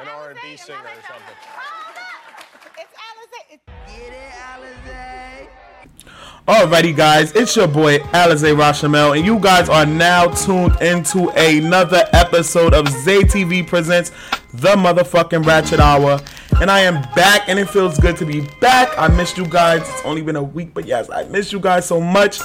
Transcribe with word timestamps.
know 0.00 0.04
An 0.04 0.08
R&B 0.08 0.56
singer 0.56 0.78
or 0.78 1.02
something. 1.08 1.36
Hold 1.42 1.96
up. 1.96 2.78
It's 2.78 2.94
Alizé. 3.08 3.60
Get 3.86 4.12
it, 4.12 4.32
Alizé. 4.50 5.48
Alrighty, 6.48 6.96
guys, 6.96 7.32
it's 7.32 7.54
your 7.54 7.68
boy 7.68 7.98
Alize 7.98 8.52
Rashamel, 8.56 9.16
and 9.16 9.24
you 9.24 9.38
guys 9.38 9.68
are 9.68 9.86
now 9.86 10.26
tuned 10.26 10.76
into 10.82 11.28
another 11.30 12.04
episode 12.12 12.74
of 12.74 12.86
ZTV 12.86 13.66
Presents 13.68 14.10
the 14.54 14.70
Motherfucking 14.70 15.46
Ratchet 15.46 15.78
Hour. 15.78 16.20
And 16.60 16.70
I 16.70 16.80
am 16.80 17.02
back, 17.14 17.48
and 17.48 17.58
it 17.58 17.68
feels 17.68 17.98
good 17.98 18.16
to 18.16 18.26
be 18.26 18.40
back. 18.60 18.90
I 18.98 19.08
missed 19.08 19.38
you 19.38 19.46
guys. 19.46 19.80
It's 19.82 20.04
only 20.04 20.22
been 20.22 20.36
a 20.36 20.42
week, 20.42 20.74
but 20.74 20.84
yes, 20.84 21.08
I 21.10 21.24
missed 21.24 21.52
you 21.52 21.60
guys 21.60 21.86
so 21.86 22.00
much. 22.00 22.40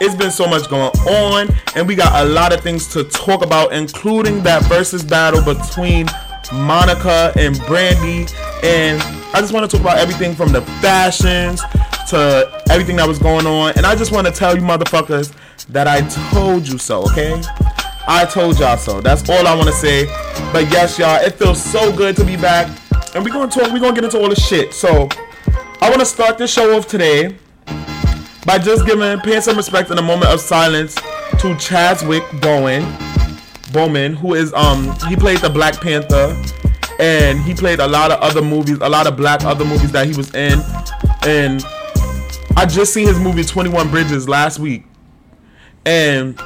It's 0.00 0.14
been 0.14 0.30
so 0.30 0.46
much 0.46 0.68
going 0.68 0.90
on, 1.06 1.48
and 1.76 1.86
we 1.86 1.94
got 1.94 2.24
a 2.24 2.28
lot 2.28 2.52
of 2.52 2.60
things 2.62 2.88
to 2.94 3.04
talk 3.04 3.44
about, 3.44 3.72
including 3.72 4.42
that 4.42 4.64
versus 4.64 5.04
battle 5.04 5.42
between 5.42 6.06
Monica 6.52 7.32
and 7.36 7.58
Brandy. 7.66 8.32
And 8.62 9.00
I 9.34 9.40
just 9.40 9.52
want 9.52 9.70
to 9.70 9.76
talk 9.76 9.84
about 9.84 9.98
everything 9.98 10.34
from 10.34 10.52
the 10.52 10.62
fashions 10.80 11.60
to 12.08 12.62
everything 12.70 12.96
that 12.96 13.08
was 13.08 13.18
going 13.18 13.46
on. 13.46 13.72
And 13.76 13.86
I 13.86 13.94
just 13.94 14.12
want 14.12 14.26
to 14.26 14.32
tell 14.32 14.56
you 14.56 14.62
motherfuckers 14.62 15.34
that 15.66 15.86
I 15.86 16.00
told 16.32 16.66
you 16.66 16.78
so, 16.78 17.02
okay? 17.04 17.40
I 18.06 18.24
told 18.24 18.58
y'all 18.58 18.76
so. 18.76 19.00
That's 19.00 19.28
all 19.28 19.46
I 19.46 19.54
want 19.54 19.68
to 19.68 19.74
say. 19.74 20.06
But 20.52 20.70
yes, 20.70 20.98
y'all, 20.98 21.20
it 21.20 21.34
feels 21.34 21.62
so 21.62 21.94
good 21.94 22.16
to 22.16 22.24
be 22.24 22.36
back. 22.36 22.66
And 23.14 23.24
we're 23.24 23.32
gonna 23.32 23.50
talk, 23.50 23.72
we're 23.72 23.80
gonna 23.80 23.94
get 23.94 24.04
into 24.04 24.18
all 24.18 24.28
the 24.28 24.34
shit. 24.34 24.72
So 24.72 25.08
I 25.80 25.90
wanna 25.90 26.06
start 26.06 26.38
this 26.38 26.52
show 26.52 26.76
off 26.76 26.86
today 26.88 27.36
by 28.46 28.58
just 28.58 28.86
giving 28.86 29.20
paying 29.20 29.40
some 29.40 29.56
respect 29.56 29.90
in 29.90 29.98
a 29.98 30.02
moment 30.02 30.30
of 30.32 30.40
silence 30.40 30.94
to 31.38 31.56
Chadwick 31.58 32.24
Bowen. 32.40 32.82
Bowman, 33.72 34.14
who 34.14 34.34
is 34.34 34.52
um 34.54 34.94
he 35.08 35.16
played 35.16 35.38
the 35.38 35.50
Black 35.50 35.80
Panther 35.80 36.36
and 36.98 37.40
he 37.40 37.54
played 37.54 37.80
a 37.80 37.86
lot 37.86 38.10
of 38.10 38.20
other 38.20 38.42
movies, 38.42 38.78
a 38.80 38.88
lot 38.88 39.06
of 39.06 39.16
black 39.16 39.42
other 39.44 39.64
movies 39.64 39.90
that 39.92 40.06
he 40.06 40.16
was 40.16 40.32
in. 40.34 40.60
And 41.26 41.64
I 42.56 42.66
just 42.66 42.92
seen 42.92 43.08
his 43.08 43.18
movie 43.18 43.42
21 43.42 43.90
Bridges 43.90 44.28
last 44.28 44.58
week. 44.58 44.84
And 45.84 46.36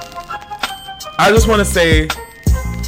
I 1.19 1.31
just 1.31 1.49
want 1.49 1.59
to 1.59 1.65
say 1.65 2.09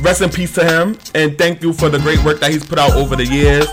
rest 0.02 0.22
in 0.22 0.30
peace 0.30 0.54
to 0.54 0.64
him 0.64 0.96
and 1.14 1.36
thank 1.36 1.60
you 1.60 1.72
for 1.72 1.88
the 1.88 1.98
great 1.98 2.22
work 2.24 2.38
that 2.40 2.52
he's 2.52 2.64
put 2.64 2.78
out 2.78 2.92
over 2.92 3.16
the 3.16 3.26
years. 3.26 3.66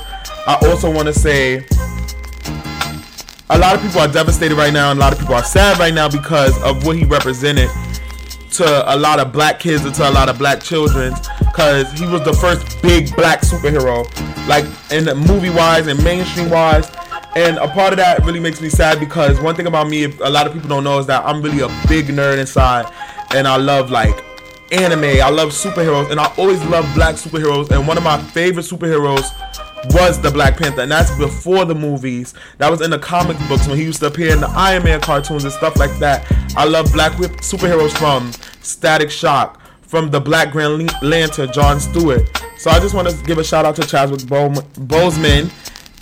I 0.47 0.57
also 0.63 0.91
want 0.91 1.07
to 1.07 1.13
say 1.13 1.65
a 3.49 3.57
lot 3.57 3.75
of 3.75 3.81
people 3.81 4.01
are 4.01 4.07
devastated 4.07 4.55
right 4.55 4.73
now 4.73 4.91
and 4.91 4.99
a 4.99 5.01
lot 5.01 5.13
of 5.13 5.19
people 5.19 5.35
are 5.35 5.43
sad 5.43 5.77
right 5.79 5.93
now 5.93 6.09
because 6.09 6.59
of 6.63 6.85
what 6.85 6.97
he 6.97 7.05
represented 7.05 7.69
to 8.57 8.93
a 8.93 8.95
lot 8.95 9.19
of 9.19 9.31
black 9.31 9.59
kids 9.59 9.85
and 9.85 9.93
to 9.95 10.09
a 10.09 10.11
lot 10.11 10.29
of 10.29 10.37
black 10.37 10.61
children 10.61 11.13
because 11.39 11.91
he 11.93 12.05
was 12.07 12.23
the 12.23 12.33
first 12.33 12.81
big 12.81 13.13
black 13.15 13.41
superhero 13.41 14.05
like 14.47 14.65
in 14.91 15.05
the 15.05 15.15
movie 15.15 15.49
wise 15.49 15.87
and 15.87 16.01
mainstream 16.03 16.49
wise 16.49 16.89
and 17.35 17.57
a 17.57 17.67
part 17.67 17.91
of 17.91 17.97
that 17.97 18.23
really 18.25 18.39
makes 18.39 18.61
me 18.61 18.69
sad 18.69 18.99
because 18.99 19.39
one 19.41 19.55
thing 19.55 19.67
about 19.67 19.87
me 19.87 20.03
a 20.03 20.29
lot 20.29 20.47
of 20.47 20.53
people 20.53 20.69
don't 20.69 20.83
know 20.83 20.99
is 20.99 21.05
that 21.05 21.25
i'm 21.25 21.41
really 21.41 21.61
a 21.61 21.67
big 21.87 22.05
nerd 22.07 22.37
inside 22.37 22.91
and 23.33 23.47
i 23.47 23.57
love 23.57 23.91
like 23.91 24.23
anime. 24.71 25.03
I 25.03 25.29
love 25.29 25.49
superheroes 25.49 26.11
and 26.11 26.19
i 26.19 26.33
always 26.37 26.63
love 26.65 26.85
black 26.95 27.15
superheroes. 27.15 27.69
And 27.71 27.87
one 27.87 27.97
of 27.97 28.03
my 28.03 28.17
favorite 28.17 28.63
superheroes 28.63 29.25
was 29.93 30.19
the 30.21 30.31
Black 30.31 30.57
Panther, 30.57 30.81
and 30.81 30.91
that's 30.91 31.15
before 31.17 31.65
the 31.65 31.75
movies. 31.75 32.33
That 32.57 32.69
was 32.69 32.81
in 32.81 32.91
the 32.91 32.99
comic 32.99 33.37
books 33.47 33.67
when 33.67 33.77
he 33.77 33.83
used 33.83 33.99
to 33.99 34.07
appear 34.07 34.33
in 34.33 34.41
the 34.41 34.49
Iron 34.49 34.83
Man 34.83 35.01
cartoons 35.01 35.43
and 35.43 35.53
stuff 35.53 35.77
like 35.77 35.97
that. 35.99 36.25
I 36.55 36.65
love 36.65 36.91
black 36.93 37.13
superheroes 37.13 37.91
from 37.91 38.31
Static 38.61 39.11
Shock, 39.11 39.61
from 39.81 40.09
the 40.09 40.19
Black 40.19 40.51
Green 40.51 40.87
Lantern, 41.01 41.51
John 41.51 41.79
Stewart. 41.79 42.21
So 42.57 42.71
I 42.71 42.79
just 42.79 42.95
want 42.95 43.09
to 43.09 43.23
give 43.25 43.37
a 43.37 43.43
shout 43.43 43.65
out 43.65 43.75
to 43.77 43.83
Chadwick 43.83 44.25
Bo- 44.27 44.49
Boseman, 44.49 45.51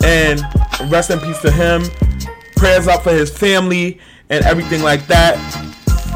and 0.04 0.40
rest 0.90 1.10
in 1.10 1.18
peace 1.20 1.40
to 1.42 1.50
him. 1.50 1.84
Prayers 2.56 2.86
up 2.88 3.02
for 3.02 3.12
his 3.12 3.36
family 3.36 3.98
and 4.30 4.44
everything 4.44 4.82
like 4.82 5.06
that. 5.06 5.36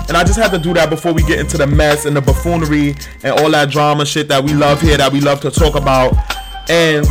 And 0.09 0.17
I 0.17 0.25
just 0.25 0.39
had 0.39 0.51
to 0.53 0.59
do 0.59 0.73
that 0.75 0.89
before 0.89 1.12
we 1.12 1.23
get 1.23 1.39
into 1.39 1.59
the 1.59 1.67
mess 1.67 2.07
and 2.07 2.17
the 2.17 2.23
buffoonery 2.23 2.95
and 3.23 3.39
all 3.39 3.51
that 3.51 3.71
drama 3.71 4.07
shit 4.07 4.28
that 4.28 4.43
we 4.43 4.55
love 4.55 4.81
here, 4.81 4.97
that 4.97 5.12
we 5.12 5.21
love 5.21 5.41
to 5.43 5.51
talk 5.51 5.75
about. 5.75 6.15
And 6.71 7.07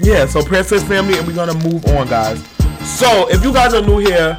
yeah, 0.00 0.26
so 0.26 0.42
his 0.42 0.82
family, 0.84 1.18
and 1.18 1.26
we're 1.26 1.34
gonna 1.34 1.54
move 1.54 1.84
on, 1.86 2.08
guys. 2.08 2.42
So 2.84 3.28
if 3.30 3.44
you 3.44 3.52
guys 3.52 3.74
are 3.74 3.82
new 3.82 3.98
here, 3.98 4.34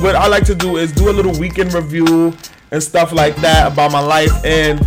what 0.00 0.14
I 0.14 0.26
like 0.26 0.44
to 0.46 0.54
do 0.54 0.76
is 0.76 0.92
do 0.92 1.08
a 1.08 1.12
little 1.12 1.38
weekend 1.38 1.72
review 1.72 2.34
and 2.70 2.82
stuff 2.82 3.12
like 3.12 3.36
that 3.36 3.72
about 3.72 3.92
my 3.92 4.00
life. 4.00 4.32
And 4.44 4.80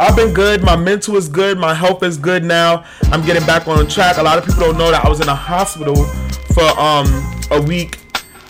I've 0.00 0.16
been 0.16 0.32
good. 0.32 0.62
My 0.62 0.76
mental 0.76 1.16
is 1.16 1.28
good. 1.28 1.58
My 1.58 1.74
health 1.74 2.02
is 2.02 2.16
good 2.16 2.44
now. 2.44 2.84
I'm 3.04 3.24
getting 3.24 3.44
back 3.46 3.68
on 3.68 3.86
track. 3.88 4.16
A 4.16 4.22
lot 4.22 4.38
of 4.38 4.44
people 4.44 4.60
don't 4.62 4.78
know 4.78 4.90
that 4.90 5.04
I 5.04 5.08
was 5.08 5.20
in 5.20 5.28
a 5.28 5.34
hospital 5.34 6.04
for 6.54 6.64
um 6.80 7.06
a 7.50 7.60
week 7.60 7.98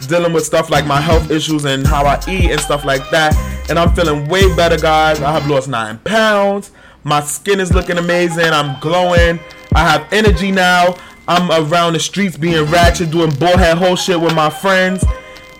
dealing 0.09 0.33
with 0.33 0.45
stuff 0.45 0.71
like 0.71 0.87
my 0.87 1.01
health 1.01 1.31
issues 1.31 1.65
and 1.65 1.87
how 1.87 2.05
I 2.05 2.21
eat 2.29 2.51
and 2.51 2.61
stuff 2.61 2.85
like 2.85 3.09
that. 3.11 3.37
And 3.69 3.79
I'm 3.79 3.95
feeling 3.95 4.29
way 4.29 4.55
better, 4.55 4.77
guys. 4.77 5.21
I 5.21 5.33
have 5.33 5.49
lost 5.49 5.69
nine 5.69 5.99
pounds. 5.99 6.71
My 7.05 7.21
skin 7.21 7.61
is 7.61 7.73
looking 7.73 7.99
amazing. 7.99 8.47
I'm 8.47 8.79
glowing. 8.81 9.41
I 9.75 9.81
have 9.81 10.12
energy 10.12 10.50
now. 10.50 10.97
I'm 11.28 11.50
around 11.50 11.94
the 11.94 12.00
streets 12.00 12.37
being 12.37 12.65
ratchet, 12.71 13.10
doing 13.10 13.31
bullhead 13.34 13.78
whole 13.78 13.97
shit 13.97 14.21
with 14.21 14.34
my 14.34 14.50
friends. 14.50 15.05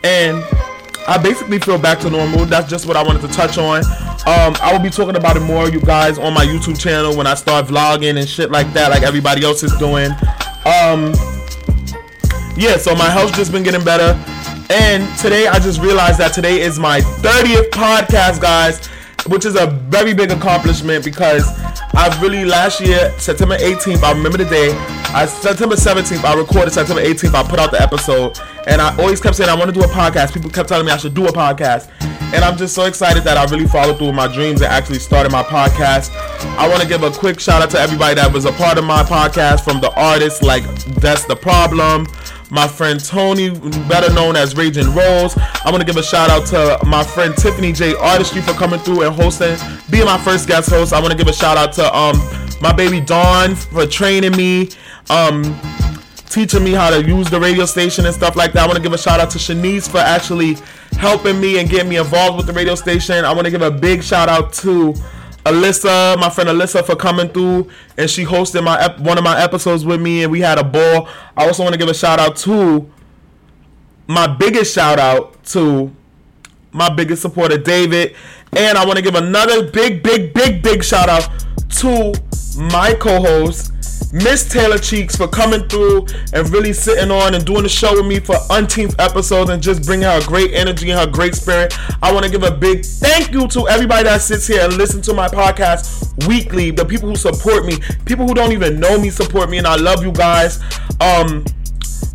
And 0.03 0.43
I 1.07 1.19
basically 1.23 1.59
feel 1.59 1.79
back 1.79 2.01
to 2.01 2.11
normal. 2.11 2.45
That's 2.47 2.69
just 2.69 2.87
what 2.87 2.97
I 2.97 3.03
wanted 3.03 3.23
to 3.23 3.29
touch 3.29 3.59
on. 3.59 3.85
Um, 4.25 4.55
I 4.61 4.71
will 4.73 4.83
be 4.83 4.91
talking 4.91 5.17
about 5.17 5.37
it 5.37 5.41
more, 5.41 5.69
you 5.69 5.81
guys, 5.81 6.19
on 6.19 6.33
my 6.33 6.45
YouTube 6.45 6.79
channel 6.79 7.17
when 7.17 7.27
I 7.27 7.35
start 7.35 7.67
vlogging 7.67 8.19
and 8.19 8.29
shit 8.29 8.51
like 8.51 8.73
that, 8.73 8.91
like 8.91 9.03
everybody 9.03 9.45
else 9.45 9.63
is 9.63 9.77
doing. 9.79 10.11
Um, 10.65 11.13
yeah, 12.57 12.77
so 12.77 12.95
my 12.95 13.09
health's 13.09 13.37
just 13.37 13.51
been 13.51 13.63
getting 13.63 13.85
better. 13.85 14.19
And 14.71 15.19
today 15.19 15.49
I 15.49 15.59
just 15.59 15.81
realized 15.81 16.19
that 16.19 16.33
today 16.33 16.61
is 16.61 16.79
my 16.79 17.01
30th 17.01 17.71
podcast, 17.71 18.41
guys, 18.41 18.89
which 19.27 19.45
is 19.45 19.57
a 19.57 19.67
very 19.67 20.15
big 20.15 20.31
accomplishment 20.31 21.05
because 21.05 21.45
I 21.95 22.17
really 22.23 22.45
last 22.45 22.81
year, 22.81 23.13
September 23.19 23.57
18th, 23.57 24.03
I 24.03 24.13
remember 24.13 24.39
the 24.39 24.47
day. 24.47 24.73
I 25.15 25.27
September 25.27 25.77
17th, 25.77 26.25
I 26.25 26.35
recorded 26.35 26.73
September 26.73 27.03
18th, 27.03 27.35
I 27.35 27.43
put 27.49 27.59
out 27.59 27.71
the 27.71 27.81
episode. 27.81 28.39
And 28.67 28.81
I 28.81 28.97
always 28.99 29.21
kept 29.21 29.37
saying 29.37 29.51
I 29.51 29.55
want 29.55 29.75
to 29.75 29.79
do 29.79 29.85
a 29.85 29.89
podcast. 29.89 30.33
People 30.33 30.49
kept 30.49 30.69
telling 30.69 30.87
me 30.87 30.93
I 30.93 30.97
should 30.97 31.15
do 31.15 31.27
a 31.27 31.33
podcast. 31.33 31.91
And 32.33 32.45
I'm 32.45 32.57
just 32.57 32.75
so 32.75 32.87
excited 32.87 33.25
that 33.25 33.37
I 33.37 33.45
really 33.51 33.67
followed 33.67 33.99
through 33.99 34.07
with 34.09 34.17
my 34.17 34.33
dreams 34.33 34.63
and 34.63 34.73
actually 34.73 35.01
started 35.01 35.33
my 35.33 35.43
podcast. 35.43 36.11
I 36.57 36.69
want 36.69 36.81
to 36.81 36.89
give 36.89 37.03
a 37.03 37.11
quick 37.11 37.41
shout 37.41 37.61
out 37.61 37.71
to 37.71 37.79
everybody 37.79 38.15
that 38.15 38.33
was 38.33 38.45
a 38.47 38.53
part 38.53 38.79
of 38.79 38.85
my 38.85 39.03
podcast, 39.03 39.65
from 39.65 39.81
the 39.81 39.93
artists 40.01 40.43
like 40.43 40.63
That's 40.97 41.25
the 41.25 41.37
Problem, 41.37 42.07
my 42.53 42.69
friend 42.69 43.03
Tony, 43.03 43.49
better 43.89 44.13
known 44.13 44.37
as 44.37 44.55
Raging 44.55 44.95
Rose. 44.95 45.35
I 45.65 45.71
want 45.71 45.81
to 45.81 45.87
give 45.87 45.97
a 45.97 46.03
shout 46.03 46.29
out 46.29 46.47
to 46.49 46.79
my 46.87 47.03
friend 47.03 47.35
Tiffany 47.35 47.73
J 47.73 47.95
Artistry 47.95 48.43
for 48.43 48.53
coming 48.53 48.79
through 48.79 49.07
and 49.07 49.15
hosting, 49.15 49.57
being 49.91 50.05
my 50.05 50.19
first 50.19 50.47
guest 50.47 50.69
host. 50.69 50.93
I 50.93 51.01
want 51.01 51.13
to 51.13 51.17
give 51.17 51.29
a 51.29 51.33
shout 51.33 51.57
out 51.57 51.73
to 51.75 51.97
um 51.97 52.15
my 52.61 52.71
baby 52.71 53.01
Dawn 53.01 53.55
for 53.55 53.87
training 53.87 54.37
me, 54.37 54.69
um 55.09 55.59
teaching 56.29 56.63
me 56.63 56.73
how 56.73 56.91
to 56.91 57.03
use 57.03 57.31
the 57.31 57.41
radio 57.41 57.65
station 57.65 58.05
and 58.05 58.15
stuff 58.15 58.37
like 58.37 58.53
that. 58.53 58.65
I 58.65 58.67
want 58.67 58.77
to 58.77 58.83
give 58.83 58.93
a 58.93 58.99
shout 58.99 59.19
out 59.19 59.31
to 59.31 59.39
Shanice 59.39 59.89
for 59.89 59.99
actually 59.99 60.59
helping 60.99 61.41
me 61.41 61.59
and 61.59 61.71
getting 61.71 61.89
me 61.89 61.97
involved 61.97 62.37
with 62.37 62.47
the 62.47 62.53
radio 62.53 62.75
station. 62.75 63.25
I 63.25 63.33
want 63.33 63.47
to 63.47 63.51
give 63.51 63.63
a 63.63 63.71
big 63.71 64.03
shout 64.03 64.29
out 64.29 64.53
to 64.55 64.95
Alyssa, 65.45 66.19
my 66.19 66.31
friend 66.31 66.51
Alyssa, 66.51 66.85
for 66.85 66.95
coming 66.97 67.29
through 67.29 67.69
and 67.99 68.09
she 68.09 68.25
hosted 68.25 68.63
my 68.63 68.81
ep- 68.81 69.01
one 69.01 69.19
of 69.19 69.25
my 69.25 69.41
episodes 69.43 69.85
with 69.85 70.01
me 70.01 70.23
and 70.23 70.31
we 70.33 70.41
had 70.41 70.59
a 70.59 70.65
ball. 70.65 71.09
I 71.37 71.47
also 71.47 71.63
want 71.63 71.73
to 71.73 71.79
give 71.79 71.89
a 71.89 71.95
shout 71.95 72.21
out 72.21 72.37
to 72.39 72.89
my 74.07 74.27
biggest 74.27 74.75
shout 74.75 74.99
out 74.99 75.43
to 75.47 75.91
my 76.73 76.89
biggest 76.89 77.23
supporter 77.23 77.59
David, 77.59 78.15
and 78.53 78.79
I 78.79 78.85
want 78.87 78.97
to 78.97 79.03
give 79.03 79.15
another 79.15 79.71
big, 79.71 80.03
big, 80.03 80.33
big, 80.33 80.63
big 80.63 80.83
shout 80.85 81.09
out 81.09 81.29
to 81.81 82.13
my 82.57 82.95
co-host 82.95 83.73
Miss 84.13 84.47
Taylor 84.47 84.77
Cheeks 84.77 85.17
for 85.17 85.27
coming 85.27 85.67
through 85.69 86.07
and 86.35 86.49
really 86.51 86.75
sitting 86.75 87.11
on 87.11 87.35
and 87.35 87.45
doing 87.45 87.63
the 87.63 87.69
show 87.69 87.95
with 87.95 88.07
me 88.07 88.21
for 88.21 88.37
umpteenth 88.51 88.95
episodes 89.01 89.51
and 89.51 89.63
just 89.63 89.87
bringing 89.87 90.05
her 90.05 90.21
great 90.27 90.53
energy 90.53 90.91
and 90.91 91.01
her 91.01 91.07
great 91.07 91.35
spirit. 91.35 91.75
I 92.03 92.13
want 92.13 92.27
to 92.27 92.31
give 92.31 92.43
a 92.43 92.51
big 92.51 92.85
thank 92.85 93.33
you 93.33 93.49
to 93.49 93.69
everybody 93.69 94.05
that 94.05 94.21
sits 94.21 94.47
here 94.47 94.63
and 94.65 94.75
listen 94.77 95.01
to 95.03 95.15
my 95.15 95.29
podcast 95.29 96.27
weekly. 96.29 96.71
The 96.71 96.85
people 96.85 97.09
who 97.09 97.17
support 97.17 97.65
me, 97.65 97.79
people 98.05 98.27
who 98.27 98.35
don't 98.35 98.53
even 98.53 98.79
know 98.79 99.01
me 99.01 99.09
support 99.09 99.49
me, 99.49 99.59
and 99.59 99.67
I 99.67 99.77
love 99.77 100.05
you 100.05 100.13
guys. 100.13 100.61
Um, 101.01 101.45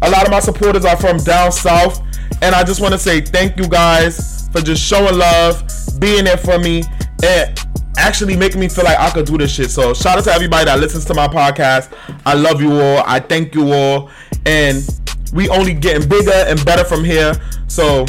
a 0.04 0.10
lot 0.10 0.24
of 0.25 0.31
my 0.31 0.39
supporters 0.39 0.86
are 0.86 0.98
from 0.98 1.18
down 1.18 1.51
south, 1.51 2.00
and 2.44 2.54
I 2.54 2.63
just 2.63 2.80
want 2.80 2.94
to 2.94 3.00
say 3.00 3.22
thank 3.22 3.57
you 3.57 3.68
guys 3.68 4.48
for 4.50 4.62
just 4.62 4.83
showing 4.83 5.18
love, 5.18 5.63
being 6.00 6.25
there 6.25 6.38
for 6.38 6.60
me, 6.60 6.83
and 7.24 7.67
actually 7.98 8.38
making 8.38 8.60
me 8.60 8.70
feel 8.70 8.86
like 8.86 9.00
I 9.00 9.10
could 9.10 9.26
do 9.26 9.38
this 9.38 9.52
shit. 9.52 9.72
So 9.72 9.94
shout 9.94 10.18
out 10.18 10.24
to 10.26 10.32
everybody 10.32 10.66
that 10.66 10.80
listens 10.80 11.06
to 11.06 11.14
my 11.14 11.28
podcast. 11.28 11.92
I 12.26 12.34
love 12.34 12.62
you 12.62 12.72
all. 12.80 13.04
I 13.06 13.20
thank 13.20 13.54
you 13.56 13.74
all, 13.74 14.10
and 14.46 14.88
we 15.34 15.50
only 15.50 15.74
getting 15.74 16.08
bigger 16.08 16.32
and 16.32 16.64
better 16.66 16.84
from 16.84 17.04
here. 17.04 17.34
So 17.68 18.06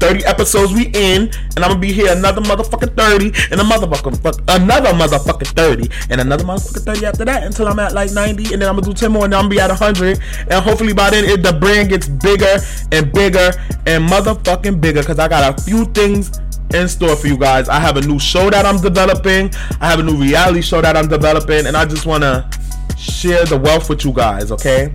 30 0.00 0.24
episodes 0.24 0.72
we 0.72 0.86
in, 0.94 1.30
and 1.56 1.58
I'm 1.58 1.70
gonna 1.70 1.78
be 1.78 1.92
here 1.92 2.12
another 2.12 2.40
motherfucking 2.42 2.96
30, 2.96 3.26
and 3.50 3.60
a 3.60 3.64
motherfucking 3.64 4.22
fuck, 4.22 4.40
another 4.48 4.90
motherfucking 4.90 5.48
30, 5.48 5.90
and 6.10 6.20
another 6.20 6.44
motherfucking 6.44 6.84
30 6.84 7.06
after 7.06 7.24
that 7.24 7.42
until 7.44 7.68
I'm 7.68 7.78
at 7.78 7.92
like 7.92 8.12
90, 8.12 8.52
and 8.52 8.62
then 8.62 8.68
I'm 8.68 8.76
gonna 8.76 8.86
do 8.86 8.94
10 8.94 9.12
more, 9.12 9.24
and 9.24 9.32
then 9.32 9.40
I'm 9.40 9.44
gonna 9.44 9.54
be 9.54 9.60
at 9.60 9.70
100, 9.70 10.20
and 10.50 10.64
hopefully 10.64 10.92
by 10.92 11.10
then 11.10 11.24
it, 11.24 11.42
the 11.42 11.52
brand 11.52 11.88
gets 11.88 12.08
bigger 12.08 12.58
and 12.92 13.12
bigger 13.12 13.52
and 13.86 14.08
motherfucking 14.08 14.80
bigger, 14.80 15.02
cause 15.02 15.18
I 15.18 15.28
got 15.28 15.58
a 15.58 15.62
few 15.62 15.84
things 15.86 16.40
in 16.74 16.88
store 16.88 17.16
for 17.16 17.26
you 17.26 17.38
guys. 17.38 17.68
I 17.68 17.78
have 17.80 17.96
a 17.96 18.02
new 18.02 18.18
show 18.18 18.50
that 18.50 18.66
I'm 18.66 18.80
developing. 18.80 19.50
I 19.80 19.88
have 19.88 20.00
a 20.00 20.02
new 20.02 20.16
reality 20.16 20.60
show 20.60 20.80
that 20.82 20.96
I'm 20.96 21.08
developing, 21.08 21.66
and 21.66 21.76
I 21.76 21.84
just 21.84 22.06
wanna 22.06 22.50
share 22.98 23.44
the 23.44 23.56
wealth 23.58 23.88
with 23.88 24.04
you 24.04 24.12
guys. 24.12 24.50
Okay. 24.52 24.92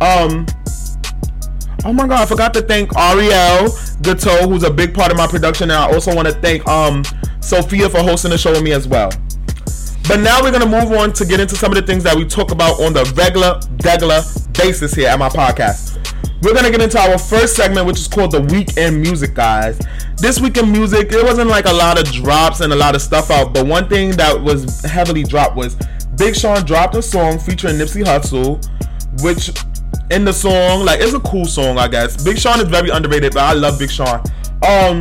Um. 0.00 0.46
Oh 1.84 1.92
my 1.92 2.06
god, 2.06 2.22
I 2.22 2.26
forgot 2.26 2.54
to 2.54 2.62
thank 2.62 2.96
Ariel 2.96 3.68
Gateau, 4.02 4.48
who's 4.48 4.62
a 4.62 4.70
big 4.70 4.94
part 4.94 5.10
of 5.10 5.16
my 5.16 5.26
production, 5.26 5.70
and 5.70 5.78
I 5.78 5.92
also 5.92 6.14
want 6.14 6.28
to 6.28 6.34
thank 6.34 6.66
um 6.68 7.02
Sophia 7.40 7.88
for 7.88 7.98
hosting 7.98 8.30
the 8.30 8.38
show 8.38 8.52
with 8.52 8.62
me 8.62 8.72
as 8.72 8.86
well. 8.86 9.10
But 10.08 10.20
now 10.20 10.42
we're 10.42 10.52
gonna 10.52 10.66
move 10.66 10.92
on 10.92 11.12
to 11.14 11.24
get 11.24 11.40
into 11.40 11.56
some 11.56 11.72
of 11.72 11.76
the 11.76 11.82
things 11.82 12.04
that 12.04 12.16
we 12.16 12.24
talk 12.24 12.50
about 12.50 12.80
on 12.80 12.92
the 12.92 13.04
regular, 13.16 13.60
regular 13.84 14.22
basis 14.52 14.94
here 14.94 15.08
at 15.08 15.18
my 15.18 15.28
podcast. 15.28 15.91
We're 16.42 16.54
gonna 16.54 16.72
get 16.72 16.80
into 16.80 16.98
our 16.98 17.18
first 17.18 17.54
segment, 17.54 17.86
which 17.86 18.00
is 18.00 18.08
called 18.08 18.32
the 18.32 18.40
weekend 18.40 19.00
music, 19.00 19.32
guys. 19.34 19.78
This 20.16 20.40
weekend 20.40 20.72
music, 20.72 21.12
it 21.12 21.24
wasn't 21.24 21.48
like 21.48 21.66
a 21.66 21.72
lot 21.72 22.00
of 22.00 22.12
drops 22.12 22.60
and 22.60 22.72
a 22.72 22.76
lot 22.76 22.96
of 22.96 23.02
stuff 23.02 23.30
out, 23.30 23.54
but 23.54 23.64
one 23.64 23.88
thing 23.88 24.10
that 24.16 24.40
was 24.40 24.82
heavily 24.82 25.22
dropped 25.22 25.54
was 25.54 25.76
Big 26.16 26.34
Sean 26.34 26.64
dropped 26.64 26.96
a 26.96 27.02
song 27.02 27.38
featuring 27.38 27.76
Nipsey 27.76 28.04
Hussle, 28.04 28.60
which 29.22 29.50
in 30.10 30.24
the 30.24 30.32
song, 30.32 30.84
like 30.84 31.00
it's 31.00 31.14
a 31.14 31.20
cool 31.20 31.44
song, 31.44 31.78
I 31.78 31.86
guess. 31.86 32.22
Big 32.24 32.38
Sean 32.38 32.60
is 32.60 32.68
very 32.68 32.90
underrated, 32.90 33.34
but 33.34 33.44
I 33.44 33.52
love 33.52 33.78
Big 33.78 33.90
Sean. 33.90 34.20
Um, 34.66 35.00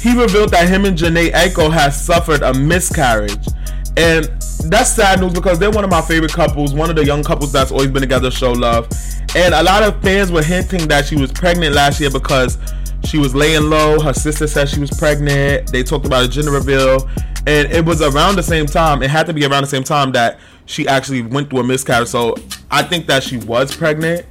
he 0.00 0.14
revealed 0.14 0.50
that 0.50 0.68
him 0.68 0.84
and 0.84 0.96
Jhené 0.96 1.30
Aiko 1.32 1.72
has 1.72 1.98
suffered 2.04 2.42
a 2.42 2.52
miscarriage, 2.52 3.46
and 3.96 4.24
that's 4.64 4.90
sad 4.90 5.20
news 5.20 5.32
because 5.32 5.58
they're 5.58 5.70
one 5.70 5.84
of 5.84 5.90
my 5.90 6.00
favorite 6.00 6.32
couples, 6.32 6.74
one 6.74 6.90
of 6.90 6.96
the 6.96 7.04
young 7.04 7.22
couples 7.22 7.52
that's 7.52 7.70
always 7.70 7.88
been 7.88 8.02
together, 8.02 8.30
show 8.30 8.52
love. 8.52 8.88
And 9.36 9.54
a 9.54 9.62
lot 9.62 9.82
of 9.82 10.00
fans 10.02 10.32
were 10.32 10.42
hinting 10.42 10.88
that 10.88 11.06
she 11.06 11.16
was 11.16 11.32
pregnant 11.32 11.74
last 11.74 12.00
year 12.00 12.10
because 12.10 12.58
she 13.04 13.18
was 13.18 13.34
laying 13.34 13.68
low. 13.68 14.00
Her 14.00 14.14
sister 14.14 14.46
said 14.46 14.68
she 14.68 14.80
was 14.80 14.90
pregnant. 14.90 15.70
They 15.70 15.82
talked 15.82 16.06
about 16.06 16.24
a 16.24 16.28
gender 16.28 16.52
reveal, 16.52 17.08
and 17.46 17.70
it 17.70 17.84
was 17.84 18.00
around 18.00 18.36
the 18.36 18.42
same 18.42 18.66
time. 18.66 19.02
It 19.02 19.10
had 19.10 19.26
to 19.26 19.32
be 19.32 19.44
around 19.44 19.62
the 19.62 19.68
same 19.68 19.84
time 19.84 20.12
that 20.12 20.38
she 20.66 20.88
actually 20.88 21.22
went 21.22 21.50
through 21.50 21.60
a 21.60 21.64
miscarriage. 21.64 22.08
So 22.08 22.34
I 22.70 22.82
think 22.82 23.06
that 23.06 23.22
she 23.22 23.36
was 23.38 23.74
pregnant. 23.76 24.26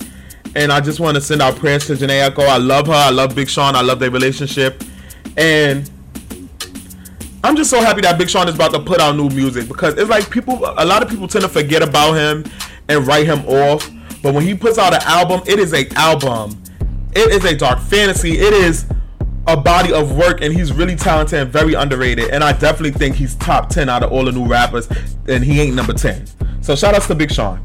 And 0.56 0.72
I 0.72 0.82
just 0.82 1.00
want 1.00 1.16
to 1.16 1.22
send 1.22 1.42
out 1.42 1.56
prayers 1.56 1.88
to 1.88 1.94
Jhené 1.94 2.30
Aiko. 2.30 2.48
I 2.48 2.58
love 2.58 2.86
her. 2.88 2.94
I 2.94 3.10
love 3.10 3.34
Big 3.34 3.50
Sean. 3.50 3.76
I 3.76 3.82
love 3.82 4.00
their 4.00 4.12
relationship. 4.12 4.84
And 5.36 5.90
I'm 7.46 7.58
just 7.58 7.70
so 7.70 7.82
happy 7.82 8.00
that 8.02 8.18
Big 8.18 8.30
Sean 8.30 8.48
is 8.48 8.56
about 8.56 8.72
to 8.72 8.80
put 8.80 9.02
out 9.02 9.18
new 9.18 9.28
music 9.28 9.68
because 9.68 9.96
it's 9.98 10.10
like 10.10 10.30
people, 10.30 10.64
a 10.78 10.86
lot 10.86 11.04
of 11.04 11.10
people 11.10 11.28
tend 11.28 11.44
to 11.44 11.50
forget 11.50 11.84
about 11.84 12.14
him 12.14 12.46
and 12.88 13.06
write 13.06 13.26
him 13.26 13.46
off. 13.46 13.90
But 14.22 14.34
when 14.34 14.46
he 14.46 14.56
puts 14.56 14.78
out 14.78 14.94
an 14.94 15.02
album, 15.04 15.42
it 15.46 15.60
is 15.60 15.74
a 15.74 15.86
album. 15.96 16.64
It 17.14 17.32
is 17.32 17.44
a 17.44 17.56
dark 17.56 17.80
fantasy. 17.80 18.40
It 18.40 18.54
is 18.54 18.86
a 19.46 19.58
body 19.58 19.92
of 19.92 20.16
work, 20.16 20.40
and 20.40 20.54
he's 20.54 20.72
really 20.72 20.96
talented 20.96 21.38
and 21.38 21.52
very 21.52 21.74
underrated. 21.74 22.30
And 22.30 22.46
I 22.46 22.54
definitely 22.54 22.92
think 22.92 23.16
he's 23.16 23.36
top 23.36 23.68
10 23.68 23.90
out 23.90 24.04
of 24.04 24.14
all 24.14 24.24
the 24.24 24.32
new 24.32 24.46
rappers, 24.46 24.88
and 25.28 25.44
he 25.44 25.60
ain't 25.60 25.76
number 25.76 25.92
10. 25.92 26.26
So 26.62 26.78
shout 26.78 26.96
outs 26.96 27.08
to 27.08 27.16
Big 27.16 27.30
Sean. 27.30 27.62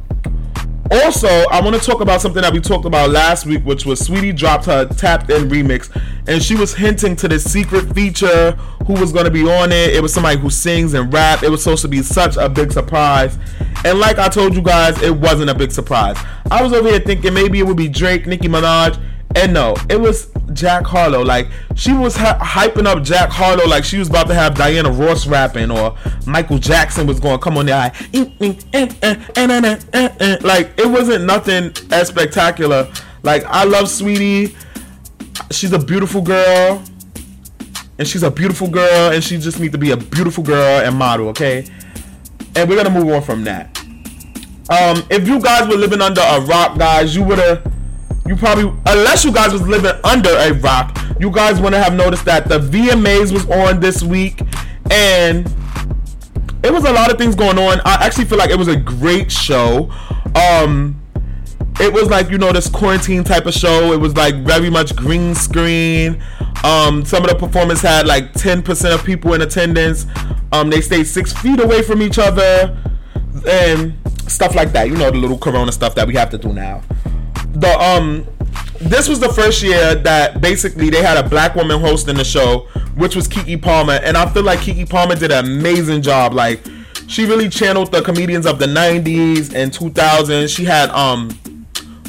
Also, 0.91 1.29
I 1.29 1.61
want 1.61 1.77
to 1.77 1.83
talk 1.83 2.01
about 2.01 2.21
something 2.21 2.43
that 2.43 2.53
we 2.53 2.61
talked 2.61 2.87
about 2.87 3.11
last 3.11 3.47
week, 3.47 3.63
which 3.65 3.85
was 3.85 4.01
Saweetie 4.01 4.35
dropped 4.35 4.65
her 4.65 4.87
tapped 4.87 5.31
in 5.31 5.49
remix, 5.49 5.91
and 6.29 6.43
she 6.43 6.55
was 6.55 6.75
hinting 6.75 7.17
to 7.17 7.27
this 7.27 7.51
secret 7.51 7.93
feature 7.95 8.53
who 8.87 8.93
was 8.95 9.13
going 9.13 9.25
to 9.25 9.31
be 9.31 9.49
on 9.49 9.73
it. 9.73 9.95
It 9.95 10.03
was 10.03 10.13
somebody 10.13 10.39
who 10.39 10.51
sings 10.51 10.95
and 10.95 11.13
rap. 11.13 11.43
It 11.43 11.51
was 11.51 11.63
supposed 11.63 11.83
to 11.83 11.89
be 11.89 12.03
such 12.03 12.37
a 12.37 12.49
big 12.49 12.71
surprise. 12.71 13.39
And 13.85 13.99
like 13.99 14.19
I 14.19 14.29
told 14.29 14.55
you 14.55 14.63
guys, 14.63 15.01
it 15.03 15.17
wasn't 15.17 15.51
a 15.51 15.55
big 15.55 15.73
surprise. 15.73 16.17
I 16.51 16.63
was 16.63 16.73
over 16.73 16.89
here 16.89 17.01
thinking 17.01 17.33
maybe 17.33 17.59
it 17.59 17.67
would 17.67 17.77
be 17.77 17.89
Drake, 17.89 18.27
Nicki 18.27 18.47
Minaj, 18.47 19.01
and 19.37 19.53
no, 19.53 19.75
it 19.89 20.01
was 20.01 20.31
Jack 20.53 20.85
Harlow. 20.85 21.23
Like 21.23 21.49
she 21.75 21.93
was 21.93 22.17
ha- 22.17 22.39
hyping 22.41 22.87
up 22.87 23.03
Jack 23.03 23.31
Harlow 23.31 23.67
like 23.67 23.85
she 23.85 23.99
was 23.99 24.09
about 24.09 24.27
to 24.29 24.35
have 24.35 24.55
Diana 24.55 24.91
Ross 24.91 25.27
rapping 25.27 25.71
or 25.71 25.97
Michael 26.27 26.59
Jackson 26.59 27.07
was 27.07 27.21
going 27.21 27.39
to 27.39 27.43
come 27.43 27.57
on 27.57 27.67
there. 27.67 27.93
Like 30.43 30.73
it 30.79 30.89
wasn't 30.89 31.25
nothing 31.25 31.73
as 31.91 32.09
spectacular. 32.09 32.91
Like 33.23 33.45
I 33.45 33.65
love 33.65 33.87
Saweetie. 33.87 34.55
She's 35.51 35.73
a 35.73 35.79
beautiful 35.79 36.23
girl. 36.23 36.83
And 37.99 38.07
she's 38.07 38.23
a 38.23 38.31
beautiful 38.31 38.69
girl 38.69 39.11
and 39.13 39.25
she 39.25 39.39
just 39.39 39.59
needs 39.59 39.73
to 39.73 39.79
be 39.79 39.91
a 39.91 39.97
beautiful 39.97 40.45
girl 40.45 40.81
and 40.85 40.95
model, 40.95 41.29
okay? 41.31 41.67
And 42.55 42.69
we're 42.69 42.77
gonna 42.77 42.97
move 42.97 43.13
on 43.13 43.23
from 43.23 43.43
that. 43.45 43.77
Um, 44.71 45.03
if 45.11 45.27
you 45.27 45.41
guys 45.41 45.67
were 45.69 45.75
living 45.75 46.01
under 46.01 46.21
a 46.21 46.41
rock, 46.43 46.79
guys, 46.79 47.17
you 47.17 47.25
would 47.25 47.39
have 47.39 47.67
you 48.29 48.37
probably 48.37 48.65
unless 48.87 49.25
you 49.25 49.33
guys 49.33 49.53
was 49.53 49.67
living 49.67 49.91
under 50.05 50.29
a 50.29 50.53
rock 50.53 50.97
you 51.19 51.31
guys 51.31 51.59
to 51.59 51.79
have 51.79 51.95
noticed 51.95 52.27
that 52.27 52.47
the 52.47 52.59
vmas 52.59 53.33
was 53.33 53.49
on 53.49 53.81
this 53.81 54.03
week 54.03 54.41
and 54.91 55.47
it 56.63 56.73
was 56.73 56.85
a 56.85 56.93
lot 56.93 57.11
of 57.11 57.17
things 57.17 57.35
going 57.35 57.59
on 57.59 57.81
i 57.87 57.95
actually 58.05 58.27
feel 58.27 58.37
like 58.37 58.51
it 58.51 58.59
was 58.59 58.69
a 58.69 58.77
great 58.77 59.33
show 59.33 59.91
um 60.35 61.01
it 61.81 61.93
was 61.93 62.09
like 62.09 62.31
you 62.31 62.39
know 62.39 62.53
this 62.53 62.69
quarantine 62.69 63.25
type 63.25 63.47
of 63.47 63.55
show. 63.55 63.93
It 63.93 64.01
was 64.01 64.17
like 64.17 64.35
very 64.37 64.71
much 64.71 64.97
green 64.97 65.35
screen. 65.35 66.23
Um 66.65 67.05
some 67.05 67.25
of 67.25 67.31
the 67.31 67.37
performers 67.39 67.81
had 67.81 68.07
like 68.07 68.33
10% 68.35 68.95
of 68.95 69.05
people 69.05 69.35
in 69.35 69.43
attendance. 69.43 70.07
Um 70.53 70.71
they 70.71 70.81
stayed 70.81 71.05
six 71.05 71.33
feet 71.33 71.61
away 71.61 71.83
from 71.83 72.03
each 72.03 72.19
other 72.19 72.77
and 73.47 73.95
stuff 74.29 74.55
like 74.55 74.73
that. 74.73 74.89
You 74.89 74.97
know 74.97 75.11
the 75.11 75.19
little 75.19 75.39
corona 75.39 75.73
stuff 75.73 75.95
that 75.95 76.07
we 76.07 76.15
have 76.15 76.31
to 76.31 76.39
do 76.39 76.53
now. 76.53 76.83
The 77.53 77.79
um 77.79 78.27
this 78.81 79.09
was 79.09 79.19
the 79.21 79.29
first 79.29 79.63
year 79.63 79.95
that 79.97 80.41
basically 80.41 80.89
they 80.91 81.03
had 81.03 81.17
a 81.17 81.29
black 81.29 81.57
woman 81.57 81.81
hosting 81.81 82.17
the 82.17 82.25
show, 82.25 82.69
which 82.97 83.17
was 83.17 83.27
Keke 83.27 83.61
Palmer, 83.61 83.99
and 84.05 84.17
I 84.17 84.29
feel 84.33 84.45
like 84.45 84.61
Keke 84.61 84.89
Palmer 84.89 85.17
did 85.17 85.33
an 85.33 85.45
amazing 85.45 86.03
job. 86.03 86.33
Like 86.33 86.61
she 87.09 87.25
really 87.25 87.49
channeled 87.49 87.91
the 87.91 88.03
comedians 88.03 88.47
of 88.47 88.59
the 88.59 88.67
90s 88.67 89.55
and 89.55 89.73
2000s. 89.73 90.55
She 90.55 90.65
had 90.65 90.91
um 90.91 91.31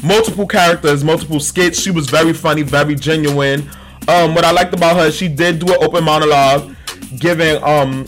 multiple 0.02 0.46
characters, 0.46 1.04
multiple 1.04 1.40
skits. 1.40 1.80
She 1.80 1.90
was 1.90 2.08
very 2.08 2.32
funny, 2.32 2.62
very 2.62 2.94
genuine. 2.94 3.68
Um, 4.08 4.34
what 4.34 4.44
I 4.44 4.50
liked 4.50 4.74
about 4.74 4.96
her, 4.96 5.10
she 5.10 5.28
did 5.28 5.58
do 5.58 5.72
an 5.72 5.82
open 5.82 6.04
monologue, 6.04 6.74
giving 7.18 7.62
um 7.62 8.06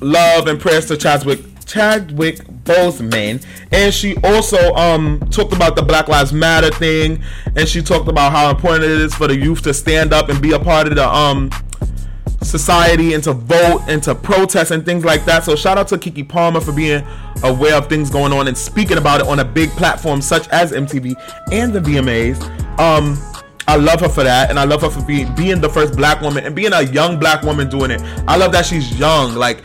love 0.00 0.46
and 0.48 0.60
prayers 0.60 0.86
to 0.86 0.96
Chadwick 0.96 1.40
Chadwick 1.66 2.38
Boseman, 2.64 3.44
and 3.72 3.92
she 3.92 4.16
also 4.24 4.74
um 4.74 5.20
talked 5.30 5.52
about 5.52 5.76
the 5.76 5.82
Black 5.82 6.08
Lives 6.08 6.32
Matter 6.32 6.70
thing, 6.70 7.22
and 7.56 7.68
she 7.68 7.82
talked 7.82 8.08
about 8.08 8.32
how 8.32 8.50
important 8.50 8.84
it 8.84 9.00
is 9.00 9.14
for 9.14 9.28
the 9.28 9.36
youth 9.38 9.62
to 9.62 9.74
stand 9.74 10.12
up 10.12 10.28
and 10.28 10.40
be 10.40 10.52
a 10.52 10.58
part 10.58 10.88
of 10.88 10.94
the 10.94 11.08
um 11.08 11.50
society 12.58 13.14
and 13.14 13.24
to 13.24 13.32
vote 13.32 13.82
and 13.88 14.00
to 14.00 14.14
protest 14.14 14.70
and 14.70 14.84
things 14.84 15.04
like 15.04 15.24
that. 15.24 15.42
So 15.42 15.56
shout 15.56 15.76
out 15.76 15.88
to 15.88 15.98
Keke 15.98 16.28
Palmer 16.28 16.60
for 16.60 16.72
being 16.72 17.04
aware 17.42 17.74
of 17.74 17.88
things 17.88 18.10
going 18.10 18.32
on 18.32 18.46
and 18.46 18.56
speaking 18.56 18.96
about 18.96 19.20
it 19.20 19.26
on 19.26 19.40
a 19.40 19.44
big 19.44 19.70
platform 19.70 20.22
such 20.22 20.46
as 20.50 20.70
MTV 20.70 21.14
and 21.50 21.72
the 21.72 21.80
VMAs. 21.80 22.38
Um 22.78 23.18
I 23.66 23.76
love 23.76 24.00
her 24.00 24.10
for 24.10 24.22
that, 24.22 24.50
and 24.50 24.58
I 24.58 24.64
love 24.64 24.82
her 24.82 24.90
for 24.90 25.02
being 25.04 25.34
being 25.34 25.60
the 25.60 25.68
first 25.68 25.96
black 25.96 26.20
woman 26.20 26.44
and 26.44 26.54
being 26.54 26.72
a 26.72 26.82
young 26.82 27.18
black 27.18 27.42
woman 27.42 27.68
doing 27.68 27.90
it. 27.90 28.00
I 28.28 28.36
love 28.36 28.52
that 28.52 28.66
she's 28.66 28.98
young. 29.00 29.34
Like 29.34 29.64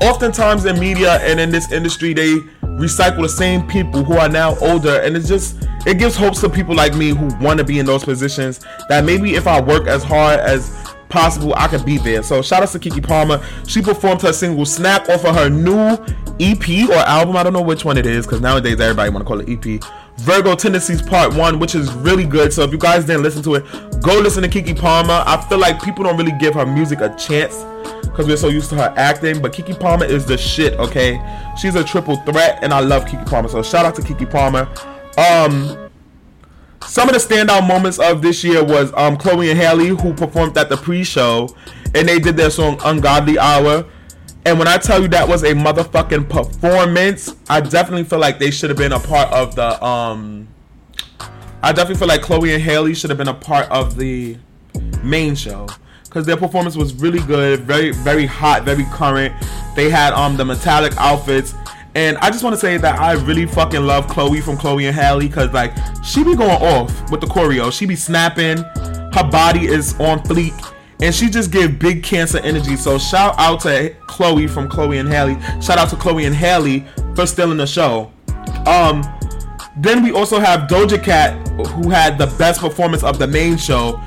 oftentimes 0.00 0.66
in 0.66 0.78
media 0.78 1.14
and 1.22 1.40
in 1.40 1.50
this 1.50 1.72
industry 1.72 2.12
they 2.12 2.34
recycle 2.78 3.22
the 3.22 3.28
same 3.28 3.66
people 3.66 4.04
who 4.04 4.14
are 4.18 4.28
now 4.28 4.56
older 4.58 5.00
and 5.00 5.16
it's 5.16 5.26
just 5.26 5.66
it 5.86 5.98
gives 5.98 6.16
hopes 6.16 6.40
to 6.40 6.48
people 6.48 6.74
like 6.74 6.94
me 6.94 7.10
who 7.10 7.26
want 7.44 7.58
to 7.58 7.64
be 7.64 7.78
in 7.78 7.86
those 7.86 8.04
positions 8.04 8.60
that 8.88 9.04
maybe 9.04 9.34
if 9.34 9.46
I 9.46 9.60
work 9.60 9.86
as 9.86 10.02
hard 10.02 10.40
as 10.40 10.93
possible 11.14 11.54
I 11.56 11.68
could 11.68 11.84
be 11.84 11.96
there. 11.96 12.24
So 12.24 12.42
shout 12.42 12.64
out 12.64 12.70
to 12.70 12.78
Keke 12.80 13.06
Palmer. 13.06 13.40
She 13.68 13.80
performed 13.80 14.20
her 14.22 14.32
single 14.32 14.66
Snap 14.66 15.08
off 15.08 15.24
of 15.24 15.36
her 15.36 15.48
new 15.48 15.96
EP 16.40 16.90
or 16.90 16.96
album. 17.06 17.36
I 17.36 17.44
don't 17.44 17.52
know 17.52 17.62
which 17.62 17.84
one 17.84 17.96
it 17.96 18.04
is 18.04 18.26
because 18.26 18.40
nowadays 18.40 18.80
everybody 18.80 19.10
want 19.10 19.24
to 19.24 19.28
call 19.28 19.40
it 19.40 19.48
EP. 19.48 19.80
Virgo 20.18 20.56
Tendencies 20.56 21.00
Part 21.00 21.32
1, 21.34 21.60
which 21.60 21.76
is 21.76 21.92
really 21.94 22.24
good. 22.24 22.52
So 22.52 22.62
if 22.62 22.72
you 22.72 22.78
guys 22.78 23.04
didn't 23.04 23.22
listen 23.22 23.44
to 23.44 23.54
it, 23.54 23.64
go 24.02 24.18
listen 24.18 24.42
to 24.42 24.48
Keke 24.48 24.76
Palmer. 24.76 25.22
I 25.24 25.40
feel 25.48 25.58
like 25.58 25.80
people 25.80 26.02
don't 26.02 26.16
really 26.16 26.36
give 26.40 26.54
her 26.54 26.66
music 26.66 27.00
a 27.00 27.14
chance 27.14 27.62
because 28.02 28.26
we're 28.26 28.36
so 28.36 28.48
used 28.48 28.70
to 28.70 28.76
her 28.76 28.92
acting. 28.96 29.40
But 29.40 29.52
Keke 29.52 29.78
Palmer 29.78 30.06
is 30.06 30.26
the 30.26 30.36
shit, 30.36 30.74
okay? 30.80 31.20
She's 31.60 31.76
a 31.76 31.84
triple 31.84 32.16
threat, 32.16 32.58
and 32.62 32.74
I 32.74 32.80
love 32.80 33.04
Keke 33.04 33.24
Palmer. 33.30 33.48
So 33.48 33.62
shout 33.62 33.86
out 33.86 33.94
to 33.96 34.02
Keke 34.02 34.28
Palmer. 34.28 34.68
Um, 35.16 35.83
some 36.86 37.08
of 37.08 37.14
the 37.14 37.20
standout 37.20 37.66
moments 37.66 37.98
of 37.98 38.22
this 38.22 38.44
year 38.44 38.62
was 38.64 38.92
um, 38.94 39.16
Chloe 39.16 39.50
and 39.50 39.58
Halle, 39.58 39.86
who 39.86 40.12
performed 40.14 40.56
at 40.58 40.68
the 40.68 40.76
pre-show, 40.76 41.54
and 41.94 42.08
they 42.08 42.18
did 42.18 42.36
their 42.36 42.50
song 42.50 42.80
"Ungodly 42.84 43.38
Hour." 43.38 43.86
And 44.46 44.58
when 44.58 44.68
I 44.68 44.76
tell 44.76 45.00
you 45.00 45.08
that 45.08 45.26
was 45.26 45.42
a 45.42 45.52
motherfucking 45.52 46.28
performance, 46.28 47.34
I 47.48 47.60
definitely 47.60 48.04
feel 48.04 48.18
like 48.18 48.38
they 48.38 48.50
should 48.50 48.68
have 48.70 48.78
been 48.78 48.92
a 48.92 49.00
part 49.00 49.32
of 49.32 49.54
the. 49.54 49.82
Um, 49.84 50.48
I 51.62 51.72
definitely 51.72 51.96
feel 51.96 52.08
like 52.08 52.20
Chloe 52.20 52.52
and 52.52 52.62
Halle 52.62 52.92
should 52.92 53.08
have 53.10 53.18
been 53.18 53.28
a 53.28 53.34
part 53.34 53.70
of 53.70 53.96
the 53.96 54.36
main 55.02 55.34
show 55.34 55.66
because 56.04 56.26
their 56.26 56.36
performance 56.36 56.76
was 56.76 56.94
really 56.94 57.20
good, 57.20 57.60
very 57.60 57.90
very 57.90 58.26
hot, 58.26 58.64
very 58.64 58.84
current. 58.84 59.34
They 59.74 59.90
had 59.90 60.12
um 60.12 60.36
the 60.36 60.44
metallic 60.44 60.94
outfits. 60.98 61.54
And 61.94 62.16
I 62.18 62.30
just 62.30 62.42
want 62.42 62.54
to 62.54 62.60
say 62.60 62.76
that 62.76 62.98
I 62.98 63.12
really 63.12 63.46
fucking 63.46 63.84
love 63.84 64.08
Chloe 64.08 64.40
from 64.40 64.56
Chloe 64.56 64.86
and 64.86 64.94
Halle 64.94 65.20
because 65.20 65.52
like 65.52 65.72
she 66.04 66.24
be 66.24 66.34
going 66.34 66.50
off 66.50 67.10
with 67.10 67.20
the 67.20 67.26
choreo. 67.26 67.72
She 67.72 67.86
be 67.86 67.94
snapping. 67.94 68.58
Her 69.12 69.28
body 69.30 69.66
is 69.66 69.94
on 70.00 70.18
fleek 70.20 70.74
and 71.00 71.14
she 71.14 71.30
just 71.30 71.52
give 71.52 71.78
big 71.78 72.02
cancer 72.02 72.38
energy. 72.38 72.74
So 72.76 72.98
shout 72.98 73.34
out 73.38 73.60
to 73.60 73.94
Chloe 74.08 74.48
from 74.48 74.68
Chloe 74.68 74.98
and 74.98 75.08
Halle. 75.08 75.40
Shout 75.60 75.78
out 75.78 75.88
to 75.90 75.96
Chloe 75.96 76.24
and 76.24 76.34
Halle 76.34 76.84
for 77.14 77.26
stealing 77.26 77.58
the 77.58 77.66
show. 77.66 78.12
Um, 78.66 79.04
then 79.76 80.02
we 80.02 80.12
also 80.12 80.40
have 80.40 80.68
Doja 80.68 81.02
Cat, 81.02 81.48
who 81.68 81.90
had 81.90 82.18
the 82.18 82.26
best 82.38 82.60
performance 82.60 83.04
of 83.04 83.18
the 83.18 83.26
main 83.26 83.56
show. 83.56 84.00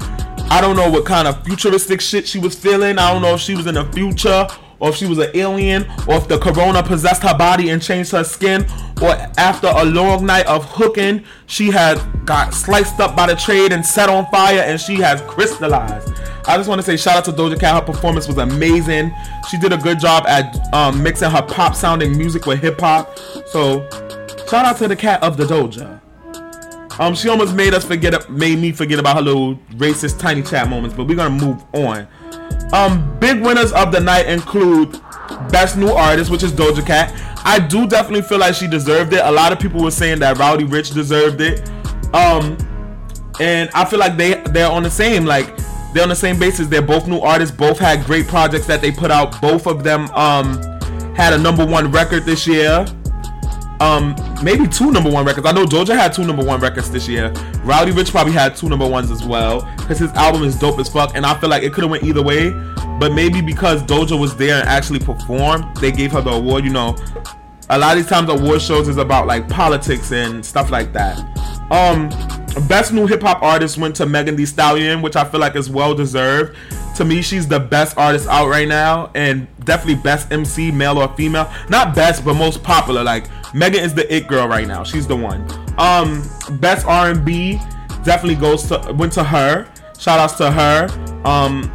I 0.50 0.60
don't 0.62 0.76
know 0.76 0.90
what 0.90 1.06
kind 1.06 1.28
of 1.28 1.44
futuristic 1.46 2.02
shit 2.02 2.28
she 2.28 2.40
was 2.40 2.56
feeling. 2.56 2.98
I 2.98 3.14
don't 3.14 3.22
know 3.22 3.36
if 3.36 3.42
she 3.42 3.56
was 3.56 3.68
in 3.68 3.76
the 3.76 3.86
future 3.92 4.48
or 4.80 4.90
if 4.90 4.96
she 4.96 5.06
was 5.06 5.18
an 5.18 5.30
alien 5.34 5.84
or 6.08 6.16
if 6.16 6.28
the 6.28 6.38
corona 6.38 6.84
possessed 6.84 7.24
her 7.24 7.38
body 7.38 7.70
and 7.70 7.82
changed 7.82 8.12
her 8.12 8.24
skin 8.24 8.66
or 9.02 9.12
after 9.38 9.68
a 9.68 9.86
long 9.86 10.26
night 10.26 10.46
of 10.48 10.66
hooking 10.66 11.24
she 11.46 11.72
had 11.72 12.00
got 12.26 12.54
sliced 12.54 13.00
up 13.00 13.16
by 13.16 13.28
the 13.28 13.36
trade 13.36 13.72
and 13.72 13.86
set 13.86 14.10
on 14.10 14.26
fire 14.28 14.60
and 14.60 14.80
she 14.80 14.96
has 14.96 15.22
crystallized 15.22 16.14
I 16.48 16.56
just 16.56 16.70
want 16.70 16.80
to 16.80 16.84
say 16.84 16.96
shout 16.96 17.18
out 17.18 17.26
to 17.26 17.34
Doja 17.34 17.60
Cat. 17.60 17.76
Her 17.76 17.94
performance 17.94 18.26
was 18.26 18.38
amazing. 18.38 19.14
She 19.50 19.60
did 19.60 19.74
a 19.74 19.78
good 19.78 20.00
job 20.00 20.26
at 20.28 20.74
um, 20.74 21.04
mixing 21.04 21.30
her 21.30 21.42
pop 21.42 21.76
sounding 21.76 22.18
music 22.18 22.46
with 22.46 22.62
hip 22.62 22.80
hop. 22.80 23.20
So 23.48 23.86
shout 24.50 24.66
out 24.66 24.78
to 24.78 24.88
the 24.88 24.96
cat 24.96 25.22
of 25.22 25.36
the 25.36 25.44
Doja. 25.44 26.00
Um, 27.00 27.16
she 27.16 27.28
almost 27.28 27.54
made 27.54 27.74
us 27.74 27.84
forget, 27.84 28.30
made 28.30 28.60
me 28.60 28.72
forget 28.72 28.98
about 28.98 29.18
her 29.18 29.22
little 29.22 29.56
racist 29.74 30.20
Tinychat 30.20 30.70
moments. 30.70 30.96
But 30.96 31.08
we're 31.08 31.18
gonna 31.18 31.36
move 31.36 31.62
on. 31.74 32.08
Um, 32.74 33.18
big 33.20 33.42
winners 33.42 33.72
of 33.72 33.92
the 33.92 34.00
night 34.00 34.28
include 34.28 35.00
Best 35.50 35.78
New 35.78 35.90
Artist, 35.90 36.30
which 36.30 36.44
is 36.44 36.52
Doja 36.52 36.86
Cat. 36.86 37.14
I 37.46 37.60
do 37.60 37.88
definitely 37.88 38.24
feel 38.24 38.40
like 38.40 38.56
she 38.56 38.68
deserved 38.68 39.14
it. 39.14 39.22
A 39.24 39.32
lot 39.32 39.52
of 39.52 39.60
people 39.60 39.82
were 39.82 39.92
saying 39.92 40.20
that 40.20 40.38
Roddy 40.38 40.66
Ricch 40.66 40.94
deserved 40.94 41.40
it. 41.40 41.70
Um, 42.14 42.58
and 43.40 43.70
I 43.74 43.86
feel 43.86 44.00
like 44.00 44.18
they 44.18 44.36
they're 44.52 44.70
on 44.70 44.84
the 44.84 44.90
same 44.90 45.26
like 45.26 45.56
they're 45.94 46.04
on 46.04 46.10
the 46.10 46.16
same 46.16 46.38
basis. 46.38 46.68
They're 46.68 46.82
both 46.82 47.08
new 47.08 47.20
artists. 47.20 47.56
Both 47.56 47.80
had 47.80 48.06
great 48.06 48.28
projects 48.28 48.68
that 48.68 48.82
they 48.82 48.92
put 48.92 49.12
out. 49.12 49.40
Both 49.42 49.68
of 49.68 49.84
them 49.84 50.10
um, 50.12 50.62
had 51.16 51.34
a 51.34 51.38
number 51.38 51.66
one 51.66 51.92
record 51.92 52.26
this 52.26 52.46
year. 52.46 52.86
Um, 53.80 54.16
maybe 54.44 54.68
two 54.68 54.92
number 54.92 55.10
one 55.10 55.26
records. 55.26 55.46
I 55.46 55.52
know 55.52 55.66
Doja 55.66 55.96
had 55.96 56.14
two 56.14 56.26
number 56.26 56.44
one 56.44 56.60
records 56.60 56.90
this 56.90 57.08
year. 57.08 57.32
Roddy 57.64 57.92
Ricch 57.92 58.10
probably 58.10 58.34
had 58.34 58.56
two 58.56 58.70
number 58.70 58.88
ones 58.88 59.12
as 59.12 59.24
well 59.24 59.62
because 59.78 60.00
his 60.00 60.12
album 60.14 60.44
is 60.44 60.58
dope 60.58 60.80
as 60.80 60.90
fuck. 60.90 61.12
And 61.16 61.26
I 61.26 61.40
feel 61.40 61.50
like 61.50 61.64
it 61.64 61.74
could 61.74 61.84
have 61.84 61.92
went 61.92 62.04
either 62.04 62.24
way, 62.24 62.50
but 63.00 63.14
maybe 63.14 63.42
because 63.42 63.84
Doja 63.84 64.20
was 64.20 64.36
there 64.36 64.60
and 64.60 64.68
actually 64.68 65.00
performed, 65.00 65.78
they 65.78 65.92
gave 65.92 66.12
her 66.14 66.22
the 66.22 66.32
award. 66.32 66.64
You 66.64 66.72
know, 66.72 66.96
a 67.70 67.78
lot 67.78 67.98
of 67.98 68.04
these 68.04 68.10
times 68.10 68.30
award 68.30 68.62
shows 68.62 68.88
is 68.88 68.98
about 68.98 69.28
like 69.28 69.48
politics 69.48 70.12
and 70.12 70.44
stuff 70.44 70.72
like 70.72 70.94
that. 70.94 71.18
Um, 71.72 72.10
best 72.68 72.94
new 72.94 73.06
hip 73.06 73.22
hop 73.22 73.44
artist 73.44 73.78
went 73.78 73.96
to 73.98 74.06
Megan 74.06 74.36
Thee 74.36 74.46
Stallion, 74.46 75.02
which 75.02 75.16
I 75.16 75.24
feel 75.24 75.40
like 75.40 75.56
is 75.56 75.70
well 75.70 75.94
deserved. 75.94 76.56
To 76.98 77.06
me, 77.06 77.22
she's 77.22 77.48
the 77.48 77.60
best 77.60 77.96
artist 77.96 78.28
out 78.28 78.50
right 78.50 78.68
now, 78.68 79.12
and 79.14 79.48
definitely 79.66 80.02
best 80.02 80.32
MC, 80.32 80.72
male 80.72 80.98
or 80.98 81.08
female. 81.16 81.48
Not 81.70 81.94
best, 81.94 82.26
but 82.26 82.34
most 82.34 82.64
popular. 82.64 83.04
Like 83.04 83.28
Megan 83.54 83.84
is 83.84 83.94
the 83.94 84.12
it 84.12 84.28
girl 84.28 84.48
right 84.48 84.68
now. 84.68 84.84
She's 84.84 85.06
the 85.06 85.16
one. 85.16 85.48
Um, 85.78 86.28
best 86.60 86.88
R&B 86.88 87.60
definitely 88.04 88.36
goes 88.36 88.68
to 88.70 88.94
went 88.98 89.14
to 89.14 89.24
her. 89.24 89.72
Shout 90.00 90.20
outs 90.20 90.34
to 90.38 90.50
her. 90.50 90.88
Um, 91.24 91.72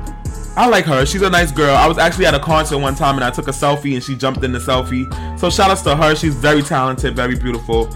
I 0.57 0.67
like 0.67 0.87
her. 0.87 1.07
She's 1.07 1.23
a 1.23 1.31
nice 1.31 1.53
girl. 1.53 1.77
I 1.77 1.87
was 1.87 1.99
actually 1.99 2.27
at 2.27 2.35
a 2.35 2.41
concert 2.41 2.79
one 2.79 2.97
time 2.97 3.15
and 3.15 3.25
I 3.25 3.31
took 3.31 3.47
a 3.47 3.53
selfie 3.53 3.95
and 3.95 4.03
she 4.03 4.17
jumped 4.17 4.43
in 4.43 4.51
the 4.51 4.59
selfie. 4.59 5.09
So 5.39 5.51
shout 5.51 5.71
outs 5.71 5.83
to 5.83 5.95
her. 5.95 6.17
She's 6.17 6.35
very 6.35 6.63
talented, 6.63 7.15
very 7.15 7.37
beautiful. 7.37 7.89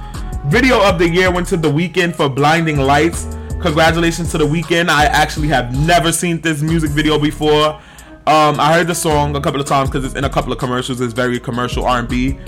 Video 0.46 0.80
of 0.80 1.00
the 1.00 1.08
year 1.08 1.32
went 1.32 1.48
to 1.48 1.56
The 1.56 1.68
Weeknd 1.68 2.14
for 2.14 2.28
Blinding 2.28 2.78
Lights. 2.78 3.35
Congratulations 3.60 4.30
to 4.32 4.38
The 4.38 4.46
Weeknd. 4.46 4.88
I 4.88 5.06
actually 5.06 5.48
have 5.48 5.76
never 5.86 6.12
seen 6.12 6.40
this 6.40 6.60
music 6.62 6.90
video 6.90 7.18
before. 7.18 7.80
Um, 8.26 8.60
I 8.60 8.74
heard 8.74 8.86
the 8.86 8.94
song 8.94 9.34
a 9.34 9.40
couple 9.40 9.60
of 9.60 9.66
times 9.66 9.88
because 9.88 10.04
it's 10.04 10.14
in 10.14 10.24
a 10.24 10.30
couple 10.30 10.52
of 10.52 10.58
commercials. 10.58 11.00
It's 11.00 11.14
very 11.14 11.40
commercial 11.40 11.84
R&B, 11.84 12.38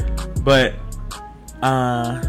but 0.43 0.75
uh, 1.63 2.21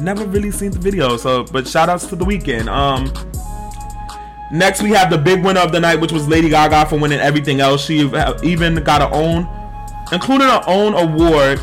never 0.00 0.24
really 0.24 0.50
seen 0.50 0.70
the 0.70 0.78
video. 0.78 1.16
So, 1.16 1.44
but 1.44 1.68
shout 1.68 1.88
outs 1.88 2.06
to 2.06 2.16
The 2.16 2.24
Weeknd. 2.24 2.66
Um, 2.68 3.12
next 4.52 4.82
we 4.82 4.90
have 4.90 5.10
the 5.10 5.18
big 5.18 5.44
winner 5.44 5.60
of 5.60 5.72
the 5.72 5.80
night, 5.80 6.00
which 6.00 6.12
was 6.12 6.26
Lady 6.26 6.48
Gaga 6.48 6.86
for 6.86 6.98
winning 6.98 7.20
everything 7.20 7.60
else. 7.60 7.84
She 7.84 7.98
even 8.42 8.76
got 8.76 9.02
her 9.02 9.14
own, 9.14 9.46
including 10.12 10.48
her 10.48 10.62
own 10.66 10.94
award 10.94 11.58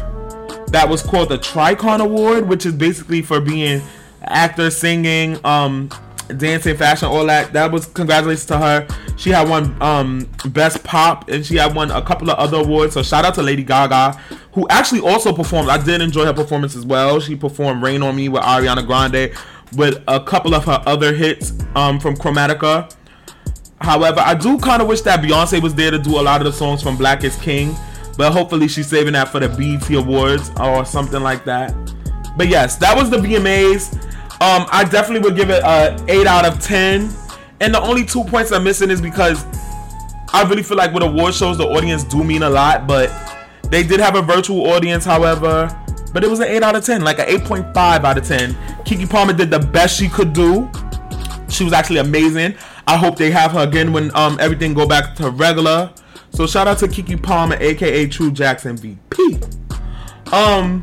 that 0.67 0.87
was 0.87 1.01
called 1.01 1.29
the 1.29 1.37
Tricon 1.37 2.01
Award, 2.01 2.47
which 2.47 2.65
is 2.65 2.73
basically 2.73 3.21
for 3.21 3.39
being 3.41 3.81
actor, 4.21 4.69
singing, 4.69 5.39
um, 5.45 5.89
dancing, 6.38 6.77
fashion, 6.77 7.08
all 7.08 7.25
that. 7.25 7.53
That 7.53 7.72
was 7.72 7.86
congratulations 7.86 8.46
to 8.48 8.58
her. 8.58 8.88
She 9.17 9.29
had 9.29 9.48
won 9.50 9.82
um, 9.82 10.29
best 10.48 10.84
pop, 10.84 11.29
and 11.29 11.46
she 11.46 11.55
had 11.55 11.75
won 11.75 11.91
a 11.91 12.01
couple 12.01 12.29
of 12.29 12.38
other 12.38 12.58
awards. 12.58 12.94
So 12.94 13.03
shout 13.03 13.25
out 13.25 13.36
to 13.36 13.44
Lady 13.44 13.63
Gaga, 13.63 14.13
who 14.53 14.67
actually 14.70 15.01
also 15.01 15.34
performed. 15.34 15.70
I 15.70 15.84
did 15.84 16.01
enjoy 16.01 16.25
her 16.25 16.34
performance 16.34 16.75
as 16.75 16.86
well. 16.86 17.20
She 17.20 17.36
performed 17.36 17.82
"Rain 17.84 18.03
on 18.03 18.15
Me" 18.15 18.29
with 18.29 18.41
Ariana 18.41 18.86
Grande, 18.86 19.36
with 19.77 20.03
a 20.08 20.20
couple 20.20 20.53
of 20.53 20.65
her 20.65 20.82
other 20.86 21.13
hits 21.13 21.53
um, 21.75 22.00
from 22.00 22.15
Chromatica. 22.15 22.94
However, 23.82 24.22
I 24.22 24.34
do 24.34 24.58
kind 24.58 24.82
of 24.82 24.88
wish 24.88 25.01
that 25.01 25.22
Beyonce 25.22 25.62
was 25.62 25.75
there 25.75 25.91
to 25.91 26.00
do 26.00 26.20
a 26.20 26.22
lot 26.22 26.41
of 26.41 26.46
the 26.46 26.53
songs 26.53 26.82
from 26.82 26.98
Black 26.98 27.24
is 27.24 27.36
King. 27.38 27.75
But 28.17 28.32
hopefully 28.32 28.67
she's 28.67 28.88
saving 28.88 29.13
that 29.13 29.29
for 29.29 29.39
the 29.39 29.50
BET 29.50 29.89
Awards 29.91 30.50
or 30.60 30.86
something 30.86 31.22
like 31.22 31.44
that. 31.46 31.75
But 32.38 32.48
yes, 32.48 32.77
that 32.77 32.96
was 32.96 33.10
the 33.10 33.17
VMAs. 33.17 34.01
Um, 34.42 34.65
I 34.70 34.84
definitely 34.84 35.27
would 35.27 35.38
give 35.38 35.50
it 35.50 35.63
a 35.63 36.04
8 36.08 36.27
out 36.27 36.46
of 36.46 36.60
10. 36.60 37.10
And 37.62 37.74
the 37.74 37.82
only 37.82 38.06
two 38.06 38.24
points 38.25 38.51
I'm 38.51 38.63
missing 38.63 38.89
is 38.92 39.01
because 39.01 39.46
I 40.34 40.44
really 40.48 40.63
feel 40.63 40.77
like 40.77 40.94
with 40.94 41.04
award 41.04 41.34
shows, 41.34 41.58
the 41.58 41.65
audience 41.65 42.04
do 42.04 42.24
mean 42.24 42.44
a 42.44 42.50
lot. 42.50 42.86
But 42.86 43.12
they 43.72 43.84
did 43.84 44.00
have 44.00 44.15
a 44.15 44.22
virtual 44.22 44.68
audience, 44.68 45.06
however. 45.06 45.70
But 46.13 46.24
it 46.24 46.30
was 46.30 46.39
an 46.39 46.48
8 46.48 46.63
out 46.63 46.75
of 46.75 46.86
10, 46.86 47.01
like 47.01 47.20
an 47.20 47.27
8.5 47.27 47.75
out 48.04 48.18
of 48.18 48.27
10. 48.27 48.54
Keke 48.84 49.10
Palmer 49.10 49.34
did 49.34 49.50
the 49.50 49.60
best 49.60 49.98
she 49.98 50.10
could 50.10 50.34
do. 50.34 50.70
She 51.50 51.63
was 51.63 51.74
actually 51.74 52.00
amazing. 52.00 52.56
I 52.88 52.98
hope 52.98 53.18
they 53.18 53.32
have 53.32 53.51
her 53.51 53.62
again 53.62 53.94
when 53.94 54.15
um, 54.15 54.38
everything 54.39 54.74
go 54.74 54.88
back 54.88 55.15
to 55.15 55.30
regular. 55.30 55.94
So 56.32 56.46
shout 56.46 56.68
out 56.68 56.77
to 56.80 56.88
Keke 56.88 57.22
Palmer, 57.22 57.56
aka 57.60 58.08
True 58.08 58.32
Jackson 58.32 58.77
VP. 58.77 59.39
Um, 60.32 60.82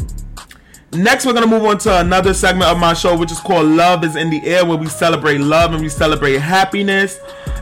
next 0.93 1.25
we're 1.25 1.33
gonna 1.33 1.47
move 1.47 1.65
on 1.65 1.79
to 1.79 2.01
another 2.01 2.35
segment 2.35 2.71
of 2.71 2.79
my 2.79 2.93
show, 2.93 3.17
which 3.17 3.33
is 3.33 3.41
called 3.41 3.67
Love 3.67 4.05
is 4.05 4.17
in 4.17 4.31
the 4.31 4.45
Air, 4.47 4.65
where 4.65 4.77
we 4.77 4.87
celebrate 4.87 5.39
love 5.39 5.73
and 5.73 5.83
we 5.83 5.89
celebrate 5.89 6.39
happiness. 6.39 7.19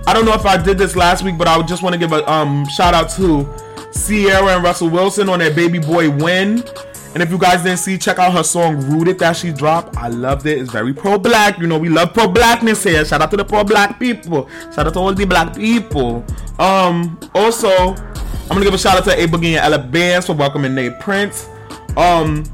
I 0.06 0.12
don't 0.12 0.24
know 0.24 0.34
if 0.34 0.46
I 0.46 0.56
did 0.56 0.78
this 0.78 0.96
last 0.96 1.22
week, 1.22 1.38
but 1.38 1.46
I 1.46 1.60
just 1.62 1.82
want 1.82 1.92
to 1.92 1.98
give 1.98 2.12
a 2.12 2.28
um 2.30 2.66
shout 2.68 2.94
out 2.94 3.10
to 3.10 3.48
Ciara 3.92 4.54
and 4.56 4.64
Russell 4.64 4.90
Wilson 4.90 5.28
on 5.28 5.38
their 5.38 5.54
baby 5.54 5.78
boy 5.78 6.10
win. 6.10 6.64
And 7.12 7.24
if 7.24 7.30
you 7.30 7.38
guys 7.38 7.64
didn't 7.64 7.78
see, 7.78 7.98
check 7.98 8.20
out 8.20 8.32
her 8.32 8.44
song 8.44 8.76
Rooted 8.88 9.18
that 9.18 9.36
she 9.36 9.52
dropped. 9.52 9.96
I 9.96 10.08
loved 10.08 10.46
it. 10.46 10.58
It's 10.58 10.70
very 10.70 10.94
pro 10.94 11.18
black. 11.18 11.58
You 11.58 11.66
know, 11.66 11.76
we 11.76 11.88
love 11.88 12.14
pro 12.14 12.28
blackness 12.28 12.84
here. 12.84 13.04
Shout 13.04 13.20
out 13.20 13.32
to 13.32 13.36
the 13.36 13.44
pro 13.44 13.64
black 13.64 13.98
people. 13.98 14.48
Shout 14.72 14.86
out 14.86 14.92
to 14.92 15.00
all 15.00 15.12
the 15.12 15.24
black 15.24 15.56
people. 15.56 16.24
Um, 16.60 17.18
also, 17.34 17.68
I'm 17.68 18.48
gonna 18.48 18.64
give 18.64 18.74
a 18.74 18.78
shout 18.78 18.96
out 18.96 19.04
to 19.04 19.12
A 19.12 19.26
Boogie 19.26 19.56
and 19.56 19.56
Ella 19.56 19.78
Bands 19.78 20.26
for 20.26 20.34
welcoming 20.34 20.74
Nate 20.74 21.00
Prince. 21.00 21.48
Um, 21.96 22.44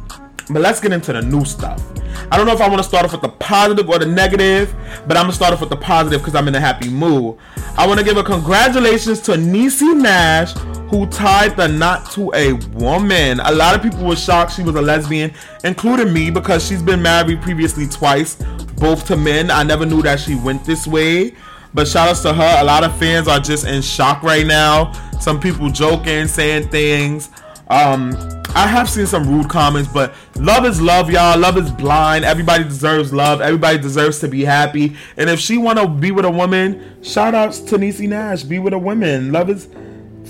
but 0.51 0.63
let's 0.63 0.81
get 0.81 0.93
into 0.93 1.13
the 1.13 1.23
new 1.23 1.45
stuff. 1.45 1.83
I 2.31 2.37
don't 2.37 2.47
know 2.47 2.53
if 2.53 2.61
I 2.61 2.69
want 2.69 2.79
to 2.79 2.89
start 2.89 3.05
off 3.05 3.13
with 3.13 3.23
the 3.23 3.29
positive 3.29 3.89
or 3.89 3.99
the 3.99 4.07
negative, 4.07 4.75
but 5.07 5.17
I'm 5.17 5.25
gonna 5.25 5.33
start 5.33 5.53
off 5.53 5.61
with 5.61 5.71
the 5.71 5.77
positive 5.77 6.21
because 6.21 6.35
I'm 6.35 6.49
in 6.49 6.55
a 6.55 6.61
happy 6.61 6.89
mood. 6.89 7.37
I 7.77 7.87
want 7.87 7.99
to 7.99 8.05
give 8.05 8.17
a 8.17 8.23
congratulations 8.23 9.21
to 9.23 9.33
Niecy 9.33 9.95
Nash 9.95 10.53
who 10.89 11.07
tied 11.07 11.57
the 11.57 11.67
knot 11.67 12.11
to 12.13 12.33
a 12.35 12.53
woman. 12.79 13.41
A 13.41 13.53
lot 13.53 13.75
of 13.75 13.83
people 13.83 14.05
were 14.07 14.17
shocked 14.17 14.53
she 14.53 14.63
was 14.63 14.77
a 14.77 14.83
lesbian, 14.83 15.33
including 15.65 16.13
me, 16.13 16.31
because 16.31 16.67
she's 16.67 16.83
been 16.83 17.03
married 17.03 17.43
previously 17.43 17.87
twice, 17.87 18.37
both 18.77 19.07
to 19.07 19.17
men. 19.17 19.51
I 19.51 19.63
never 19.63 19.85
knew 19.85 20.01
that 20.03 20.21
she 20.21 20.37
went 20.37 20.65
this 20.65 20.87
way. 20.87 21.35
But 21.75 21.87
shout 21.87 22.09
outs 22.09 22.23
to 22.23 22.33
her. 22.33 22.57
A 22.61 22.65
lot 22.65 22.85
of 22.85 22.97
fans 22.99 23.29
are 23.29 23.41
just 23.41 23.67
in 23.67 23.83
shock 23.83 24.23
right 24.23 24.47
now. 24.47 24.93
Some 25.21 25.41
people 25.41 25.69
joking, 25.69 26.27
saying 26.27 26.69
things. 26.69 27.31
Um, 27.69 28.15
I 28.55 28.67
have 28.67 28.89
seen 28.89 29.07
some 29.07 29.29
rude 29.29 29.51
comments, 29.51 29.91
but 29.93 30.15
love 30.37 30.65
is 30.65 30.81
love, 30.81 31.11
y'all. 31.11 31.39
Love 31.39 31.59
is 31.59 31.71
blind. 31.71 32.25
Everybody 32.25 32.65
deserves 32.65 33.13
love. 33.13 33.41
Everybody 33.41 33.79
deserves 33.79 34.19
to 34.21 34.29
be 34.29 34.45
happy. 34.45 34.97
And 35.17 35.29
if 35.29 35.41
she 35.41 35.59
wanna 35.59 35.89
be 35.89 36.11
with 36.11 36.25
a 36.25 36.31
woman, 36.31 37.03
shout 37.03 37.35
outs 37.35 37.61
to 37.61 37.77
Niecy 37.77 38.09
Nash. 38.09 38.45
Be 38.45 38.59
with 38.59 38.73
a 38.73 38.79
woman. 38.79 39.33
Love 39.33 39.51
is 39.51 39.69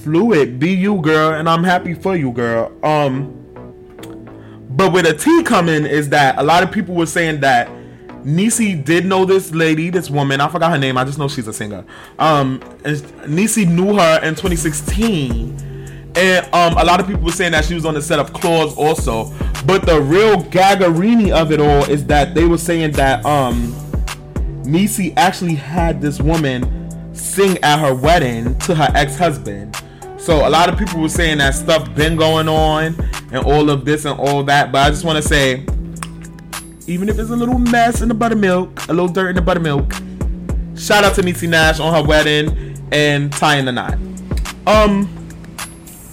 fluid. 0.02 0.58
Be 0.58 0.70
you, 0.70 1.00
girl, 1.00 1.34
and 1.34 1.48
I'm 1.48 1.64
happy 1.64 1.94
for 1.94 2.16
you, 2.16 2.32
girl. 2.32 2.72
Um, 2.84 3.32
but 4.70 4.92
with 4.92 5.06
a 5.06 5.14
T 5.14 5.42
coming 5.42 5.86
is 5.86 6.08
that 6.10 6.38
a 6.38 6.42
lot 6.42 6.62
of 6.62 6.70
people 6.70 6.94
were 6.94 7.06
saying 7.06 7.40
that 7.40 7.68
Niecy 8.24 8.84
did 8.84 9.06
know 9.06 9.24
this 9.24 9.52
lady, 9.52 9.88
this 9.88 10.10
woman. 10.10 10.40
I 10.40 10.48
forgot 10.48 10.72
her 10.72 10.78
name. 10.78 10.98
I 10.98 11.04
just 11.04 11.18
know 11.18 11.28
she's 11.28 11.46
a 11.46 11.52
singer. 11.52 11.84
Um, 12.18 12.60
and 12.84 12.96
Niecy 13.24 13.68
knew 13.68 13.94
her 13.94 14.20
in 14.22 14.34
2016, 14.34 15.75
and 16.16 16.46
um, 16.54 16.78
a 16.78 16.84
lot 16.84 16.98
of 17.00 17.06
people 17.06 17.22
were 17.22 17.32
saying 17.32 17.52
that 17.52 17.64
she 17.64 17.74
was 17.74 17.84
on 17.84 17.94
the 17.94 18.02
set 18.02 18.18
of 18.18 18.32
Claws 18.32 18.76
also. 18.76 19.32
But 19.66 19.84
the 19.84 20.00
real 20.00 20.42
gaggerini 20.44 21.30
of 21.30 21.52
it 21.52 21.60
all 21.60 21.84
is 21.84 22.06
that 22.06 22.34
they 22.34 22.46
were 22.46 22.58
saying 22.58 22.92
that 22.92 23.24
um, 23.26 23.72
Niecy 24.62 25.12
actually 25.16 25.54
had 25.54 26.00
this 26.00 26.20
woman 26.20 27.14
sing 27.14 27.58
at 27.58 27.78
her 27.78 27.94
wedding 27.94 28.58
to 28.60 28.74
her 28.74 28.88
ex-husband. 28.94 29.76
So 30.18 30.46
a 30.46 30.50
lot 30.50 30.68
of 30.68 30.78
people 30.78 31.00
were 31.00 31.08
saying 31.08 31.38
that 31.38 31.54
stuff 31.54 31.94
been 31.94 32.16
going 32.16 32.48
on 32.48 32.96
and 33.32 33.44
all 33.44 33.70
of 33.70 33.84
this 33.84 34.04
and 34.04 34.18
all 34.18 34.42
that. 34.44 34.72
But 34.72 34.86
I 34.86 34.90
just 34.90 35.04
want 35.04 35.22
to 35.22 35.28
say 35.28 35.66
even 36.88 37.08
if 37.08 37.18
it's 37.18 37.30
a 37.30 37.36
little 37.36 37.58
mess 37.58 38.00
in 38.00 38.08
the 38.08 38.14
buttermilk, 38.14 38.88
a 38.88 38.92
little 38.92 39.08
dirt 39.08 39.30
in 39.30 39.36
the 39.36 39.42
buttermilk. 39.42 39.92
Shout 40.76 41.04
out 41.04 41.14
to 41.16 41.22
Niecy 41.22 41.48
Nash 41.48 41.80
on 41.80 41.92
her 41.92 42.06
wedding 42.06 42.76
and 42.92 43.32
tying 43.32 43.64
the 43.64 43.72
knot. 43.72 43.94
Um, 44.66 45.08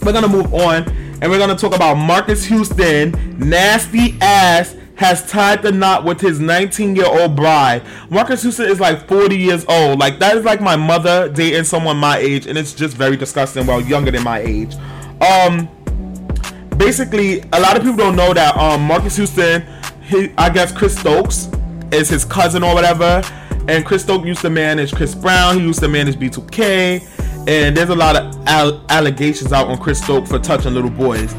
we're 0.03 0.13
gonna 0.13 0.27
move 0.27 0.53
on 0.53 0.83
and 1.21 1.31
we're 1.31 1.39
gonna 1.39 1.55
talk 1.55 1.75
about 1.75 1.95
Marques 1.95 2.43
Houston, 2.45 3.37
nasty 3.37 4.17
ass 4.21 4.75
has 4.95 5.27
tied 5.29 5.61
the 5.63 5.71
knot 5.71 6.03
with 6.03 6.21
his 6.21 6.39
19 6.39 6.95
year 6.95 7.07
old 7.07 7.35
bride. 7.35 7.81
Marques 8.09 8.43
Houston 8.43 8.69
is 8.69 8.79
like 8.79 9.07
40 9.07 9.35
years 9.35 9.65
old. 9.67 9.99
Like 9.99 10.19
that 10.19 10.37
is 10.37 10.45
like 10.45 10.61
my 10.61 10.75
mother 10.75 11.29
dating 11.29 11.63
someone 11.63 11.97
my 11.97 12.17
age, 12.17 12.47
and 12.47 12.57
it's 12.57 12.73
just 12.73 12.95
very 12.95 13.17
disgusting. 13.17 13.65
Well, 13.65 13.81
younger 13.81 14.11
than 14.11 14.23
my 14.23 14.39
age. 14.39 14.75
Um, 15.21 15.69
basically, 16.77 17.41
a 17.53 17.59
lot 17.59 17.75
of 17.77 17.83
people 17.83 17.97
don't 17.97 18.15
know 18.15 18.33
that 18.33 18.55
um 18.57 18.83
Marques 18.83 19.15
Houston 19.15 19.65
he, 20.03 20.31
I 20.37 20.49
guess 20.49 20.71
Chris 20.71 20.97
Stokes 20.97 21.49
is 21.91 22.09
his 22.09 22.25
cousin 22.25 22.63
or 22.63 22.73
whatever. 22.73 23.21
And 23.67 23.85
Chris 23.85 24.03
Stokes 24.03 24.25
used 24.25 24.41
to 24.41 24.49
manage 24.49 24.93
Chris 24.93 25.15
Brown. 25.15 25.59
He 25.59 25.65
used 25.65 25.79
to 25.79 25.87
manage 25.87 26.15
B2K. 26.15 27.12
And 27.47 27.75
there's 27.75 27.89
a 27.89 27.95
lot 27.95 28.15
of 28.15 28.47
al- 28.47 28.85
allegations 28.89 29.51
out 29.51 29.67
on 29.67 29.77
Chris 29.77 30.01
Stokes 30.01 30.29
for 30.29 30.39
touching 30.39 30.73
little 30.73 30.89
boys. 30.89 31.33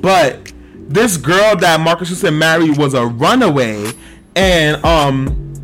But 0.00 0.52
this 0.74 1.16
girl 1.16 1.56
that 1.56 1.80
Marques 1.80 2.08
Houston 2.08 2.38
married 2.38 2.78
was 2.78 2.94
a 2.94 3.06
runaway. 3.06 3.92
And 4.36 4.82
um 4.84 5.54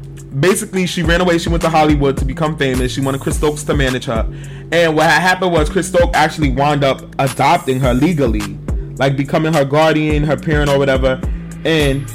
basically 0.41 0.87
she 0.87 1.03
ran 1.03 1.21
away. 1.21 1.38
She 1.38 1.49
went 1.49 1.62
to 1.62 1.71
Hollywood 1.71 2.17
to 2.19 2.25
become 2.25 2.57
famous. 2.57 2.93
She 2.93 3.00
wanted 3.00 3.21
Chris 3.21 3.37
Stokes 3.37 3.62
to 3.65 3.75
manage 3.75 4.05
her. 4.05 4.31
And 4.73 4.97
what 4.97 5.09
happened 5.09 5.53
was 5.53 5.71
Chris 5.71 5.88
Stokes 5.88 6.17
actually 6.17 6.50
wound 6.50 6.85
up 6.85 7.03
adopting 7.19 7.81
her 7.81 7.95
legally. 7.95 8.59
Like 8.99 9.17
becoming 9.17 9.53
her 9.53 9.65
guardian, 9.65 10.25
her 10.25 10.37
parent 10.37 10.71
or 10.71 10.79
whatever. 10.79 11.21
And 11.65 12.09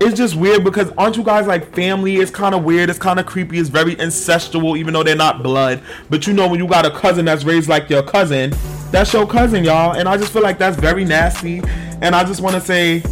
it's 0.00 0.16
just 0.16 0.36
weird 0.36 0.62
because 0.62 0.90
aren't 0.98 1.16
you 1.16 1.22
guys 1.22 1.46
like 1.46 1.74
family? 1.74 2.16
It's 2.16 2.30
kind 2.30 2.54
of 2.54 2.64
weird. 2.64 2.90
It's 2.90 2.98
kind 2.98 3.18
of 3.18 3.26
creepy. 3.26 3.58
It's 3.58 3.68
very 3.68 3.96
incestual, 3.96 4.76
even 4.78 4.92
though 4.92 5.02
they're 5.02 5.16
not 5.16 5.42
blood. 5.42 5.82
But 6.10 6.26
you 6.26 6.32
know, 6.32 6.48
when 6.48 6.60
you 6.60 6.66
got 6.68 6.84
a 6.84 6.90
cousin 6.90 7.24
that's 7.24 7.44
raised 7.44 7.68
like 7.68 7.88
your 7.88 8.02
cousin, 8.02 8.52
that's 8.90 9.12
your 9.12 9.26
cousin, 9.26 9.64
y'all. 9.64 9.96
And 9.96 10.08
I 10.08 10.16
just 10.16 10.32
feel 10.32 10.42
like 10.42 10.58
that's 10.58 10.76
very 10.76 11.04
nasty. 11.04 11.62
And 12.02 12.14
I 12.14 12.24
just 12.24 12.40
want 12.40 12.54
to 12.54 12.60
say, 12.60 13.02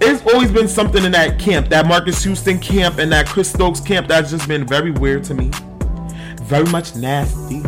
it's 0.00 0.24
always 0.32 0.50
been 0.50 0.68
something 0.68 1.04
in 1.04 1.12
that 1.12 1.38
camp, 1.38 1.68
that 1.70 1.86
Marques 1.86 2.22
Houston 2.22 2.58
camp 2.58 2.98
and 2.98 3.10
that 3.10 3.26
Chris 3.26 3.50
Stokes 3.50 3.80
camp, 3.80 4.08
that's 4.08 4.30
just 4.30 4.46
been 4.46 4.66
very 4.66 4.90
weird 4.90 5.24
to 5.24 5.34
me. 5.34 5.50
Very 6.42 6.66
much 6.66 6.94
nasty. 6.94 7.62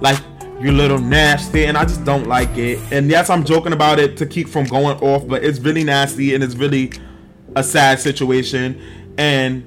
Like, 0.00 0.18
you 0.60 0.72
little 0.72 0.98
nasty 0.98 1.66
and 1.66 1.76
i 1.78 1.84
just 1.84 2.04
don't 2.04 2.26
like 2.26 2.56
it. 2.56 2.80
And 2.92 3.08
yes 3.10 3.30
i'm 3.30 3.44
joking 3.44 3.72
about 3.72 3.98
it 3.98 4.16
to 4.18 4.26
keep 4.26 4.48
from 4.48 4.64
going 4.64 4.98
off 4.98 5.26
but 5.26 5.44
it's 5.44 5.58
really 5.60 5.84
nasty 5.84 6.34
and 6.34 6.42
it's 6.42 6.54
really 6.56 6.92
a 7.56 7.62
sad 7.62 7.98
situation. 7.98 8.80
And 9.16 9.64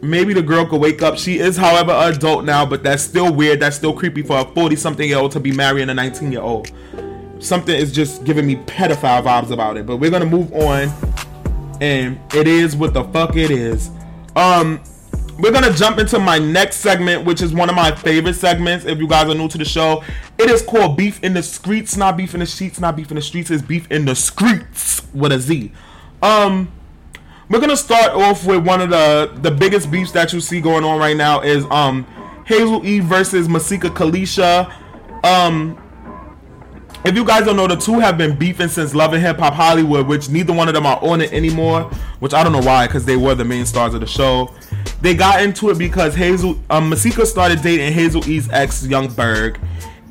maybe 0.00 0.32
the 0.32 0.42
girl 0.42 0.64
could 0.64 0.80
wake 0.80 1.02
up. 1.02 1.18
She 1.18 1.38
is 1.38 1.56
however 1.56 1.92
an 1.92 2.14
adult 2.14 2.44
now 2.44 2.64
but 2.66 2.82
that's 2.82 3.02
still 3.02 3.32
weird. 3.32 3.60
That's 3.60 3.76
still 3.76 3.92
creepy 3.92 4.22
for 4.22 4.38
a 4.38 4.44
40 4.44 4.76
something 4.76 5.08
year 5.08 5.18
old 5.18 5.32
to 5.32 5.40
be 5.40 5.52
marrying 5.52 5.88
a 5.88 5.94
19 5.94 6.32
year 6.32 6.42
old 6.42 6.70
something 7.42 7.74
is 7.74 7.90
just 7.92 8.24
giving 8.24 8.46
me 8.46 8.54
pedophile 8.54 9.20
vibes 9.22 9.50
about 9.50 9.76
it 9.76 9.84
but 9.84 9.96
we're 9.96 10.10
gonna 10.10 10.24
move 10.24 10.52
on 10.52 10.88
and 11.80 12.18
it 12.32 12.46
is 12.46 12.76
what 12.76 12.94
the 12.94 13.02
fuck 13.04 13.36
it 13.36 13.50
is. 13.50 13.90
Um 14.36 14.80
we're 15.38 15.52
gonna 15.52 15.72
jump 15.72 15.98
into 15.98 16.18
my 16.18 16.38
next 16.38 16.76
segment, 16.76 17.24
which 17.24 17.42
is 17.42 17.52
one 17.52 17.68
of 17.68 17.74
my 17.74 17.94
favorite 17.94 18.34
segments. 18.34 18.84
If 18.84 18.98
you 18.98 19.08
guys 19.08 19.28
are 19.28 19.34
new 19.34 19.48
to 19.48 19.58
the 19.58 19.64
show, 19.64 20.02
it 20.38 20.50
is 20.50 20.62
called 20.62 20.96
Beef 20.96 21.22
in 21.22 21.34
the 21.34 21.42
Streets, 21.42 21.96
not 21.96 22.16
beef 22.16 22.34
in 22.34 22.40
the 22.40 22.46
sheets, 22.46 22.80
not 22.80 22.96
beef 22.96 23.10
in 23.10 23.16
the 23.16 23.22
streets. 23.22 23.50
It's 23.50 23.62
beef 23.62 23.90
in 23.90 24.04
the 24.04 24.14
streets 24.14 25.02
with 25.14 25.32
a 25.32 25.38
Z. 25.38 25.72
Um, 26.22 26.70
we're 27.48 27.60
gonna 27.60 27.76
start 27.76 28.12
off 28.12 28.44
with 28.46 28.66
one 28.66 28.80
of 28.80 28.90
the 28.90 29.32
the 29.42 29.50
biggest 29.50 29.90
beefs 29.90 30.12
that 30.12 30.32
you 30.32 30.40
see 30.40 30.60
going 30.60 30.84
on 30.84 30.98
right 30.98 31.16
now 31.16 31.40
is 31.40 31.64
um 31.70 32.04
Hazel 32.46 32.84
E 32.84 33.00
versus 33.00 33.48
Masika 33.48 33.88
Kalysha. 33.90 34.72
Um, 35.24 35.78
if 37.04 37.16
you 37.16 37.24
guys 37.24 37.44
don't 37.44 37.56
know, 37.56 37.66
the 37.66 37.76
two 37.76 37.98
have 37.98 38.16
been 38.16 38.36
beefing 38.36 38.68
since 38.68 38.94
Love 38.94 39.12
and 39.12 39.22
Hip 39.22 39.38
Hop 39.38 39.54
Hollywood, 39.54 40.06
which 40.06 40.28
neither 40.28 40.52
one 40.52 40.68
of 40.68 40.74
them 40.74 40.86
are 40.86 41.02
on 41.02 41.20
it 41.20 41.32
anymore. 41.32 41.90
Which 42.20 42.32
I 42.32 42.44
don't 42.44 42.52
know 42.52 42.60
why, 42.60 42.86
because 42.86 43.04
they 43.04 43.16
were 43.16 43.34
the 43.34 43.44
main 43.44 43.66
stars 43.66 43.94
of 43.94 44.00
the 44.00 44.06
show. 44.06 44.52
They 45.00 45.14
got 45.14 45.42
into 45.42 45.70
it 45.70 45.78
because 45.78 46.14
Hazel, 46.14 46.58
um, 46.70 46.88
Masika 46.88 47.26
started 47.26 47.62
dating 47.62 47.92
Hazel 47.92 48.26
E's 48.28 48.48
ex, 48.50 48.86
Young 48.86 49.12
Berg, 49.12 49.60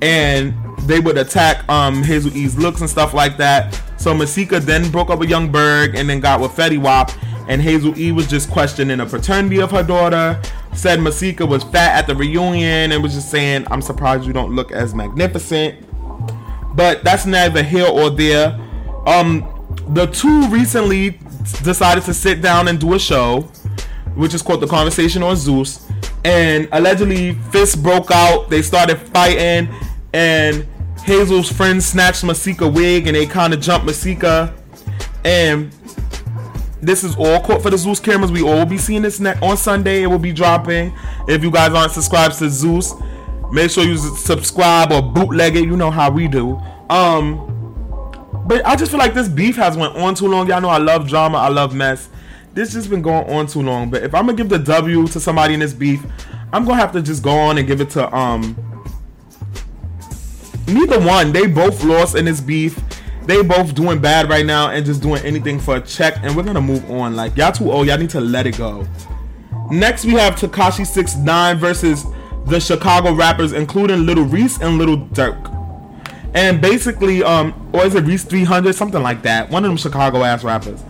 and 0.02 0.54
they 0.82 1.00
would 1.00 1.18
attack 1.18 1.68
um 1.70 2.04
Hazel 2.04 2.36
E's 2.36 2.58
looks 2.58 2.82
and 2.82 2.90
stuff 2.90 3.14
like 3.14 3.38
that. 3.38 3.80
So 3.98 4.14
Masika 4.14 4.60
then 4.60 4.90
broke 4.92 5.10
up 5.10 5.20
with 5.20 5.30
Young 5.30 5.52
Berg 5.52 5.96
and 5.96 6.10
then 6.10 6.20
got 6.20 6.42
with 6.42 6.52
Fetty 6.52 6.78
Wap, 6.78 7.12
and 7.48 7.62
Hazel 7.62 7.98
E 7.98 8.12
was 8.12 8.28
just 8.28 8.50
questioning 8.50 8.98
the 8.98 9.06
paternity 9.06 9.62
of 9.62 9.72
her 9.72 9.84
daughter. 9.84 10.42
Said 10.74 11.00
Masika 11.02 11.46
was 11.46 11.64
fat 11.64 11.98
at 11.98 12.08
the 12.08 12.16
reunion 12.16 12.92
and 12.92 13.04
was 13.04 13.14
just 13.14 13.30
saying, 13.30 13.66
"I'm 13.70 13.82
surprised 13.82 14.26
you 14.26 14.34
don't 14.34 14.56
look 14.56 14.72
as 14.72 14.96
magnificent." 14.96 15.86
but 16.74 17.04
that's 17.04 17.26
neither 17.26 17.64
here 17.64 17.88
or 17.88 18.10
there. 18.10 18.60
Um, 19.06 19.48
the 19.90 20.06
two 20.08 20.48
recently 20.48 21.20
decided 21.64 22.04
to 22.06 22.14
sit 22.14 22.42
down 22.42 22.68
and 22.68 22.80
do 22.80 22.94
a 22.94 23.00
show, 23.00 23.50
which 24.16 24.34
is 24.34 24.42
called 24.42 24.62
The 24.62 24.68
Conversation 24.68 25.24
on 25.24 25.36
Zeus. 25.36 25.88
And 26.24 26.68
allegedly, 26.72 27.34
fists 27.52 27.76
broke 27.76 28.12
out. 28.12 28.50
They 28.50 28.62
started 28.62 28.98
fighting, 28.98 29.74
and 30.14 30.66
Hazel's 31.04 31.52
friend 31.52 31.82
snatched 31.82 32.24
Masika 32.24 32.68
wig, 32.68 33.08
and 33.08 33.16
they 33.16 33.26
kind 33.26 33.54
of 33.54 33.62
jumped 33.62 33.86
Masika. 33.86 34.54
And 35.26 35.72
this 36.82 37.04
is 37.04 37.16
all 37.16 37.42
caught 37.42 37.62
for 37.62 37.70
the 37.70 37.78
Zeus 37.78 38.00
cameras. 38.00 38.32
We 38.32 38.42
all 38.42 38.60
will 38.60 38.66
be 38.66 38.78
seeing 38.78 39.02
this 39.02 39.22
on 39.22 39.58
Sunday. 39.58 40.04
It 40.04 40.08
will 40.08 40.20
be 40.20 40.34
dropping. 40.34 40.94
If 41.28 41.44
you 41.44 41.52
guys 41.52 41.74
aren't 41.74 41.92
subscribed 41.92 42.38
to 42.40 42.50
Zeus, 42.50 42.94
Make 43.52 43.70
sure 43.70 43.84
you 43.84 43.98
subscribe 43.98 44.94
or 44.94 45.02
bootleg 45.02 45.58
it. 45.58 45.66
You 45.66 45.76
know 45.76 45.92
how 45.92 46.10
we 46.10 46.30
do. 46.30 46.56
Um, 46.90 47.48
but 48.48 48.66
I 48.66 48.78
just 48.78 48.92
feel 48.92 49.00
like 49.00 49.14
this 49.14 49.28
beef 49.28 49.58
has 49.58 49.76
went 49.76 49.96
on 49.98 50.16
too 50.16 50.28
long. 50.28 50.48
Y'all 50.48 50.62
know 50.62 50.70
I 50.70 50.78
love 50.78 51.08
drama. 51.08 51.38
I 51.38 51.50
love 51.50 51.76
mess. 51.76 52.08
This 52.54 52.74
just 52.74 52.90
been 52.90 53.02
going 53.02 53.30
on 53.30 53.48
too 53.48 53.62
long. 53.62 53.90
But 53.90 54.04
if 54.04 54.14
I'm 54.14 54.26
gonna 54.26 54.38
give 54.38 54.50
the 54.50 54.60
W 54.60 55.08
to 55.08 55.20
somebody 55.20 55.54
in 55.54 55.60
this 55.60 55.74
beef, 55.74 56.04
I'm 56.52 56.66
gonna 56.66 56.76
have 56.78 56.92
to 56.94 57.02
just 57.02 57.24
go 57.24 57.32
on 57.32 57.58
and 57.58 57.68
give 57.68 57.82
it 57.82 57.90
to 57.92 58.14
um. 58.16 58.56
Neither 60.68 61.00
one. 61.00 61.32
They 61.32 61.48
both 61.48 61.84
lost 61.84 62.16
in 62.16 62.26
this 62.26 62.42
beef. 62.42 62.80
They 63.26 63.42
both 63.42 63.74
doing 63.76 64.00
bad 64.00 64.30
right 64.30 64.46
now 64.46 64.70
and 64.72 64.86
just 64.86 65.02
doing 65.02 65.24
anything 65.24 65.60
for 65.60 65.78
a 65.78 65.82
check. 65.82 66.16
And 66.24 66.36
we're 66.36 66.44
gonna 66.44 66.62
move 66.62 66.90
on. 66.92 67.16
Like 67.16 67.38
y'all 67.38 67.52
too 67.52 67.72
old. 67.72 67.88
Y'all 67.88 67.98
need 67.98 68.10
to 68.12 68.22
let 68.22 68.46
it 68.46 68.58
go. 68.58 68.86
Next 69.70 70.04
we 70.04 70.14
have 70.14 70.36
Tekashi 70.36 70.86
Six 70.86 71.16
Nine 71.16 71.58
versus 71.58 72.06
the 72.46 72.60
Chicago 72.60 73.14
rappers, 73.14 73.54
including 73.54 74.06
Little 74.06 74.26
Reese 74.26 74.60
and 74.60 74.78
Little 74.78 74.98
Durk. 74.98 75.50
And 76.34 76.62
basically, 76.62 77.24
um, 77.24 77.70
or 77.74 77.86
is 77.86 77.96
it 77.96 78.06
Reese 78.06 78.24
300, 78.24 78.74
something 78.74 79.02
like 79.02 79.22
that? 79.24 79.50
One 79.50 79.64
of 79.66 79.70
them 79.70 79.78
Chicago 79.78 80.24
ass 80.24 80.44
rappers. 80.44 80.82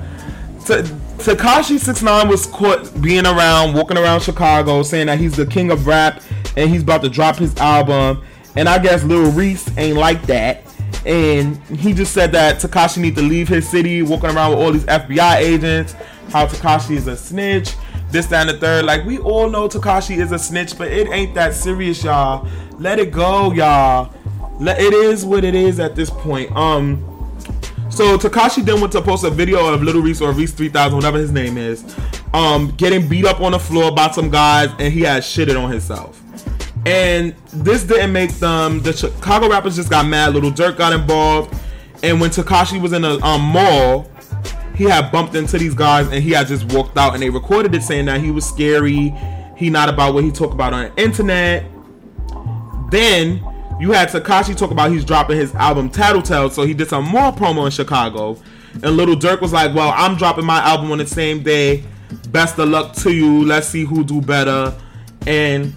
Six 1.21 2.01
Nine 2.01 2.27
was 2.27 2.45
caught 2.47 3.01
being 3.01 3.25
around, 3.25 3.73
walking 3.73 3.97
around 3.97 4.21
Chicago, 4.21 4.83
saying 4.83 5.07
that 5.07 5.19
he's 5.19 5.35
the 5.35 5.45
king 5.45 5.71
of 5.71 5.87
rap 5.87 6.21
and 6.57 6.69
he's 6.69 6.83
about 6.83 7.01
to 7.03 7.09
drop 7.09 7.37
his 7.37 7.55
album. 7.57 8.23
And 8.55 8.67
I 8.67 8.79
guess 8.79 9.03
Lil 9.03 9.31
Reese 9.31 9.69
ain't 9.77 9.97
like 9.97 10.23
that. 10.23 10.63
And 11.05 11.57
he 11.67 11.93
just 11.93 12.13
said 12.13 12.31
that 12.33 12.57
Tekashi 12.57 12.97
need 12.97 13.15
to 13.15 13.21
leave 13.21 13.47
his 13.47 13.67
city, 13.67 14.01
walking 14.01 14.29
around 14.29 14.51
with 14.51 14.59
all 14.59 14.71
these 14.71 14.85
FBI 14.85 15.37
agents. 15.37 15.95
How 16.29 16.45
Tekashi 16.45 16.95
is 16.95 17.07
a 17.07 17.17
snitch 17.17 17.75
this, 18.11 18.25
that, 18.27 18.47
and 18.47 18.57
the 18.57 18.59
third. 18.59 18.85
Like 18.85 19.05
we 19.05 19.17
all 19.19 19.49
know 19.49 19.67
Tekashi 19.67 20.17
is 20.17 20.31
a 20.31 20.39
snitch, 20.39 20.77
but 20.77 20.89
it 20.89 21.09
ain't 21.09 21.33
that 21.35 21.53
serious, 21.53 22.03
y'all. 22.03 22.47
Let 22.77 22.99
it 22.99 23.11
go, 23.11 23.51
y'all. 23.53 24.13
Let, 24.59 24.79
it 24.79 24.93
is 24.93 25.25
what 25.25 25.43
it 25.43 25.55
is 25.55 25.79
at 25.79 25.95
this 25.95 26.09
point. 26.09 26.51
Um, 26.55 27.10
so 27.91 28.17
Tekashi 28.17 28.65
then 28.65 28.81
went 28.81 28.93
to 28.93 29.01
post 29.01 29.23
a 29.23 29.29
video 29.29 29.73
of 29.73 29.83
Little 29.83 30.01
Reese 30.01 30.21
or 30.21 30.31
Reese 30.31 30.53
3000, 30.53 30.95
whatever 30.95 31.17
his 31.17 31.31
name 31.31 31.57
is, 31.57 31.95
um, 32.33 32.71
getting 32.77 33.07
beat 33.07 33.25
up 33.25 33.41
on 33.41 33.51
the 33.51 33.59
floor 33.59 33.91
by 33.91 34.09
some 34.11 34.29
guys, 34.29 34.69
and 34.79 34.93
he 34.93 35.01
had 35.01 35.23
shitted 35.23 35.61
on 35.61 35.69
himself. 35.69 36.21
And 36.85 37.35
this 37.53 37.83
didn't 37.83 38.11
make 38.11 38.31
them. 38.31 38.81
The 38.81 38.93
Chicago 38.93 39.49
rappers 39.49 39.75
just 39.75 39.89
got 39.89 40.07
mad. 40.07 40.33
Little 40.33 40.51
Durk 40.51 40.77
got 40.77 40.93
involved, 40.93 41.53
and 42.01 42.19
when 42.19 42.31
Tekashi 42.31 42.81
was 42.81 42.93
in 42.93 43.03
a 43.03 43.19
um, 43.23 43.41
mall, 43.41 44.09
he 44.75 44.85
had 44.85 45.11
bumped 45.11 45.35
into 45.35 45.57
these 45.59 45.75
guys 45.75 46.07
and 46.07 46.23
he 46.23 46.31
had 46.31 46.47
just 46.47 46.71
walked 46.73 46.97
out 46.97 47.13
and 47.13 47.21
they 47.21 47.29
recorded 47.29 47.75
it 47.75 47.83
saying 47.83 48.05
that 48.05 48.19
he 48.19 48.31
was 48.31 48.47
scary. 48.47 49.13
He 49.55 49.69
not 49.69 49.89
about 49.89 50.15
what 50.15 50.23
he 50.23 50.31
talked 50.31 50.53
about 50.53 50.73
on 50.73 50.85
the 50.85 51.03
internet. 51.03 51.65
Then 52.89 53.43
you 53.81 53.91
had 53.91 54.09
Tekashi 54.09 54.55
talk 54.55 54.69
about 54.69 54.91
he's 54.91 55.03
dropping 55.03 55.37
his 55.37 55.55
album 55.55 55.89
Tattletale, 55.89 56.51
so 56.51 56.63
he 56.63 56.73
did 56.75 56.87
some 56.87 57.03
more 57.03 57.31
promo 57.31 57.65
in 57.65 57.71
Chicago. 57.71 58.37
And 58.83 58.95
Little 58.95 59.15
Durk 59.15 59.41
was 59.41 59.51
like, 59.51 59.73
"Well, 59.73 59.91
I'm 59.97 60.15
dropping 60.15 60.45
my 60.45 60.59
album 60.59 60.91
on 60.91 60.99
the 60.99 61.07
same 61.07 61.41
day. 61.41 61.83
Best 62.29 62.59
of 62.59 62.69
luck 62.69 62.93
to 62.97 63.11
you. 63.11 63.43
Let's 63.43 63.67
see 63.67 63.83
who 63.83 64.03
do 64.03 64.21
better." 64.21 64.73
And 65.25 65.73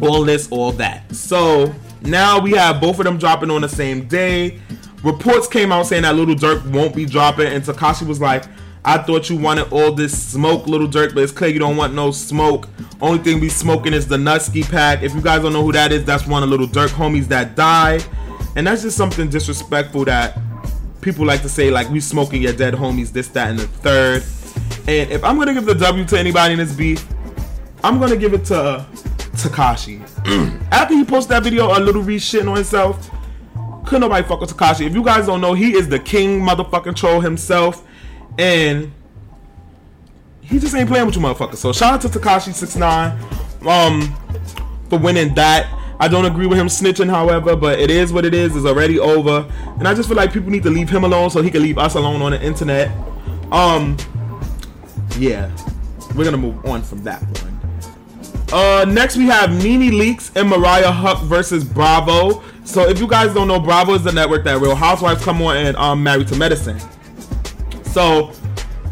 all 0.00 0.24
this, 0.24 0.48
all 0.50 0.72
that. 0.72 1.14
So 1.14 1.74
now 2.00 2.40
we 2.40 2.52
have 2.52 2.80
both 2.80 2.98
of 2.98 3.04
them 3.04 3.18
dropping 3.18 3.50
on 3.50 3.60
the 3.60 3.68
same 3.68 4.08
day. 4.08 4.58
Reports 5.02 5.46
came 5.46 5.72
out 5.72 5.86
saying 5.86 6.02
that 6.02 6.16
Little 6.16 6.34
Durk 6.34 6.64
won't 6.72 6.96
be 6.96 7.04
dropping, 7.04 7.48
and 7.48 7.62
Tekashi 7.62 8.06
was 8.06 8.20
like, 8.20 8.44
I 8.86 8.98
thought 8.98 9.30
you 9.30 9.36
wanted 9.36 9.72
all 9.72 9.92
this 9.92 10.12
smoke, 10.32 10.66
Little 10.66 10.86
Durk, 10.86 11.14
but 11.14 11.22
it's 11.22 11.32
clear 11.32 11.50
you 11.50 11.58
don't 11.58 11.76
want 11.76 11.94
no 11.94 12.10
smoke. 12.10 12.68
Only 13.00 13.18
thing 13.22 13.40
we 13.40 13.48
smoking 13.48 13.94
is 13.94 14.06
the 14.06 14.16
Nuski 14.18 14.68
pack. 14.68 15.02
If 15.02 15.14
you 15.14 15.22
guys 15.22 15.42
don't 15.42 15.54
know 15.54 15.62
who 15.62 15.72
that 15.72 15.90
is, 15.90 16.04
that's 16.04 16.26
one 16.26 16.42
of 16.42 16.50
Little 16.50 16.66
Durk 16.66 16.88
homies 16.88 17.26
that 17.28 17.56
died. 17.56 18.04
And 18.56 18.66
that's 18.66 18.82
just 18.82 18.96
something 18.96 19.30
disrespectful 19.30 20.04
that 20.04 20.38
people 21.00 21.24
like 21.24 21.40
to 21.42 21.48
say, 21.48 21.70
like, 21.70 21.88
we 21.88 22.00
smoking 22.00 22.42
your 22.42 22.52
dead 22.52 22.74
homies, 22.74 23.10
this, 23.10 23.28
that, 23.28 23.50
and 23.50 23.58
the 23.58 23.66
third. 23.66 24.22
And 24.86 25.10
if 25.10 25.24
I'm 25.24 25.38
gonna 25.38 25.54
give 25.54 25.64
the 25.64 25.74
W 25.74 26.04
to 26.04 26.18
anybody 26.18 26.52
in 26.52 26.58
this 26.58 26.74
beef, 26.74 27.06
I'm 27.82 27.98
gonna 27.98 28.16
give 28.16 28.34
it 28.34 28.44
to 28.46 28.56
uh, 28.56 28.84
Tekashi. 29.34 30.00
After 30.72 30.94
he 30.94 31.04
posted 31.04 31.30
that 31.30 31.42
video, 31.42 31.76
a 31.76 31.80
little 31.80 32.02
re 32.02 32.16
shitting 32.16 32.48
on 32.48 32.56
himself, 32.56 33.10
couldn't 33.84 34.02
nobody 34.02 34.26
fuck 34.26 34.40
with 34.40 34.54
Tekashi. 34.54 34.86
If 34.86 34.94
you 34.94 35.02
guys 35.02 35.26
don't 35.26 35.40
know, 35.40 35.54
he 35.54 35.74
is 35.74 35.88
the 35.88 35.98
king 35.98 36.40
motherfucking 36.40 36.96
troll 36.96 37.20
himself, 37.20 37.86
and 38.38 38.92
he 40.40 40.58
just 40.58 40.74
ain't 40.74 40.88
playing 40.88 41.06
with 41.06 41.16
you 41.16 41.22
motherfuckers. 41.22 41.56
So 41.56 41.72
shout 41.72 41.94
out 41.94 42.00
to 42.02 42.08
Tekashi 42.08 42.52
Six 42.52 42.76
Nine, 42.76 43.18
um, 43.66 44.14
for 44.88 44.98
winning 44.98 45.34
that. 45.34 45.80
I 46.00 46.08
don't 46.08 46.24
agree 46.24 46.46
with 46.46 46.58
him 46.58 46.66
snitching, 46.66 47.08
however, 47.08 47.54
but 47.56 47.78
it 47.78 47.90
is 47.90 48.12
what 48.12 48.24
it 48.24 48.34
is. 48.34 48.56
It's 48.56 48.66
already 48.66 48.98
over, 48.98 49.50
and 49.78 49.86
I 49.86 49.94
just 49.94 50.08
feel 50.08 50.16
like 50.16 50.32
people 50.32 50.50
need 50.50 50.64
to 50.64 50.70
leave 50.70 50.90
him 50.90 51.04
alone 51.04 51.30
so 51.30 51.40
he 51.40 51.50
can 51.50 51.62
leave 51.62 51.78
us 51.78 51.94
alone 51.94 52.20
on 52.20 52.32
the 52.32 52.42
internet. 52.42 52.90
Um, 53.52 53.96
yeah, 55.16 55.50
we're 56.16 56.24
gonna 56.24 56.36
move 56.36 56.64
on 56.66 56.82
from 56.82 57.04
that 57.04 57.22
one. 57.40 57.60
Uh, 58.52 58.84
next 58.84 59.16
we 59.16 59.24
have 59.26 59.50
Nene 59.50 59.92
Leakes 59.92 60.34
and 60.36 60.48
Mariah 60.48 60.92
Huq 60.92 61.22
versus 61.24 61.64
Bravo. 61.64 62.42
So 62.64 62.88
if 62.88 62.98
you 63.00 63.06
guys 63.06 63.32
don't 63.32 63.48
know, 63.48 63.60
Bravo 63.60 63.94
is 63.94 64.04
the 64.04 64.12
network 64.12 64.44
that 64.44 64.60
Real 64.60 64.74
Housewives 64.74 65.24
come 65.24 65.40
on 65.42 65.56
and 65.56 65.76
um 65.76 66.02
Married 66.02 66.28
to 66.28 66.36
Medicine. 66.36 66.78
So 67.94 68.32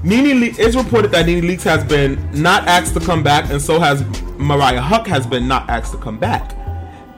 Nene 0.04 0.38
Le- 0.38 0.64
it's 0.64 0.76
reported 0.76 1.10
that 1.10 1.26
Nene 1.26 1.42
Leakes 1.42 1.64
has 1.64 1.82
been 1.82 2.16
not 2.40 2.68
asked 2.68 2.94
to 2.94 3.00
come 3.00 3.24
back, 3.24 3.50
and 3.50 3.60
so 3.60 3.80
has 3.80 4.04
Mariah 4.38 4.80
Huq 4.80 5.08
has 5.08 5.26
been 5.26 5.48
not 5.48 5.68
asked 5.68 5.90
to 5.92 5.98
come 5.98 6.18
back. 6.18 6.56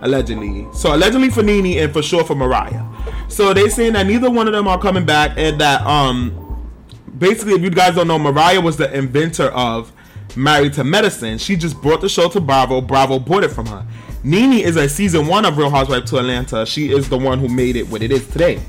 Allegedly. 0.01 0.67
So 0.75 0.95
allegedly 0.95 1.29
for 1.29 1.43
Nene 1.43 1.79
and 1.79 1.93
for 1.93 2.03
sure 2.03 2.25
for 2.25 2.35
Mariah. 2.35 2.83
So 3.29 3.53
they 3.53 3.69
saying 3.69 3.93
that 3.93 4.07
neither 4.07 4.31
one 4.31 4.47
of 4.47 4.55
them 4.55 4.67
are 4.67 4.79
coming 4.79 5.05
back 5.05 5.33
and 5.37 5.61
that 5.61 5.83
um 5.83 6.71
basically 7.19 7.53
if 7.53 7.61
you 7.61 7.71
guys 7.71 7.95
don't 7.97 8.09
know, 8.09 8.19
Mariah 8.19 8.63
was 8.63 8.79
the 8.79 8.91
inventor 8.97 9.49
of 9.49 9.93
Married 10.37 10.73
to 10.75 10.85
Medicine. 10.85 11.37
She 11.37 11.55
just 11.55 11.81
brought 11.83 12.01
the 12.01 12.09
show 12.09 12.31
to 12.31 12.41
Bravo. 12.41 12.81
Bravo 12.81 13.19
bought 13.19 13.45
it 13.45 13.51
from 13.51 13.67
her. 13.67 13.87
Nene 14.23 14.55
is 14.55 14.77
a 14.77 14.89
season 14.89 15.27
one 15.27 15.45
of 15.45 15.59
Real 15.59 15.69
Housewives 15.71 16.11
to 16.11 16.19
Atlanta. 16.19 16.65
She 16.65 16.91
is 16.93 17.11
the 17.11 17.19
one 17.19 17.39
who 17.39 17.49
made 17.49 17.77
it 17.77 17.87
what 17.89 18.03
it 18.03 18.11
is 18.11 18.27
today. 18.29 18.61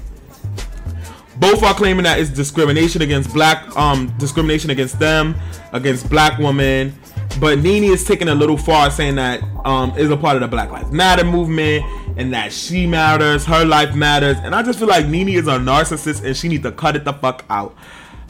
Both 1.38 1.63
are 1.63 1.74
claiming 1.74 2.04
that 2.04 2.19
it's 2.19 2.30
discrimination 2.30 3.02
against 3.02 3.34
black, 3.34 3.76
um, 3.76 4.13
discrimination 4.17 4.69
against 4.69 5.00
them, 5.00 5.36
against 5.74 6.10
black 6.10 6.38
women. 6.39 6.93
But 7.39 7.60
Nene 7.60 7.86
is 7.86 8.06
taking 8.06 8.30
a 8.30 8.36
little 8.36 8.58
far, 8.58 8.89
saying 8.89 9.15
that 9.15 9.43
um, 9.65 9.91
is 9.98 10.10
a 10.10 10.15
part 10.15 10.36
of 10.38 10.41
the 10.41 10.48
Black 10.48 10.71
Lives 10.71 10.91
Matter 10.91 11.26
movement 11.26 11.84
and 12.17 12.34
that 12.34 12.54
she 12.54 12.88
matters, 12.88 13.43
her 13.45 13.65
life 13.65 13.93
matters. 13.93 14.38
And 14.38 14.56
I 14.56 14.63
just 14.63 14.80
feel 14.80 14.88
like 14.88 15.08
Nene 15.08 15.30
is 15.30 15.48
a 15.48 15.58
narcissist 15.58 16.24
and 16.24 16.36
she 16.36 16.48
needs 16.48 16.63
to 16.63 16.71
cut 16.71 16.95
it 16.95 17.04
the 17.04 17.13
fuck 17.13 17.43
out. 17.50 17.76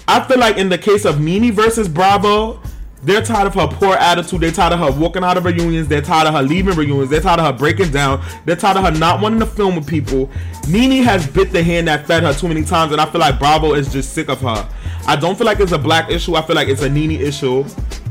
I 0.07 0.23
feel 0.23 0.39
like 0.39 0.57
in 0.57 0.69
the 0.69 0.77
case 0.77 1.05
of 1.05 1.21
Nene 1.21 1.51
versus 1.51 1.87
Bravo, 1.87 2.61
they're 3.05 3.21
tired 3.21 3.47
of 3.47 3.53
her 3.53 3.67
poor 3.67 3.93
attitude. 3.93 4.41
They're 4.41 4.51
tired 4.51 4.73
of 4.73 4.79
her 4.79 4.99
walking 4.99 5.23
out 5.23 5.37
of 5.37 5.45
reunions. 5.45 5.87
They're 5.87 6.01
tired 6.01 6.27
of 6.27 6.33
her 6.33 6.41
leaving 6.41 6.75
reunions. 6.75 7.09
They're 7.09 7.21
tired 7.21 7.39
of 7.39 7.45
her 7.45 7.53
breaking 7.53 7.91
down. 7.91 8.25
They're 8.45 8.55
tired 8.55 8.77
of 8.77 8.83
her 8.83 8.91
not 8.91 9.21
wanting 9.21 9.39
to 9.39 9.45
film 9.45 9.75
with 9.75 9.87
people. 9.87 10.29
Nene 10.67 11.03
has 11.03 11.27
bit 11.27 11.51
the 11.51 11.63
hand 11.63 11.87
that 11.87 12.07
fed 12.07 12.23
her 12.23 12.33
too 12.33 12.47
many 12.47 12.63
times, 12.63 12.91
and 12.91 12.99
I 12.99 13.05
feel 13.05 13.21
like 13.21 13.37
Bravo 13.37 13.73
is 13.73 13.93
just 13.93 14.13
sick 14.13 14.27
of 14.27 14.41
her. 14.41 14.67
I 15.07 15.15
don't 15.15 15.37
feel 15.37 15.45
like 15.45 15.59
it's 15.59 15.71
a 15.71 15.77
black 15.77 16.09
issue. 16.09 16.35
I 16.35 16.41
feel 16.41 16.55
like 16.55 16.67
it's 16.67 16.81
a 16.81 16.89
Nene 16.89 17.11
issue, 17.11 17.63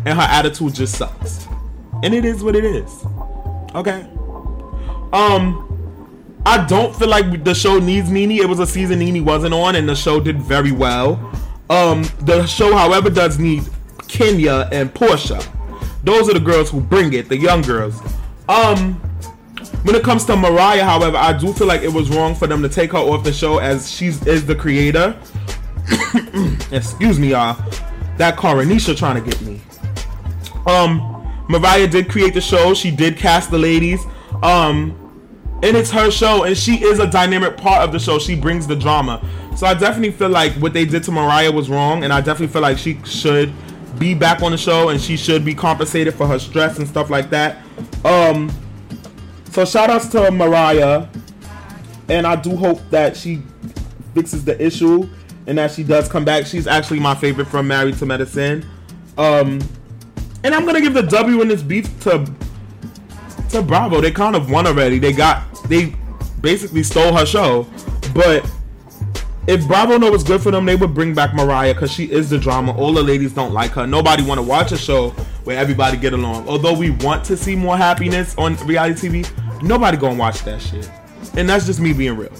and 0.07 0.18
her 0.18 0.26
attitude 0.28 0.74
just 0.74 0.96
sucks. 0.96 1.48
And 2.02 2.14
it 2.14 2.24
is 2.24 2.44
what 2.44 2.57
it 2.57 2.64
is. 2.64 3.04
Okay. 3.74 4.07
Um. 5.12 5.70
I 6.46 6.64
don't 6.66 6.94
feel 6.94 7.09
like 7.09 7.42
the 7.42 7.54
show 7.54 7.78
needs 7.78 8.11
Nene. 8.11 8.33
It 8.33 8.48
was 8.48 8.61
a 8.61 8.66
season 8.66 8.98
Nene 8.98 9.24
wasn't 9.24 9.54
on, 9.54 9.76
and 9.76 9.88
the 9.88 9.96
show 9.96 10.20
did 10.20 10.42
very 10.42 10.72
well. 10.72 11.14
Um, 11.70 12.04
the 12.20 12.44
show, 12.46 12.76
however, 12.76 13.09
does 13.09 13.38
need 13.38 13.64
Kenya 14.08 14.68
and 14.72 14.92
Porsha. 14.92 15.44
Those 16.04 16.28
are 16.28 16.34
the 16.34 16.40
girls 16.40 16.70
who 16.70 16.80
bring 16.80 17.12
it, 17.14 17.28
the 17.28 17.36
young 17.36 17.62
girls. 17.62 18.00
Um, 18.48 18.94
when 19.84 19.94
it 19.94 20.02
comes 20.02 20.24
to 20.26 20.36
Mariah, 20.36 20.84
however, 20.84 21.16
I 21.16 21.32
do 21.32 21.52
feel 21.52 21.66
like 21.66 21.82
it 21.82 21.92
was 21.92 22.10
wrong 22.10 22.34
for 22.34 22.46
them 22.46 22.62
to 22.62 22.68
take 22.68 22.92
her 22.92 22.98
off 22.98 23.24
the 23.24 23.32
show 23.32 23.58
as 23.58 23.90
she 23.90 24.06
is 24.06 24.46
the 24.46 24.54
creator. 24.54 25.18
Excuse 26.72 27.18
me, 27.18 27.30
y'all. 27.30 27.56
That 28.16 28.36
Coronisha 28.36 28.96
trying 28.96 29.22
to 29.22 29.30
get 29.30 29.40
me. 29.42 29.60
Um, 30.66 31.10
Mariah 31.48 31.86
did 31.86 32.08
create 32.08 32.34
the 32.34 32.40
show. 32.40 32.74
She 32.74 32.90
did 32.90 33.16
cast 33.16 33.50
the 33.50 33.58
ladies. 33.58 34.04
Um, 34.42 35.00
and 35.62 35.76
it's 35.76 35.90
her 35.90 36.10
show, 36.10 36.44
and 36.44 36.56
she 36.56 36.84
is 36.84 36.98
a 36.98 37.06
dynamic 37.06 37.56
part 37.56 37.82
of 37.82 37.92
the 37.92 37.98
show. 37.98 38.18
She 38.18 38.34
brings 38.34 38.66
the 38.66 38.76
drama. 38.76 39.26
So 39.56 39.66
I 39.66 39.74
definitely 39.74 40.10
feel 40.10 40.28
like 40.28 40.52
what 40.54 40.72
they 40.72 40.84
did 40.84 41.04
to 41.04 41.12
Mariah 41.12 41.52
was 41.52 41.70
wrong, 41.70 42.04
and 42.04 42.12
I 42.12 42.20
definitely 42.20 42.52
feel 42.52 42.62
like 42.62 42.76
she 42.76 43.00
should 43.04 43.52
be 43.98 44.14
back 44.14 44.42
on 44.42 44.52
the 44.52 44.59
show, 44.59 44.88
and 44.88 45.00
she 45.00 45.16
should 45.16 45.44
be 45.44 45.54
compensated 45.54 46.14
for 46.14 46.26
her 46.26 46.38
stress 46.38 46.78
and 46.78 46.88
stuff 46.88 47.11
like 47.11 47.30
that. 47.30 47.59
Um, 48.04 48.50
so 49.50 49.64
shout 49.64 49.90
outs 49.90 50.09
to 50.09 50.30
Mariah, 50.30 51.07
and 52.09 52.26
I 52.26 52.37
do 52.37 52.57
hope 52.57 52.80
that 52.90 53.16
she 53.16 53.42
fixes 54.14 54.44
the 54.44 54.61
issue 54.64 55.09
and 55.46 55.59
that 55.59 55.70
she 55.70 55.83
does 55.83 56.09
come 56.09 56.24
back. 56.24 56.46
She's 56.46 56.66
actually 56.66 57.00
my 57.00 57.14
favorite 57.14 57.46
from 57.46 57.68
Married 57.68 57.98
to 57.98 58.07
Medicine. 58.07 58.64
Um, 59.18 59.61
and 60.42 60.54
I'm 60.54 60.64
gonna 60.64 60.80
give 60.80 60.94
the 60.94 61.02
W 61.02 61.40
in 61.42 61.48
this 61.48 61.62
beef 61.62 61.88
to 62.00 62.26
to 63.50 63.62
Bravo. 63.62 64.00
They 64.00 64.11
kind 64.11 64.37
of 64.37 64.50
won 64.50 64.66
already. 64.66 64.98
They 64.98 65.12
got 65.12 65.44
they 65.68 65.94
basically 66.40 66.83
stole 66.83 67.14
her 67.16 67.26
show, 67.26 67.66
but 68.14 68.48
if 69.46 69.66
Bravo 69.66 69.98
know 69.98 70.11
what's 70.11 70.24
good 70.24 70.42
for 70.42 70.50
them, 70.50 70.64
they 70.64 70.76
would 70.76 70.94
bring 70.94 71.14
back 71.14 71.35
Mariah 71.35 71.74
because 71.74 71.92
she 71.92 72.11
is 72.11 72.30
the 72.30 72.38
drama. 72.38 72.76
All 72.76 72.92
the 72.92 73.02
ladies 73.02 73.33
don't 73.33 73.52
like 73.52 73.72
her. 73.72 73.87
Nobody 73.87 74.22
want 74.22 74.38
to 74.38 74.42
watch 74.42 74.72
a 74.72 74.78
show 74.78 75.11
where 75.44 75.59
everybody 75.59 75.96
get 75.96 76.14
along. 76.14 76.48
Although 76.48 76.74
we 76.74 76.90
want 76.90 77.24
to 77.26 77.37
see 77.37 77.54
more 77.54 77.76
happiness 77.76 78.35
on 78.38 78.57
reality 78.66 79.09
TV, 79.09 79.62
nobody 79.62 79.96
gonna 79.96 80.18
watch 80.18 80.42
that 80.44 80.62
shit. 80.62 80.90
And 81.37 81.48
that's 81.48 81.66
just 81.66 81.80
me 81.80 81.92
being 81.92 82.16
real. 82.16 82.33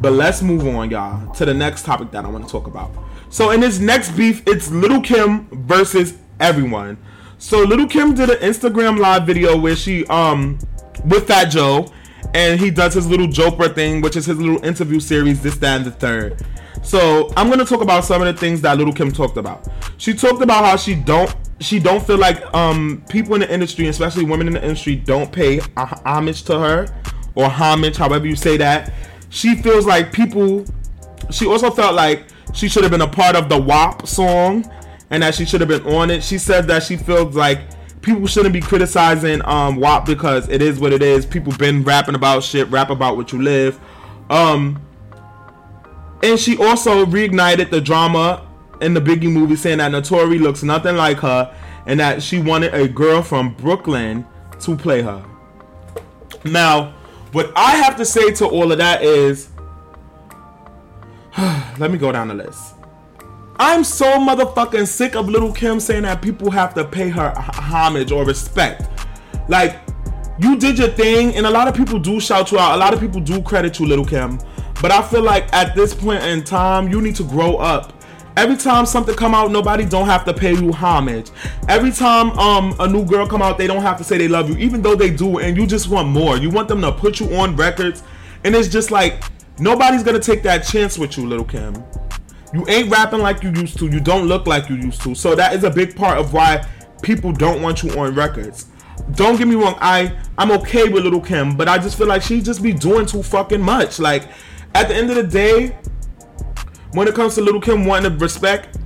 But 0.00 0.12
let's 0.12 0.42
move 0.42 0.66
on, 0.66 0.90
y'all, 0.90 1.32
to 1.34 1.44
the 1.44 1.54
next 1.54 1.84
topic 1.84 2.10
that 2.10 2.24
I 2.24 2.28
want 2.28 2.44
to 2.44 2.50
talk 2.50 2.66
about. 2.66 2.90
So 3.30 3.50
in 3.50 3.60
this 3.60 3.78
next 3.78 4.10
beef, 4.16 4.42
it's 4.46 4.70
Little 4.70 5.00
Kim 5.00 5.46
versus 5.66 6.18
everyone. 6.40 6.98
So 7.38 7.62
Little 7.62 7.86
Kim 7.86 8.14
did 8.14 8.30
an 8.30 8.38
Instagram 8.38 8.98
live 8.98 9.24
video 9.26 9.56
where 9.56 9.76
she 9.76 10.04
um 10.06 10.58
with 11.04 11.28
Fat 11.28 11.46
Joe 11.46 11.86
and 12.34 12.60
he 12.60 12.70
does 12.70 12.94
his 12.94 13.06
little 13.06 13.26
Joper 13.26 13.68
thing, 13.68 14.00
which 14.00 14.16
is 14.16 14.26
his 14.26 14.38
little 14.38 14.64
interview 14.64 15.00
series, 15.00 15.42
this, 15.42 15.56
that, 15.58 15.76
and 15.76 15.86
the 15.86 15.90
third. 15.90 16.44
So 16.82 17.32
I'm 17.36 17.50
gonna 17.50 17.64
talk 17.64 17.80
about 17.80 18.04
some 18.04 18.22
of 18.22 18.32
the 18.32 18.38
things 18.38 18.60
that 18.60 18.78
Little 18.78 18.92
Kim 18.92 19.10
talked 19.10 19.36
about. 19.36 19.66
She 19.98 20.14
talked 20.14 20.42
about 20.42 20.64
how 20.64 20.76
she 20.76 20.94
don't 20.94 21.34
she 21.58 21.80
don't 21.80 22.06
feel 22.06 22.18
like 22.18 22.42
um 22.54 23.02
people 23.08 23.34
in 23.34 23.40
the 23.40 23.52
industry, 23.52 23.88
especially 23.88 24.24
women 24.24 24.46
in 24.46 24.52
the 24.54 24.62
industry, 24.62 24.94
don't 24.94 25.32
pay 25.32 25.60
homage 25.76 26.44
to 26.44 26.58
her 26.58 26.86
or 27.34 27.48
homage, 27.48 27.96
however 27.96 28.26
you 28.26 28.36
say 28.36 28.56
that. 28.58 28.92
She 29.30 29.56
feels 29.56 29.86
like 29.86 30.12
people. 30.12 30.64
She 31.30 31.46
also 31.46 31.70
felt 31.70 31.94
like 31.94 32.24
she 32.54 32.68
should 32.68 32.84
have 32.84 32.92
been 32.92 33.00
a 33.00 33.08
part 33.08 33.34
of 33.34 33.48
the 33.48 33.60
WAP 33.60 34.06
song 34.06 34.70
and 35.10 35.22
that 35.22 35.34
she 35.34 35.44
should 35.44 35.60
have 35.60 35.68
been 35.68 35.84
on 35.86 36.10
it. 36.10 36.22
She 36.22 36.38
said 36.38 36.66
that 36.68 36.82
she 36.82 36.96
feels 36.96 37.34
like 37.34 37.60
people 38.06 38.26
shouldn't 38.28 38.52
be 38.52 38.60
criticizing 38.60 39.44
um 39.44 39.76
WAP 39.76 40.06
because 40.06 40.48
it 40.48 40.62
is 40.62 40.78
what 40.78 40.92
it 40.92 41.02
is. 41.02 41.26
People 41.26 41.52
been 41.54 41.82
rapping 41.82 42.14
about 42.14 42.44
shit, 42.44 42.68
rap 42.68 42.88
about 42.88 43.16
what 43.16 43.32
you 43.32 43.42
live. 43.42 43.78
Um 44.30 44.80
and 46.22 46.38
she 46.38 46.56
also 46.56 47.04
reignited 47.04 47.70
the 47.70 47.80
drama 47.80 48.46
in 48.80 48.94
the 48.94 49.00
Biggie 49.00 49.30
movie 49.30 49.56
saying 49.56 49.78
that 49.78 49.90
Naturi 49.90 50.40
looks 50.40 50.62
nothing 50.62 50.96
like 50.96 51.18
her 51.18 51.54
and 51.86 51.98
that 51.98 52.22
she 52.22 52.40
wanted 52.40 52.74
a 52.74 52.88
girl 52.88 53.22
from 53.22 53.54
Brooklyn 53.54 54.24
to 54.60 54.76
play 54.76 55.02
her. 55.02 55.24
Now, 56.44 56.94
what 57.32 57.52
I 57.56 57.72
have 57.76 57.96
to 57.96 58.04
say 58.04 58.30
to 58.34 58.46
all 58.46 58.70
of 58.70 58.78
that 58.78 59.02
is 59.02 59.48
let 61.78 61.90
me 61.90 61.98
go 61.98 62.12
down 62.12 62.28
the 62.28 62.34
list. 62.34 62.75
I'm 63.58 63.84
so 63.84 64.06
motherfucking 64.18 64.86
sick 64.86 65.16
of 65.16 65.28
Little 65.28 65.52
Kim 65.52 65.80
saying 65.80 66.02
that 66.02 66.20
people 66.20 66.50
have 66.50 66.74
to 66.74 66.84
pay 66.84 67.08
her 67.08 67.32
homage 67.36 68.12
or 68.12 68.24
respect. 68.24 68.82
Like, 69.48 69.80
you 70.38 70.58
did 70.58 70.78
your 70.78 70.88
thing, 70.88 71.34
and 71.36 71.46
a 71.46 71.50
lot 71.50 71.66
of 71.66 71.74
people 71.74 71.98
do 71.98 72.20
shout 72.20 72.52
you 72.52 72.58
out. 72.58 72.74
A 72.74 72.76
lot 72.76 72.92
of 72.92 73.00
people 73.00 73.20
do 73.20 73.40
credit 73.40 73.78
you, 73.78 73.86
Little 73.86 74.04
Kim. 74.04 74.38
But 74.82 74.92
I 74.92 75.02
feel 75.02 75.22
like 75.22 75.50
at 75.54 75.74
this 75.74 75.94
point 75.94 76.22
in 76.22 76.44
time, 76.44 76.88
you 76.88 77.00
need 77.00 77.16
to 77.16 77.24
grow 77.24 77.56
up. 77.56 77.94
Every 78.36 78.56
time 78.56 78.84
something 78.84 79.14
come 79.14 79.34
out, 79.34 79.50
nobody 79.50 79.86
don't 79.86 80.04
have 80.04 80.26
to 80.26 80.34
pay 80.34 80.52
you 80.52 80.70
homage. 80.70 81.30
Every 81.70 81.90
time 81.90 82.38
um 82.38 82.74
a 82.78 82.86
new 82.86 83.02
girl 83.06 83.26
come 83.26 83.40
out, 83.40 83.56
they 83.56 83.66
don't 83.66 83.80
have 83.80 83.96
to 83.96 84.04
say 84.04 84.18
they 84.18 84.28
love 84.28 84.50
you, 84.50 84.56
even 84.58 84.82
though 84.82 84.94
they 84.94 85.08
do, 85.08 85.38
and 85.38 85.56
you 85.56 85.66
just 85.66 85.88
want 85.88 86.08
more. 86.08 86.36
You 86.36 86.50
want 86.50 86.68
them 86.68 86.82
to 86.82 86.92
put 86.92 87.18
you 87.18 87.34
on 87.34 87.56
records, 87.56 88.02
and 88.44 88.54
it's 88.54 88.68
just 88.68 88.90
like 88.90 89.24
nobody's 89.58 90.02
gonna 90.02 90.20
take 90.20 90.42
that 90.42 90.58
chance 90.58 90.98
with 90.98 91.16
you, 91.16 91.26
Little 91.26 91.46
Kim. 91.46 91.82
You 92.56 92.64
ain't 92.68 92.90
rapping 92.90 93.20
like 93.20 93.42
you 93.42 93.50
used 93.50 93.78
to. 93.80 93.86
You 93.86 94.00
don't 94.00 94.28
look 94.28 94.46
like 94.46 94.70
you 94.70 94.76
used 94.76 95.02
to. 95.02 95.14
So 95.14 95.34
that 95.34 95.52
is 95.52 95.62
a 95.62 95.68
big 95.68 95.94
part 95.94 96.16
of 96.16 96.32
why 96.32 96.66
people 97.02 97.30
don't 97.30 97.60
want 97.60 97.82
you 97.82 97.90
on 98.00 98.14
records. 98.14 98.64
Don't 99.14 99.36
get 99.36 99.46
me 99.46 99.56
wrong. 99.56 99.76
I 99.78 100.18
I'm 100.38 100.50
okay 100.52 100.88
with 100.88 101.04
Little 101.04 101.20
Kim, 101.20 101.54
but 101.54 101.68
I 101.68 101.76
just 101.76 101.98
feel 101.98 102.06
like 102.06 102.22
she 102.22 102.40
just 102.40 102.62
be 102.62 102.72
doing 102.72 103.04
too 103.04 103.22
fucking 103.22 103.60
much. 103.60 103.98
Like 103.98 104.30
at 104.74 104.88
the 104.88 104.94
end 104.94 105.10
of 105.10 105.16
the 105.16 105.22
day, 105.22 105.78
when 106.92 107.06
it 107.08 107.14
comes 107.14 107.34
to 107.34 107.42
Little 107.42 107.60
Kim 107.60 107.84
wanting 107.84 108.16
respect, 108.16 108.78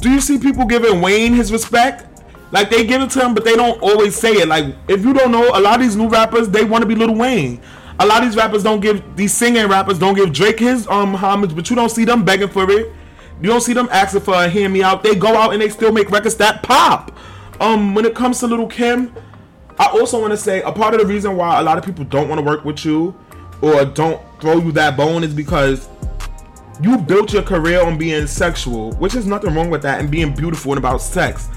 do 0.00 0.10
you 0.10 0.22
see 0.22 0.38
people 0.38 0.64
giving 0.64 1.02
Wayne 1.02 1.34
his 1.34 1.52
respect? 1.52 2.06
Like 2.50 2.70
they 2.70 2.86
give 2.86 3.02
it 3.02 3.10
to 3.10 3.26
him, 3.26 3.34
but 3.34 3.44
they 3.44 3.56
don't 3.56 3.78
always 3.82 4.16
say 4.16 4.32
it. 4.32 4.48
Like 4.48 4.74
if 4.88 5.04
you 5.04 5.12
don't 5.12 5.30
know, 5.30 5.50
a 5.52 5.60
lot 5.60 5.74
of 5.74 5.82
these 5.82 5.96
new 5.96 6.08
rappers 6.08 6.48
they 6.48 6.64
want 6.64 6.80
to 6.80 6.86
be 6.86 6.94
Little 6.94 7.14
Wayne. 7.16 7.60
A 8.00 8.06
lot 8.06 8.22
of 8.22 8.30
these 8.30 8.36
rappers 8.36 8.62
don't 8.62 8.80
give 8.80 9.02
these 9.16 9.34
singing 9.34 9.66
rappers 9.66 9.98
don't 9.98 10.14
give 10.14 10.32
Drake 10.32 10.60
his 10.60 10.86
um 10.88 11.12
homage, 11.12 11.54
but 11.54 11.68
you 11.68 11.76
don't 11.76 11.90
see 11.90 12.06
them 12.06 12.24
begging 12.24 12.48
for 12.48 12.70
it. 12.70 12.90
You 13.40 13.48
don't 13.48 13.60
see 13.60 13.72
them 13.72 13.88
asking 13.90 14.22
for 14.22 14.34
a 14.34 14.48
hand 14.48 14.72
me 14.72 14.82
out. 14.82 15.02
They 15.02 15.14
go 15.14 15.36
out 15.36 15.52
and 15.52 15.62
they 15.62 15.68
still 15.68 15.92
make 15.92 16.10
records 16.10 16.36
that 16.36 16.62
pop. 16.62 17.16
Um, 17.60 17.94
when 17.94 18.04
it 18.04 18.14
comes 18.14 18.40
to 18.40 18.46
Little 18.46 18.66
Kim, 18.66 19.14
I 19.78 19.86
also 19.86 20.20
want 20.20 20.32
to 20.32 20.36
say 20.36 20.60
a 20.62 20.72
part 20.72 20.94
of 20.94 21.00
the 21.00 21.06
reason 21.06 21.36
why 21.36 21.60
a 21.60 21.62
lot 21.62 21.78
of 21.78 21.84
people 21.84 22.04
don't 22.04 22.28
want 22.28 22.40
to 22.40 22.44
work 22.44 22.64
with 22.64 22.84
you 22.84 23.14
or 23.62 23.84
don't 23.84 24.20
throw 24.40 24.58
you 24.58 24.72
that 24.72 24.96
bone 24.96 25.22
is 25.22 25.34
because 25.34 25.88
you 26.80 26.98
built 26.98 27.32
your 27.32 27.42
career 27.42 27.82
on 27.82 27.98
being 27.98 28.26
sexual, 28.26 28.92
which 28.94 29.14
is 29.14 29.26
nothing 29.26 29.54
wrong 29.54 29.70
with 29.70 29.82
that, 29.82 30.00
and 30.00 30.10
being 30.10 30.34
beautiful 30.34 30.72
and 30.72 30.78
about 30.78 31.00
sex. 31.00 31.48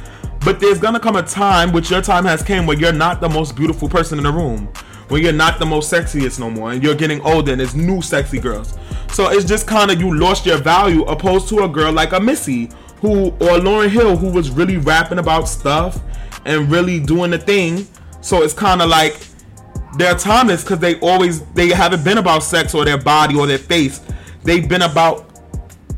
But 0.44 0.60
there's 0.60 0.80
gonna 0.80 1.00
come 1.00 1.16
a 1.16 1.24
time, 1.24 1.72
which 1.72 1.92
your 1.92 2.02
time 2.02 2.26
has 2.26 2.42
came, 2.42 2.66
where 2.66 2.78
you're 2.78 2.92
not 2.92 3.22
the 3.22 3.30
most 3.30 3.56
beautiful 3.56 3.88
person 3.88 4.18
in 4.18 4.24
the 4.24 4.32
room, 4.32 4.72
where 5.12 5.22
you're 5.22 5.34
not 5.34 5.60
the 5.60 5.66
most 5.66 5.92
sexiest 5.92 6.40
no 6.40 6.50
more, 6.50 6.72
and 6.72 6.82
you're 6.82 6.96
getting 6.96 7.20
older, 7.22 7.52
and 7.52 7.60
there's 7.60 7.76
new 7.76 8.02
sexy 8.02 8.40
girls. 8.40 8.76
So 9.12 9.30
it's 9.30 9.44
just 9.44 9.68
kind 9.68 9.92
of 9.92 10.00
you 10.00 10.18
lost 10.18 10.46
your 10.46 10.58
value, 10.58 11.04
opposed 11.04 11.50
to 11.50 11.66
a 11.66 11.68
girl 11.68 11.92
like 11.92 12.14
a 12.14 12.20
Missy, 12.20 12.70
who 13.02 13.28
or 13.28 13.60
Lauryn 13.60 13.90
Hill, 13.90 14.16
who 14.16 14.32
was 14.32 14.50
really 14.50 14.78
rapping 14.78 15.20
about 15.20 15.50
stuff 15.50 16.00
and 16.46 16.72
really 16.72 17.00
doing 17.00 17.32
the 17.32 17.38
thing. 17.38 17.86
So 18.22 18.42
it's 18.42 18.54
kind 18.54 18.82
of 18.82 18.90
like 18.90 19.18
they're 19.98 20.16
timeless 20.16 20.64
because 20.64 20.80
they 20.80 20.98
always 21.02 21.42
they 21.52 21.70
haven't 21.70 22.06
been 22.06 22.18
about 22.18 22.44
sex 22.44 22.74
or 22.74 22.86
their 22.86 22.98
body 22.98 23.36
or 23.36 23.48
their 23.48 23.58
face. 23.58 24.00
They've 24.44 24.68
been 24.68 24.84
about 24.84 25.28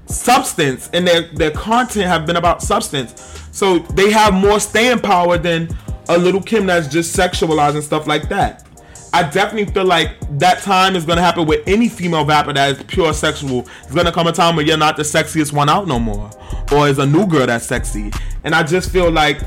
substance 0.08 0.89
and 0.91 1.08
their 1.08 1.28
their 1.34 1.52
content 1.52 2.08
have 2.08 2.26
been 2.26 2.38
about 2.38 2.63
substance. 2.63 3.47
So 3.52 3.80
they 3.80 4.10
have 4.10 4.34
more 4.34 4.60
staying 4.60 4.99
power 4.99 5.38
than 5.38 5.69
a 6.10 6.17
little 6.17 6.41
Kim 6.41 6.65
that's 6.65 6.88
just 6.88 7.15
sexualized 7.15 7.76
and 7.76 7.84
stuff 7.84 8.08
like 8.08 8.28
that. 8.30 8.67
I 9.13 9.21
definitely 9.30 9.71
feel 9.71 9.86
like 9.86 10.10
that 10.39 10.63
time 10.63 10.95
is 10.95 11.06
gonna 11.06 11.21
happen 11.21 11.45
with 11.45 11.62
any 11.67 11.88
female 11.88 12.26
rapper 12.26 12.52
that 12.54 12.71
is 12.71 12.84
pure 12.84 13.13
sexual. 13.13 13.60
It's 13.84 13.93
gonna 13.93 14.12
come 14.12 14.26
a 14.26 14.32
time 14.32 14.56
where 14.56 14.65
you're 14.65 14.76
not 14.76 14.97
the 14.97 15.04
sexiest 15.04 15.54
one 15.54 15.69
out 15.69 15.88
no 15.88 15.99
more, 15.99 16.32
or 16.71 16.88
is 16.88 16.97
a 16.97 17.06
new 17.06 17.28
girl 17.28 17.45
that's 17.45 17.63
sexy. 17.65 18.12
And 18.43 18.56
I 18.56 18.63
just 18.63 18.89
feel 18.89 19.12
like 19.12 19.39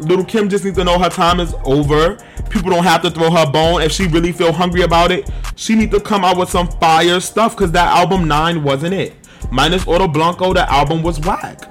Little 0.00 0.24
Kim 0.24 0.48
just 0.48 0.64
needs 0.64 0.76
to 0.76 0.82
know 0.82 0.98
her 0.98 1.08
time 1.08 1.38
is 1.38 1.54
over. 1.64 2.18
People 2.50 2.70
don't 2.70 2.82
have 2.82 3.00
to 3.02 3.10
throw 3.12 3.30
her 3.30 3.48
bone. 3.48 3.80
If 3.80 3.92
she 3.92 4.08
really 4.08 4.32
feel 4.32 4.52
hungry 4.52 4.82
about 4.82 5.12
it, 5.12 5.30
she 5.54 5.76
need 5.76 5.92
to 5.92 6.00
come 6.00 6.24
out 6.24 6.36
with 6.36 6.50
some 6.50 6.66
fire 6.66 7.20
stuff. 7.20 7.56
Cause 7.56 7.70
that 7.72 7.96
album 7.96 8.26
nine 8.26 8.64
wasn't 8.64 8.94
it. 8.94 9.14
Minus 9.52 9.86
Auto 9.86 10.08
Blanco, 10.08 10.52
the 10.52 10.68
album 10.68 11.02
was 11.02 11.20
whack. 11.20 11.68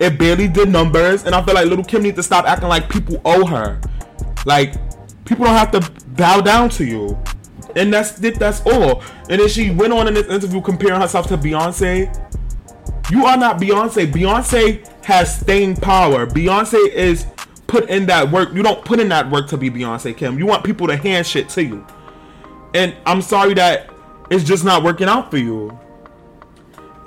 It 0.00 0.18
barely 0.18 0.48
did 0.48 0.68
numbers, 0.68 1.24
and 1.24 1.34
I 1.36 1.42
feel 1.44 1.54
like 1.54 1.66
Little 1.66 1.84
Kim 1.84 2.02
needs 2.02 2.16
to 2.16 2.22
stop 2.24 2.46
acting 2.46 2.68
like 2.68 2.88
people 2.88 3.20
owe 3.24 3.46
her. 3.46 3.80
Like 4.44 4.74
people 5.28 5.44
don't 5.44 5.54
have 5.54 5.70
to 5.72 5.90
bow 6.08 6.40
down 6.40 6.70
to 6.70 6.84
you. 6.84 7.18
And 7.76 7.92
that's 7.92 8.22
it, 8.22 8.38
that's 8.38 8.62
all. 8.66 9.02
And 9.28 9.40
then 9.40 9.48
she 9.48 9.70
went 9.70 9.92
on 9.92 10.08
in 10.08 10.14
this 10.14 10.26
interview 10.26 10.60
comparing 10.60 11.00
herself 11.00 11.28
to 11.28 11.36
Beyonce. 11.36 12.08
You 13.10 13.26
are 13.26 13.36
not 13.36 13.60
Beyonce. 13.60 14.10
Beyonce 14.10 14.86
has 15.04 15.40
staying 15.40 15.76
power. 15.76 16.26
Beyonce 16.26 16.88
is 16.92 17.26
put 17.66 17.88
in 17.90 18.06
that 18.06 18.30
work. 18.30 18.52
You 18.54 18.62
don't 18.62 18.84
put 18.84 19.00
in 19.00 19.08
that 19.10 19.30
work 19.30 19.48
to 19.48 19.56
be 19.56 19.70
Beyonce, 19.70 20.16
Kim. 20.16 20.38
You 20.38 20.46
want 20.46 20.64
people 20.64 20.86
to 20.86 20.96
hand 20.96 21.26
shit 21.26 21.48
to 21.50 21.62
you. 21.62 21.86
And 22.74 22.94
I'm 23.06 23.22
sorry 23.22 23.54
that 23.54 23.90
it's 24.30 24.44
just 24.44 24.64
not 24.64 24.82
working 24.82 25.08
out 25.08 25.30
for 25.30 25.38
you. 25.38 25.78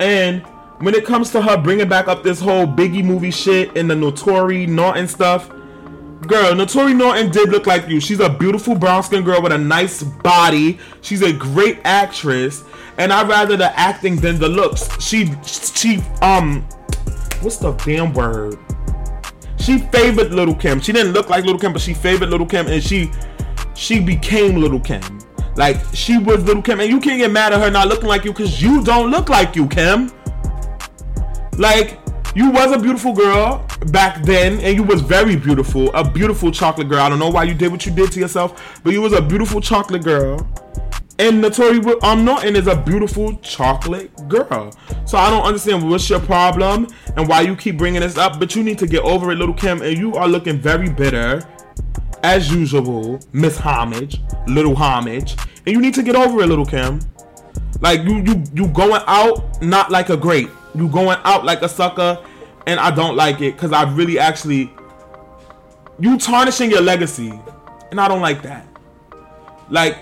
And 0.00 0.42
when 0.78 0.94
it 0.94 1.04
comes 1.04 1.30
to 1.30 1.42
her 1.42 1.56
bringing 1.56 1.88
back 1.88 2.08
up 2.08 2.22
this 2.22 2.40
whole 2.40 2.66
Biggie 2.66 3.04
movie 3.04 3.30
shit 3.30 3.76
and 3.76 3.90
the 3.90 3.94
Naturi 3.94 4.68
Naughton 4.68 5.06
stuff, 5.06 5.50
girl, 6.26 6.52
Naturi 6.52 6.96
Naughton 6.96 7.30
did 7.30 7.50
look 7.50 7.66
like 7.66 7.88
you. 7.88 8.00
She's 8.00 8.20
a 8.20 8.28
beautiful 8.28 8.74
brown 8.74 9.02
skin 9.02 9.24
girl 9.24 9.42
with 9.42 9.52
a 9.52 9.58
nice 9.58 10.02
body. 10.02 10.78
She's 11.00 11.22
a 11.22 11.32
great 11.32 11.78
actress, 11.84 12.64
and 12.98 13.12
I'd 13.12 13.28
rather 13.28 13.56
the 13.56 13.78
acting 13.78 14.16
than 14.16 14.38
the 14.38 14.48
looks. 14.48 14.88
She, 15.02 15.32
she, 15.44 16.02
um, 16.22 16.62
what's 17.40 17.58
the 17.58 17.72
damn 17.84 18.12
word? 18.12 18.58
She 19.58 19.78
favored 19.78 20.32
Little 20.32 20.54
Kim. 20.54 20.80
She 20.80 20.92
didn't 20.92 21.12
look 21.12 21.28
like 21.28 21.44
Little 21.44 21.60
Kim, 21.60 21.72
but 21.72 21.82
she 21.82 21.94
favored 21.94 22.30
Little 22.30 22.46
Kim, 22.46 22.66
and 22.66 22.82
she, 22.82 23.10
she 23.74 24.00
became 24.00 24.56
Little 24.56 24.80
Kim. 24.80 25.02
Like 25.54 25.78
she 25.92 26.18
was 26.18 26.44
Little 26.44 26.62
Kim, 26.62 26.80
and 26.80 26.88
you 26.88 26.98
can't 26.98 27.18
get 27.18 27.30
mad 27.30 27.52
at 27.52 27.60
her 27.60 27.70
not 27.70 27.88
looking 27.88 28.08
like 28.08 28.24
you 28.24 28.32
because 28.32 28.62
you 28.62 28.82
don't 28.82 29.10
look 29.10 29.28
like 29.28 29.54
you, 29.54 29.66
Kim. 29.68 30.10
Like 31.58 32.01
you 32.34 32.50
was 32.50 32.72
a 32.72 32.78
beautiful 32.78 33.12
girl 33.12 33.66
back 33.88 34.22
then, 34.22 34.60
and 34.60 34.76
you 34.76 34.82
was 34.82 35.00
very 35.00 35.36
beautiful, 35.36 35.94
a 35.94 36.08
beautiful 36.08 36.50
chocolate 36.50 36.88
girl. 36.88 37.00
I 37.00 37.08
don't 37.08 37.18
know 37.18 37.30
why 37.30 37.44
you 37.44 37.54
did 37.54 37.70
what 37.70 37.84
you 37.84 37.92
did 37.92 38.12
to 38.12 38.20
yourself, 38.20 38.80
but 38.82 38.92
you 38.92 39.02
was 39.02 39.12
a 39.12 39.20
beautiful 39.20 39.60
chocolate 39.60 40.02
girl. 40.02 40.48
And 41.18 41.44
Naturi 41.44 42.02
um 42.02 42.24
Naughton 42.24 42.56
is 42.56 42.66
a 42.66 42.76
beautiful 42.76 43.36
chocolate 43.36 44.10
girl. 44.28 44.72
So 45.04 45.18
I 45.18 45.30
don't 45.30 45.44
understand 45.44 45.88
what's 45.88 46.08
your 46.08 46.20
problem 46.20 46.88
and 47.16 47.28
why 47.28 47.42
you 47.42 47.54
keep 47.54 47.76
bringing 47.76 48.00
this 48.00 48.16
up. 48.16 48.40
But 48.40 48.56
you 48.56 48.62
need 48.64 48.78
to 48.78 48.86
get 48.86 49.02
over 49.02 49.30
it, 49.30 49.36
little 49.36 49.54
Kim. 49.54 49.82
And 49.82 49.96
you 49.96 50.14
are 50.14 50.26
looking 50.26 50.58
very 50.58 50.88
bitter, 50.88 51.46
as 52.22 52.50
usual, 52.50 53.20
Miss 53.32 53.58
Homage, 53.58 54.20
Little 54.46 54.74
Homage. 54.74 55.36
And 55.66 55.74
you 55.74 55.80
need 55.80 55.94
to 55.94 56.02
get 56.02 56.16
over 56.16 56.42
it, 56.42 56.46
little 56.46 56.66
Kim. 56.66 57.00
Like 57.80 58.02
you 58.04 58.22
you 58.22 58.42
you 58.54 58.68
going 58.68 59.02
out 59.06 59.62
not 59.62 59.90
like 59.90 60.08
a 60.08 60.16
great. 60.16 60.48
You 60.74 60.88
going 60.88 61.18
out 61.24 61.44
like 61.44 61.62
a 61.62 61.68
sucker, 61.68 62.24
and 62.66 62.80
I 62.80 62.90
don't 62.90 63.16
like 63.16 63.40
it 63.40 63.54
because 63.54 63.72
I 63.72 63.82
really 63.92 64.18
actually 64.18 64.72
you 65.98 66.18
tarnishing 66.18 66.70
your 66.70 66.80
legacy, 66.80 67.38
and 67.90 68.00
I 68.00 68.08
don't 68.08 68.20
like 68.22 68.42
that. 68.42 68.66
Like 69.68 69.98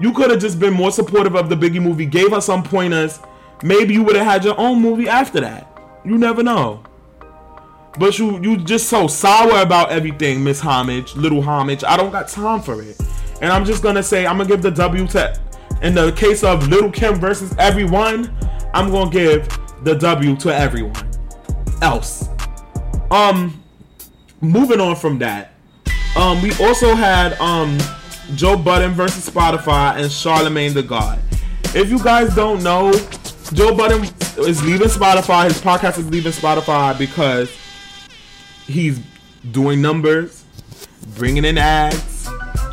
you 0.00 0.12
could 0.12 0.30
have 0.30 0.40
just 0.40 0.58
been 0.58 0.72
more 0.72 0.90
supportive 0.90 1.34
of 1.34 1.48
the 1.48 1.56
Biggie 1.56 1.82
movie, 1.82 2.06
gave 2.06 2.30
her 2.30 2.40
some 2.40 2.62
pointers. 2.62 3.20
Maybe 3.62 3.94
you 3.94 4.02
would 4.02 4.16
have 4.16 4.26
had 4.26 4.44
your 4.44 4.58
own 4.58 4.80
movie 4.80 5.08
after 5.08 5.40
that. 5.40 5.70
You 6.04 6.18
never 6.18 6.42
know. 6.42 6.82
But 7.98 8.18
you 8.18 8.40
you 8.42 8.56
just 8.56 8.88
so 8.88 9.06
sour 9.06 9.62
about 9.62 9.90
everything, 9.90 10.42
Miss 10.42 10.60
Homage, 10.60 11.14
Little 11.14 11.42
Homage. 11.42 11.84
I 11.84 11.96
don't 11.96 12.10
got 12.10 12.28
time 12.28 12.60
for 12.60 12.82
it. 12.82 13.00
And 13.40 13.52
I'm 13.52 13.64
just 13.64 13.82
gonna 13.82 14.02
say 14.02 14.26
I'm 14.26 14.36
gonna 14.38 14.48
give 14.48 14.62
the 14.62 14.70
W 14.70 15.06
to 15.08 15.40
in 15.82 15.94
the 15.94 16.12
case 16.12 16.42
of 16.42 16.66
Little 16.68 16.90
Kim 16.90 17.16
versus 17.16 17.54
everyone, 17.58 18.34
I'm 18.72 18.90
gonna 18.90 19.10
give 19.10 19.46
the 19.84 19.94
W 19.94 20.36
to 20.36 20.54
everyone 20.54 21.10
else. 21.82 22.28
Um 23.10 23.62
moving 24.40 24.80
on 24.80 24.96
from 24.96 25.18
that. 25.18 25.52
Um 26.16 26.42
we 26.42 26.52
also 26.60 26.94
had 26.94 27.34
um 27.40 27.78
Joe 28.34 28.56
Budden 28.56 28.92
versus 28.92 29.28
Spotify 29.28 29.96
and 29.96 30.06
Charlamagne 30.06 30.74
the 30.74 30.82
God. 30.82 31.18
If 31.74 31.90
you 31.90 32.02
guys 32.02 32.34
don't 32.34 32.62
know, 32.62 32.92
Joe 33.52 33.74
Budden 33.74 34.04
is 34.38 34.64
leaving 34.64 34.88
Spotify. 34.88 35.44
His 35.44 35.60
podcast 35.60 35.98
is 35.98 36.08
leaving 36.08 36.32
Spotify 36.32 36.96
because 36.96 37.54
he's 38.66 39.00
doing 39.50 39.82
numbers, 39.82 40.44
bringing 41.16 41.44
in 41.44 41.58
ads, 41.58 42.28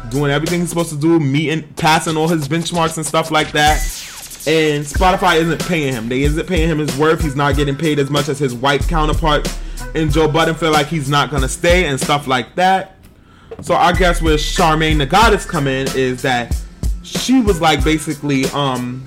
doing 0.10 0.32
everything 0.32 0.62
he's 0.62 0.70
supposed 0.70 0.92
to 0.92 0.98
do, 0.98 1.20
meeting, 1.20 1.68
passing 1.76 2.16
all 2.16 2.28
his 2.28 2.48
benchmarks 2.48 2.96
and 2.98 3.06
stuff 3.06 3.32
like 3.32 3.52
that. 3.52 3.80
And 4.48 4.84
Spotify 4.84 5.38
isn't 5.38 5.66
paying 5.68 5.94
him. 5.94 6.10
They 6.10 6.24
isn't 6.24 6.48
paying 6.48 6.68
him 6.68 6.80
his 6.80 6.96
worth. 6.98 7.22
He's 7.22 7.36
not 7.36 7.56
getting 7.56 7.76
paid 7.76 8.00
as 8.00 8.10
much 8.10 8.28
as 8.28 8.40
his 8.40 8.54
white 8.54 8.82
counterpart. 8.88 9.48
And 9.94 10.12
Joe 10.12 10.28
Budden 10.28 10.56
feel 10.56 10.72
like 10.72 10.88
he's 10.88 11.10
not 11.10 11.30
gonna 11.30 11.50
stay 11.50 11.86
and 11.86 12.00
stuff 12.00 12.28
like 12.28 12.56
that. 12.56 12.98
So 13.62 13.76
I 13.76 13.94
guess 13.94 14.22
where 14.22 14.38
Charmaine 14.38 14.98
the 14.98 15.06
Goddess 15.06 15.46
come 15.46 15.68
in 15.68 15.88
is 15.96 16.22
that 16.24 16.56
she 17.04 17.42
was 17.42 17.62
like 17.62 17.84
basically, 17.84 18.46
um, 18.48 19.04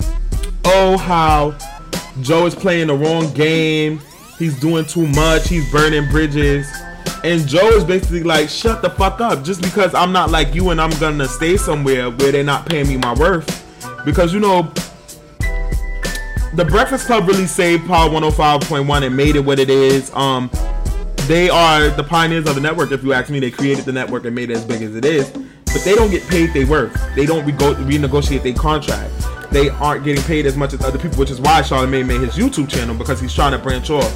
oh 0.65 0.97
how 0.99 1.57
Joe 2.21 2.47
is 2.47 2.55
playing 2.55 2.89
the 2.89 2.95
wrong 2.95 3.33
game 3.33 4.01
he's 4.39 4.59
doing 4.59 4.85
too 4.85 5.07
much, 5.09 5.49
he's 5.49 5.71
burning 5.71 6.09
bridges. 6.11 6.71
And 7.23 7.47
Joe 7.49 7.69
is 7.69 7.85
basically 7.85 8.23
like, 8.23 8.49
shut 8.49 8.83
the 8.83 8.91
fuck 8.91 9.21
up. 9.21 9.45
Just 9.45 9.63
because 9.63 9.95
I'm 9.95 10.13
not 10.13 10.31
like 10.31 10.55
you 10.55 10.71
and 10.71 10.81
I'm 10.81 10.91
gonna 11.01 11.29
stay 11.29 11.57
somewhere 11.57 12.11
where 12.11 12.33
they're 12.33 12.45
not 12.45 12.67
paying 12.67 12.89
me 12.89 12.97
my 12.97 13.15
worth. 13.15 13.63
Because 14.05 14.35
you 14.35 14.41
know, 14.41 14.71
the 16.55 16.65
Breakfast 16.65 17.07
Club 17.07 17.27
really 17.27 17.47
saved 17.47 17.85
Power 17.87 18.09
105.1 18.09 19.03
and 19.05 19.17
made 19.17 19.35
it 19.35 19.41
what 19.41 19.59
it 19.59 19.69
is. 19.69 20.15
Um, 20.15 20.49
they 21.27 21.51
are 21.51 21.89
the 21.89 22.05
pioneers 22.05 22.47
of 22.47 22.55
the 22.55 22.61
network. 22.61 22.93
If 22.93 23.03
you 23.03 23.13
ask 23.13 23.29
me, 23.29 23.41
they 23.41 23.51
created 23.51 23.85
the 23.85 23.93
network 23.93 24.25
and 24.25 24.35
made 24.35 24.51
it 24.51 24.57
as 24.57 24.65
big 24.65 24.83
as 24.83 24.95
it 24.95 25.05
is. 25.05 25.29
But 25.31 25.83
they 25.85 25.97
don't 25.97 26.11
get 26.11 26.29
paid 26.29 26.53
their 26.53 26.67
worth. 26.67 26.95
They 27.17 27.27
don't 27.27 27.45
renegotiate 27.45 28.45
their 28.45 28.55
contract. 28.55 29.13
They 29.51 29.69
aren't 29.69 30.05
getting 30.05 30.23
paid 30.25 30.47
as 30.47 30.57
much 30.57 30.73
as 30.73 30.85
other 30.85 30.99
people, 30.99 31.19
which 31.19 31.31
is 31.31 31.41
why 31.41 31.61
Charlamagne 31.61 32.07
made 32.07 32.21
his 32.21 32.37
YouTube 32.37 32.69
channel 32.69 32.95
because 32.95 33.21
he's 33.21 33.35
trying 33.35 33.53
to 33.53 33.59
branch 33.59 33.91
off. 33.91 34.13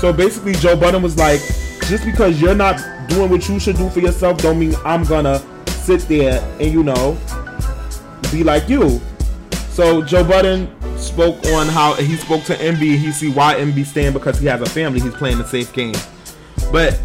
So 0.00 0.12
basically, 0.12 0.54
Joe 0.54 0.76
Budden 0.76 1.00
was 1.00 1.16
like, 1.16 1.40
just 1.86 2.04
because 2.04 2.40
you're 2.40 2.56
not 2.56 3.08
doing 3.08 3.30
what 3.30 3.48
you 3.48 3.60
should 3.60 3.76
do 3.76 3.88
for 3.88 4.00
yourself, 4.00 4.38
don't 4.38 4.58
mean 4.58 4.74
I'm 4.84 5.04
gonna 5.04 5.40
sit 5.68 6.00
there 6.02 6.42
and 6.60 6.72
you 6.72 6.82
know 6.82 7.16
be 8.32 8.42
like 8.42 8.68
you. 8.68 9.00
So 9.70 10.02
Joe 10.02 10.24
Budden 10.24 10.77
spoke 10.98 11.44
on 11.46 11.66
how 11.68 11.94
he 11.94 12.16
spoke 12.16 12.44
to 12.44 12.60
Envy. 12.60 12.96
He 12.96 13.12
see 13.12 13.30
why 13.30 13.56
Envy 13.56 13.84
stand 13.84 14.14
because 14.14 14.38
he 14.38 14.46
has 14.46 14.60
a 14.60 14.66
family. 14.66 15.00
He's 15.00 15.14
playing 15.14 15.40
a 15.40 15.46
safe 15.46 15.72
game. 15.72 15.94
But 16.70 17.00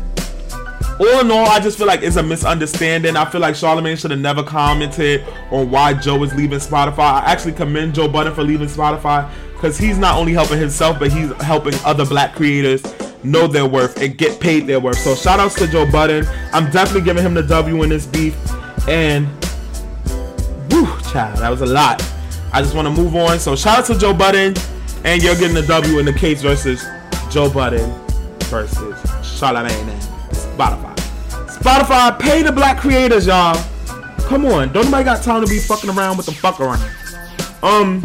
all 0.99 1.21
in 1.21 1.31
all, 1.31 1.47
I 1.47 1.59
just 1.59 1.77
feel 1.77 1.87
like 1.87 2.01
it's 2.03 2.17
a 2.17 2.23
misunderstanding. 2.23 3.15
I 3.15 3.25
feel 3.25 3.41
like 3.41 3.55
Charlamagne 3.55 3.97
should 3.97 4.11
have 4.11 4.19
never 4.19 4.43
commented 4.43 5.25
on 5.51 5.71
why 5.71 5.93
Joe 5.93 6.23
is 6.23 6.33
leaving 6.35 6.59
Spotify. 6.59 7.21
I 7.21 7.31
actually 7.31 7.53
commend 7.53 7.95
Joe 7.95 8.07
Budden 8.07 8.33
for 8.33 8.43
leaving 8.43 8.67
Spotify 8.67 9.29
because 9.53 9.77
he's 9.77 9.97
not 9.97 10.17
only 10.17 10.33
helping 10.33 10.59
himself, 10.59 10.99
but 10.99 11.11
he's 11.11 11.31
helping 11.41 11.73
other 11.85 12.05
black 12.05 12.35
creators 12.35 12.83
know 13.23 13.47
their 13.47 13.65
worth 13.65 14.01
and 14.01 14.17
get 14.17 14.39
paid 14.39 14.67
their 14.67 14.79
worth. 14.79 14.97
So 14.99 15.15
shout 15.15 15.39
outs 15.39 15.55
to 15.55 15.67
Joe 15.67 15.89
Budden. 15.89 16.25
I'm 16.51 16.69
definitely 16.69 17.01
giving 17.01 17.23
him 17.23 17.33
the 17.33 17.43
W 17.43 17.83
in 17.83 17.89
this 17.89 18.05
beef. 18.05 18.35
And 18.87 19.25
whew, 20.71 20.85
child, 21.11 21.39
that 21.39 21.49
was 21.49 21.61
a 21.61 21.65
lot. 21.65 22.01
I 22.53 22.61
just 22.61 22.75
want 22.75 22.87
to 22.87 22.93
move 22.93 23.15
on. 23.15 23.39
So 23.39 23.55
shout 23.55 23.79
out 23.79 23.85
to 23.85 23.97
Joe 23.97 24.13
Budden, 24.13 24.53
and 25.03 25.23
you're 25.23 25.35
getting 25.35 25.55
the 25.55 25.65
W 25.67 25.97
in 25.97 26.05
the 26.05 26.13
case 26.13 26.41
versus 26.41 26.85
Joe 27.31 27.49
Budden 27.49 27.89
versus 28.43 28.95
Charlamagne 29.21 29.89
and 29.89 30.01
Spotify. 30.31 30.95
Spotify, 31.47 32.19
pay 32.19 32.43
the 32.43 32.51
black 32.51 32.77
creators, 32.77 33.25
y'all. 33.25 33.55
Come 34.27 34.45
on, 34.45 34.71
don't 34.71 34.85
nobody 34.85 35.03
got 35.03 35.23
time 35.23 35.43
to 35.43 35.49
be 35.49 35.57
fucking 35.57 35.89
around 35.89 36.17
with 36.17 36.27
the 36.27 36.31
fuck 36.31 36.59
around. 36.59 36.79
Um, 37.63 38.03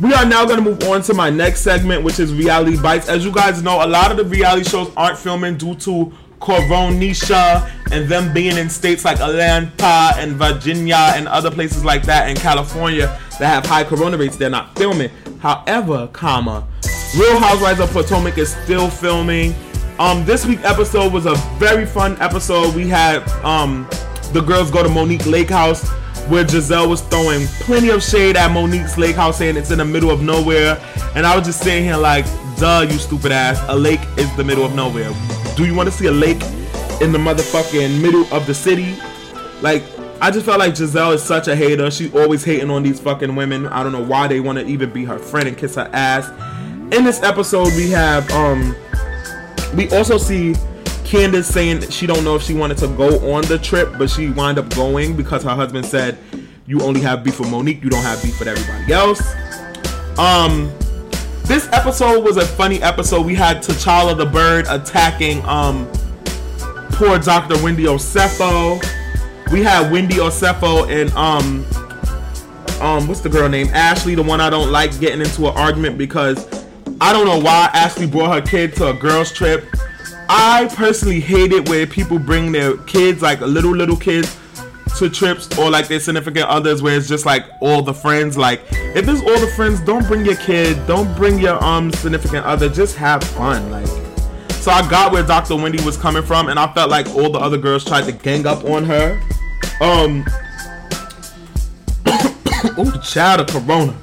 we 0.00 0.12
are 0.14 0.24
now 0.24 0.44
gonna 0.44 0.62
move 0.62 0.82
on 0.84 1.02
to 1.02 1.14
my 1.14 1.30
next 1.30 1.60
segment, 1.60 2.02
which 2.02 2.18
is 2.18 2.34
reality 2.34 2.80
bites. 2.80 3.08
As 3.08 3.24
you 3.24 3.30
guys 3.30 3.62
know, 3.62 3.84
a 3.84 3.86
lot 3.86 4.10
of 4.10 4.16
the 4.16 4.24
reality 4.24 4.68
shows 4.68 4.90
aren't 4.96 5.18
filming 5.18 5.56
due 5.56 5.76
to 5.76 6.12
Coronisha 6.40 7.70
and 7.90 8.08
them 8.08 8.32
being 8.32 8.56
in 8.56 8.68
states 8.68 9.04
like 9.04 9.20
Atlanta 9.20 10.12
and 10.16 10.32
Virginia 10.32 11.12
and 11.14 11.28
other 11.28 11.50
places 11.50 11.84
like 11.84 12.02
that 12.04 12.28
in 12.28 12.36
California 12.36 13.06
that 13.38 13.46
have 13.46 13.66
high 13.66 13.84
corona 13.84 14.16
rates. 14.16 14.36
They're 14.36 14.50
not 14.50 14.76
filming. 14.76 15.10
However, 15.40 16.08
comma, 16.12 16.66
Real 17.16 17.38
Housewives 17.38 17.80
of 17.80 17.90
Potomac 17.90 18.38
is 18.38 18.54
still 18.54 18.90
filming. 18.90 19.54
Um, 19.98 20.24
this 20.24 20.46
week 20.46 20.60
episode 20.62 21.12
was 21.12 21.26
a 21.26 21.34
very 21.58 21.86
fun 21.86 22.20
episode. 22.20 22.74
We 22.74 22.88
had 22.88 23.26
um 23.44 23.88
the 24.32 24.40
girls 24.40 24.70
go 24.70 24.82
to 24.82 24.88
Monique 24.88 25.26
Lake 25.26 25.50
House 25.50 25.88
where 26.28 26.44
Gizelle 26.44 26.88
was 26.88 27.00
throwing 27.00 27.46
plenty 27.60 27.88
of 27.88 28.02
shade 28.02 28.36
at 28.36 28.52
Monique's 28.52 28.98
lake 28.98 29.16
house 29.16 29.38
saying 29.38 29.56
it's 29.56 29.70
in 29.70 29.78
the 29.78 29.84
middle 29.84 30.10
of 30.10 30.20
nowhere. 30.20 30.78
And 31.14 31.26
I 31.26 31.34
was 31.34 31.46
just 31.46 31.62
sitting 31.62 31.84
here 31.84 31.96
like, 31.96 32.26
duh, 32.58 32.86
you 32.88 32.98
stupid 32.98 33.32
ass. 33.32 33.58
A 33.68 33.74
lake 33.74 34.00
is 34.18 34.34
the 34.36 34.44
middle 34.44 34.64
of 34.64 34.74
nowhere. 34.74 35.10
Do 35.58 35.64
you 35.64 35.74
want 35.74 35.88
to 35.88 35.92
see 35.92 36.06
a 36.06 36.12
lake 36.12 36.40
in 37.00 37.10
the 37.10 37.18
motherfucking 37.18 38.00
middle 38.00 38.32
of 38.32 38.46
the 38.46 38.54
city? 38.54 38.96
Like, 39.60 39.82
I 40.20 40.30
just 40.30 40.46
felt 40.46 40.60
like 40.60 40.74
Gizelle 40.74 41.14
is 41.14 41.22
such 41.24 41.48
a 41.48 41.56
hater. 41.56 41.90
She's 41.90 42.14
always 42.14 42.44
hating 42.44 42.70
on 42.70 42.84
these 42.84 43.00
fucking 43.00 43.34
women. 43.34 43.66
I 43.66 43.82
don't 43.82 43.90
know 43.90 44.04
why 44.04 44.28
they 44.28 44.38
want 44.38 44.60
to 44.60 44.66
even 44.66 44.92
be 44.92 45.04
her 45.06 45.18
friend 45.18 45.48
and 45.48 45.58
kiss 45.58 45.74
her 45.74 45.90
ass. 45.92 46.28
In 46.94 47.02
this 47.02 47.20
episode, 47.24 47.74
we 47.74 47.90
have 47.90 48.30
um 48.30 48.72
we 49.74 49.90
also 49.90 50.16
see 50.16 50.54
Candace 51.04 51.48
saying 51.48 51.90
she 51.90 52.06
don't 52.06 52.22
know 52.22 52.36
if 52.36 52.42
she 52.44 52.54
wanted 52.54 52.78
to 52.78 52.86
go 52.86 53.32
on 53.32 53.42
the 53.46 53.58
trip, 53.58 53.92
but 53.98 54.08
she 54.08 54.30
wound 54.30 54.60
up 54.60 54.72
going 54.76 55.16
because 55.16 55.42
her 55.42 55.56
husband 55.56 55.86
said, 55.86 56.18
"You 56.68 56.82
only 56.82 57.00
have 57.00 57.24
beef 57.24 57.40
with 57.40 57.50
Monique. 57.50 57.82
You 57.82 57.90
don't 57.90 58.04
have 58.04 58.22
beef 58.22 58.38
with 58.38 58.46
everybody 58.46 58.92
else." 58.92 59.20
Um, 60.20 60.72
this 61.48 61.68
episode 61.72 62.22
was 62.22 62.36
a 62.36 62.46
funny 62.46 62.80
episode. 62.82 63.24
We 63.24 63.34
had 63.34 63.62
T'Challa 63.62 64.16
the 64.16 64.26
bird 64.26 64.66
attacking 64.68 65.44
um 65.46 65.88
poor 66.92 67.18
Dr. 67.18 67.60
Wendy 67.62 67.84
Osefo. 67.84 68.80
We 69.50 69.62
had 69.62 69.90
Wendy 69.90 70.16
Osefo 70.16 70.88
and 70.88 71.10
um 71.12 71.64
um 72.80 73.08
what's 73.08 73.20
the 73.20 73.28
girl 73.28 73.48
name 73.48 73.68
Ashley, 73.68 74.14
the 74.14 74.22
one 74.22 74.40
I 74.40 74.50
don't 74.50 74.70
like, 74.70 74.98
getting 75.00 75.20
into 75.20 75.48
an 75.48 75.56
argument 75.56 75.98
because 75.98 76.46
I 77.00 77.12
don't 77.12 77.26
know 77.26 77.40
why 77.40 77.70
Ashley 77.72 78.06
brought 78.06 78.34
her 78.34 78.42
kid 78.42 78.76
to 78.76 78.90
a 78.90 78.94
girls 78.94 79.32
trip 79.32 79.64
I 80.28 80.70
personally 80.74 81.20
hate 81.20 81.52
it 81.52 81.68
where 81.70 81.86
people 81.86 82.18
bring 82.18 82.52
their 82.52 82.76
kids, 82.78 83.22
like 83.22 83.40
little 83.40 83.74
little 83.74 83.96
kids, 83.96 84.36
to 84.96 85.10
trips 85.10 85.56
or 85.58 85.70
like 85.70 85.88
their 85.88 86.00
significant 86.00 86.46
others, 86.46 86.82
where 86.82 86.96
it's 86.96 87.08
just 87.08 87.26
like 87.26 87.44
all 87.60 87.82
the 87.82 87.94
friends. 87.94 88.36
Like 88.36 88.62
if 88.70 89.08
it's 89.08 89.20
all 89.20 89.40
the 89.40 89.52
friends, 89.54 89.80
don't 89.80 90.06
bring 90.06 90.24
your 90.24 90.36
kid, 90.36 90.86
don't 90.86 91.14
bring 91.16 91.38
your 91.38 91.62
um 91.62 91.92
significant 91.92 92.46
other. 92.46 92.68
Just 92.68 92.96
have 92.96 93.22
fun, 93.22 93.70
like. 93.70 93.86
So 94.50 94.72
I 94.72 94.88
got 94.90 95.12
where 95.12 95.22
Dr. 95.22 95.56
Wendy 95.56 95.82
was 95.84 95.96
coming 95.96 96.22
from, 96.22 96.48
and 96.48 96.58
I 96.58 96.72
felt 96.74 96.90
like 96.90 97.08
all 97.10 97.30
the 97.30 97.38
other 97.38 97.56
girls 97.56 97.84
tried 97.84 98.04
to 98.04 98.12
gang 98.12 98.46
up 98.46 98.64
on 98.64 98.84
her. 98.84 99.20
Um. 99.80 100.24
oh, 102.76 103.00
child 103.04 103.40
of 103.40 103.46
Corona. 103.46 103.96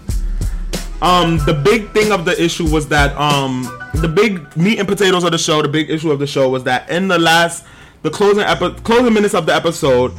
Um, 1.02 1.38
the 1.40 1.54
big 1.54 1.92
thing 1.92 2.12
of 2.12 2.26
the 2.26 2.42
issue 2.42 2.70
was 2.70 2.88
that 2.88 3.16
um 3.18 3.64
the 3.96 4.08
big 4.08 4.56
meat 4.58 4.80
and 4.80 4.88
potatoes 4.88 5.24
of 5.24 5.32
the 5.32 5.38
show, 5.38 5.62
the 5.62 5.68
big 5.68 5.90
issue 5.90 6.12
of 6.12 6.20
the 6.20 6.28
show 6.28 6.50
was 6.50 6.64
that 6.64 6.90
in 6.90 7.08
the 7.08 7.20
last 7.20 7.66
the 8.02 8.10
closing 8.10 8.44
epi- 8.44 8.74
closing 8.84 9.14
minutes 9.14 9.34
of 9.34 9.46
the 9.46 9.54
episode, 9.54 10.14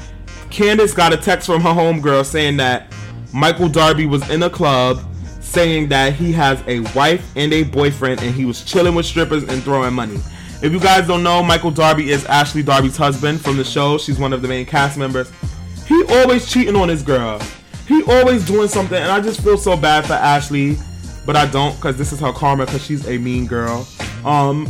Candace 0.50 0.94
got 0.94 1.12
a 1.12 1.16
text 1.16 1.46
from 1.46 1.60
her 1.62 1.70
homegirl 1.70 2.24
saying 2.24 2.56
that 2.58 2.92
Michael 3.32 3.68
Darby 3.68 4.06
was 4.06 4.28
in 4.30 4.42
a 4.42 4.50
club 4.50 5.00
saying 5.40 5.88
that 5.88 6.12
he 6.12 6.32
has 6.32 6.62
a 6.66 6.80
wife 6.94 7.32
and 7.36 7.52
a 7.52 7.62
boyfriend 7.62 8.22
and 8.22 8.34
he 8.34 8.44
was 8.44 8.64
chilling 8.64 8.94
with 8.94 9.06
strippers 9.06 9.44
and 9.44 9.62
throwing 9.62 9.94
money. 9.94 10.18
If 10.62 10.72
you 10.72 10.80
guys 10.80 11.06
don't 11.06 11.22
know, 11.22 11.42
Michael 11.42 11.70
Darby 11.70 12.10
is 12.10 12.24
Ashley 12.26 12.62
Darby's 12.62 12.96
husband 12.96 13.40
from 13.40 13.56
the 13.56 13.64
show. 13.64 13.98
She's 13.98 14.18
one 14.18 14.32
of 14.32 14.42
the 14.42 14.48
main 14.48 14.66
cast 14.66 14.98
members. 14.98 15.30
He 15.86 16.02
always 16.08 16.50
cheating 16.50 16.76
on 16.76 16.88
his 16.88 17.02
girl. 17.02 17.40
He 17.86 18.02
always 18.02 18.44
doing 18.44 18.68
something, 18.68 18.98
and 19.00 19.10
I 19.10 19.20
just 19.20 19.40
feel 19.42 19.56
so 19.56 19.76
bad 19.76 20.06
for 20.06 20.14
Ashley, 20.14 20.76
but 21.24 21.36
I 21.36 21.46
don't 21.46 21.76
because 21.76 21.96
this 21.96 22.12
is 22.12 22.18
her 22.20 22.32
karma 22.32 22.66
because 22.66 22.84
she's 22.84 23.06
a 23.06 23.16
mean 23.18 23.46
girl. 23.46 23.86
Um, 24.24 24.66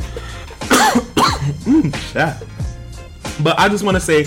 mm. 1.65 1.93
But 3.43 3.59
I 3.59 3.69
just 3.69 3.85
want 3.85 3.97
to 3.97 4.01
say, 4.01 4.27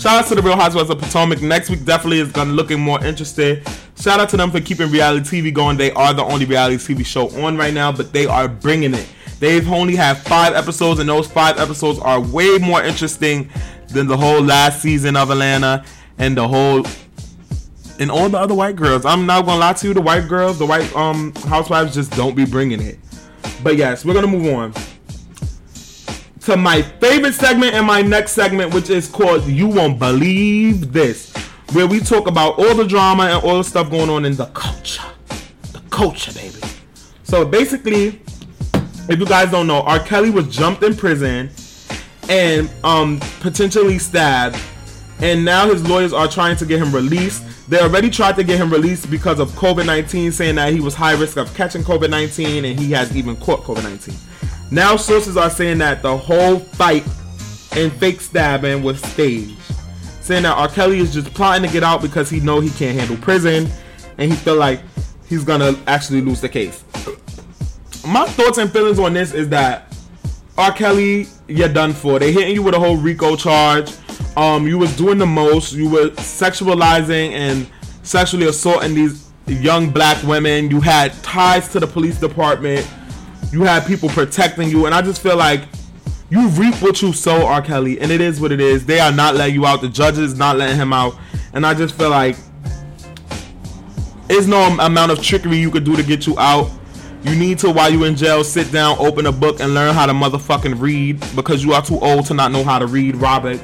shout 0.00 0.24
out 0.24 0.28
to 0.28 0.34
the 0.34 0.40
Real 0.40 0.56
Housewives 0.56 0.88
of 0.88 0.98
Potomac. 0.98 1.42
Next 1.42 1.68
week 1.68 1.84
definitely 1.84 2.20
is 2.20 2.32
gonna 2.32 2.52
looking 2.52 2.80
more 2.80 3.04
interesting. 3.04 3.62
Shout 4.00 4.18
out 4.18 4.30
to 4.30 4.36
them 4.36 4.50
for 4.50 4.60
keeping 4.60 4.90
reality 4.90 5.42
TV 5.42 5.52
going. 5.52 5.76
They 5.76 5.92
are 5.92 6.14
the 6.14 6.24
only 6.24 6.46
reality 6.46 6.76
TV 6.76 7.04
show 7.04 7.28
on 7.44 7.58
right 7.58 7.74
now, 7.74 7.92
but 7.92 8.12
they 8.12 8.24
are 8.24 8.48
bringing 8.48 8.94
it. 8.94 9.06
They've 9.40 9.66
only 9.70 9.96
had 9.96 10.16
five 10.18 10.54
episodes, 10.54 11.00
and 11.00 11.08
those 11.08 11.26
five 11.26 11.58
episodes 11.58 11.98
are 11.98 12.18
way 12.18 12.58
more 12.58 12.82
interesting 12.82 13.50
than 13.88 14.06
the 14.06 14.16
whole 14.16 14.40
last 14.40 14.80
season 14.80 15.16
of 15.16 15.30
Atlanta 15.30 15.84
and 16.18 16.36
the 16.36 16.48
whole 16.48 16.86
and 17.98 18.10
all 18.10 18.30
the 18.30 18.38
other 18.38 18.54
white 18.54 18.76
girls. 18.76 19.04
I'm 19.04 19.26
not 19.26 19.44
gonna 19.44 19.60
lie 19.60 19.74
to 19.74 19.88
you, 19.88 19.94
the 19.94 20.00
white 20.00 20.28
girls, 20.28 20.58
the 20.58 20.66
white 20.66 20.94
um 20.96 21.34
housewives 21.46 21.94
just 21.94 22.12
don't 22.12 22.34
be 22.34 22.46
bringing 22.46 22.80
it. 22.80 22.98
But 23.62 23.76
yes, 23.76 24.04
we're 24.04 24.14
gonna 24.14 24.26
move 24.26 24.54
on 24.54 24.72
to 26.42 26.56
my 26.56 26.82
favorite 26.82 27.34
segment 27.34 27.74
and 27.74 27.86
my 27.86 28.02
next 28.02 28.32
segment, 28.32 28.72
which 28.74 28.90
is 28.90 29.06
called 29.06 29.44
"You 29.44 29.68
Won't 29.68 29.98
Believe 29.98 30.92
This," 30.92 31.34
where 31.72 31.86
we 31.86 32.00
talk 32.00 32.26
about 32.26 32.58
all 32.58 32.74
the 32.74 32.86
drama 32.86 33.24
and 33.24 33.44
all 33.44 33.58
the 33.58 33.64
stuff 33.64 33.90
going 33.90 34.08
on 34.10 34.24
in 34.24 34.36
the 34.36 34.46
culture, 34.46 35.04
the 35.72 35.80
culture, 35.90 36.32
baby. 36.32 36.60
So 37.24 37.44
basically, 37.44 38.22
if 39.08 39.18
you 39.18 39.26
guys 39.26 39.50
don't 39.50 39.66
know, 39.66 39.82
R. 39.82 40.00
Kelly 40.00 40.30
was 40.30 40.48
jumped 40.48 40.82
in 40.82 40.96
prison 40.96 41.50
and 42.28 42.70
um 42.84 43.20
potentially 43.40 43.98
stabbed, 43.98 44.58
and 45.20 45.44
now 45.44 45.68
his 45.68 45.86
lawyers 45.86 46.12
are 46.12 46.28
trying 46.28 46.56
to 46.56 46.66
get 46.66 46.80
him 46.80 46.92
released. 46.94 47.44
They 47.68 47.80
already 47.80 48.10
tried 48.10 48.34
to 48.36 48.42
get 48.44 48.58
him 48.58 48.70
released 48.70 49.10
because 49.10 49.38
of 49.38 49.50
COVID 49.50 49.84
19, 49.84 50.32
saying 50.32 50.54
that 50.54 50.72
he 50.72 50.80
was 50.80 50.94
high 50.94 51.12
risk 51.12 51.36
of 51.36 51.52
catching 51.54 51.82
COVID 51.82 52.08
19 52.08 52.64
and 52.64 52.80
he 52.80 52.90
has 52.92 53.14
even 53.14 53.36
caught 53.36 53.60
COVID 53.60 53.84
19. 53.84 54.14
Now, 54.70 54.96
sources 54.96 55.36
are 55.36 55.50
saying 55.50 55.78
that 55.78 56.02
the 56.02 56.16
whole 56.16 56.58
fight 56.58 57.04
and 57.72 57.92
fake 57.92 58.20
stabbing 58.20 58.82
was 58.82 59.00
staged, 59.02 59.60
saying 60.20 60.44
that 60.44 60.56
R. 60.56 60.68
Kelly 60.68 60.98
is 60.98 61.12
just 61.12 61.32
plotting 61.34 61.66
to 61.66 61.72
get 61.72 61.82
out 61.82 62.02
because 62.02 62.30
he 62.30 62.40
know 62.40 62.60
he 62.60 62.70
can't 62.70 62.98
handle 62.98 63.16
prison 63.16 63.68
and 64.18 64.30
he 64.30 64.36
feel 64.36 64.56
like 64.56 64.80
he's 65.28 65.44
gonna 65.44 65.74
actually 65.86 66.20
lose 66.20 66.40
the 66.40 66.48
case. 66.48 66.84
my 68.06 68.26
thoughts 68.26 68.58
and 68.58 68.72
feelings 68.72 68.98
on 68.98 69.12
this 69.12 69.32
is 69.34 69.48
that 69.48 69.92
R. 70.56 70.72
Kelly, 70.72 71.26
you're 71.48 71.68
done 71.68 71.92
for. 71.92 72.18
They 72.18 72.32
hitting 72.32 72.54
you 72.54 72.62
with 72.62 72.74
a 72.74 72.78
whole 72.78 72.96
RICO 72.96 73.34
charge. 73.34 73.92
Um, 74.36 74.68
you 74.68 74.78
was 74.78 74.96
doing 74.96 75.18
the 75.18 75.26
most. 75.26 75.72
You 75.72 75.88
were 75.88 76.10
sexualizing 76.10 77.30
and 77.32 77.66
sexually 78.02 78.46
assaulting 78.46 78.94
these 78.94 79.30
young 79.46 79.90
black 79.90 80.22
women. 80.22 80.70
You 80.70 80.80
had 80.80 81.12
ties 81.22 81.68
to 81.68 81.80
the 81.80 81.86
police 81.86 82.20
department. 82.20 82.88
You 83.52 83.62
had 83.62 83.86
people 83.86 84.08
protecting 84.08 84.68
you, 84.68 84.86
and 84.86 84.94
I 84.94 85.02
just 85.02 85.20
feel 85.22 85.36
like 85.36 85.62
you 86.30 86.48
reap 86.50 86.74
what 86.80 87.02
you 87.02 87.12
sow, 87.12 87.44
R. 87.46 87.60
Kelly, 87.60 88.00
and 88.00 88.12
it 88.12 88.20
is 88.20 88.40
what 88.40 88.52
it 88.52 88.60
is. 88.60 88.86
They 88.86 89.00
are 89.00 89.10
not 89.10 89.34
letting 89.34 89.54
you 89.54 89.66
out. 89.66 89.80
The 89.80 89.88
judges 89.88 90.38
not 90.38 90.56
letting 90.56 90.76
him 90.76 90.92
out, 90.92 91.16
and 91.52 91.66
I 91.66 91.74
just 91.74 91.96
feel 91.96 92.10
like 92.10 92.36
there's 94.28 94.46
no 94.46 94.60
amount 94.78 95.10
of 95.10 95.20
trickery 95.20 95.58
you 95.58 95.72
could 95.72 95.84
do 95.84 95.96
to 95.96 96.04
get 96.04 96.26
you 96.26 96.38
out. 96.38 96.70
You 97.24 97.34
need 97.34 97.58
to, 97.58 97.70
while 97.70 97.90
you 97.90 98.04
in 98.04 98.14
jail, 98.14 98.44
sit 98.44 98.70
down, 98.70 98.96
open 98.98 99.26
a 99.26 99.32
book, 99.32 99.60
and 99.60 99.74
learn 99.74 99.92
how 99.94 100.06
to 100.06 100.12
motherfucking 100.12 100.80
read 100.80 101.20
because 101.34 101.64
you 101.64 101.72
are 101.72 101.82
too 101.82 101.98
old 101.98 102.26
to 102.26 102.34
not 102.34 102.52
know 102.52 102.62
how 102.62 102.78
to 102.78 102.86
read, 102.86 103.16
Robert. 103.16 103.60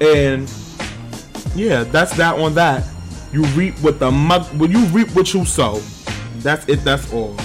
And 0.00 0.52
yeah, 1.54 1.84
that's 1.84 2.16
that 2.16 2.38
on 2.38 2.54
that. 2.54 2.84
You 3.32 3.44
reap 3.48 3.74
what 3.82 3.98
the 3.98 4.10
mother. 4.10 4.46
When 4.56 4.72
you 4.72 4.84
reap 4.86 5.14
what 5.14 5.32
you 5.32 5.44
sow, 5.44 5.80
that's 6.38 6.66
it. 6.68 6.82
That's 6.84 7.12
all. 7.12 7.36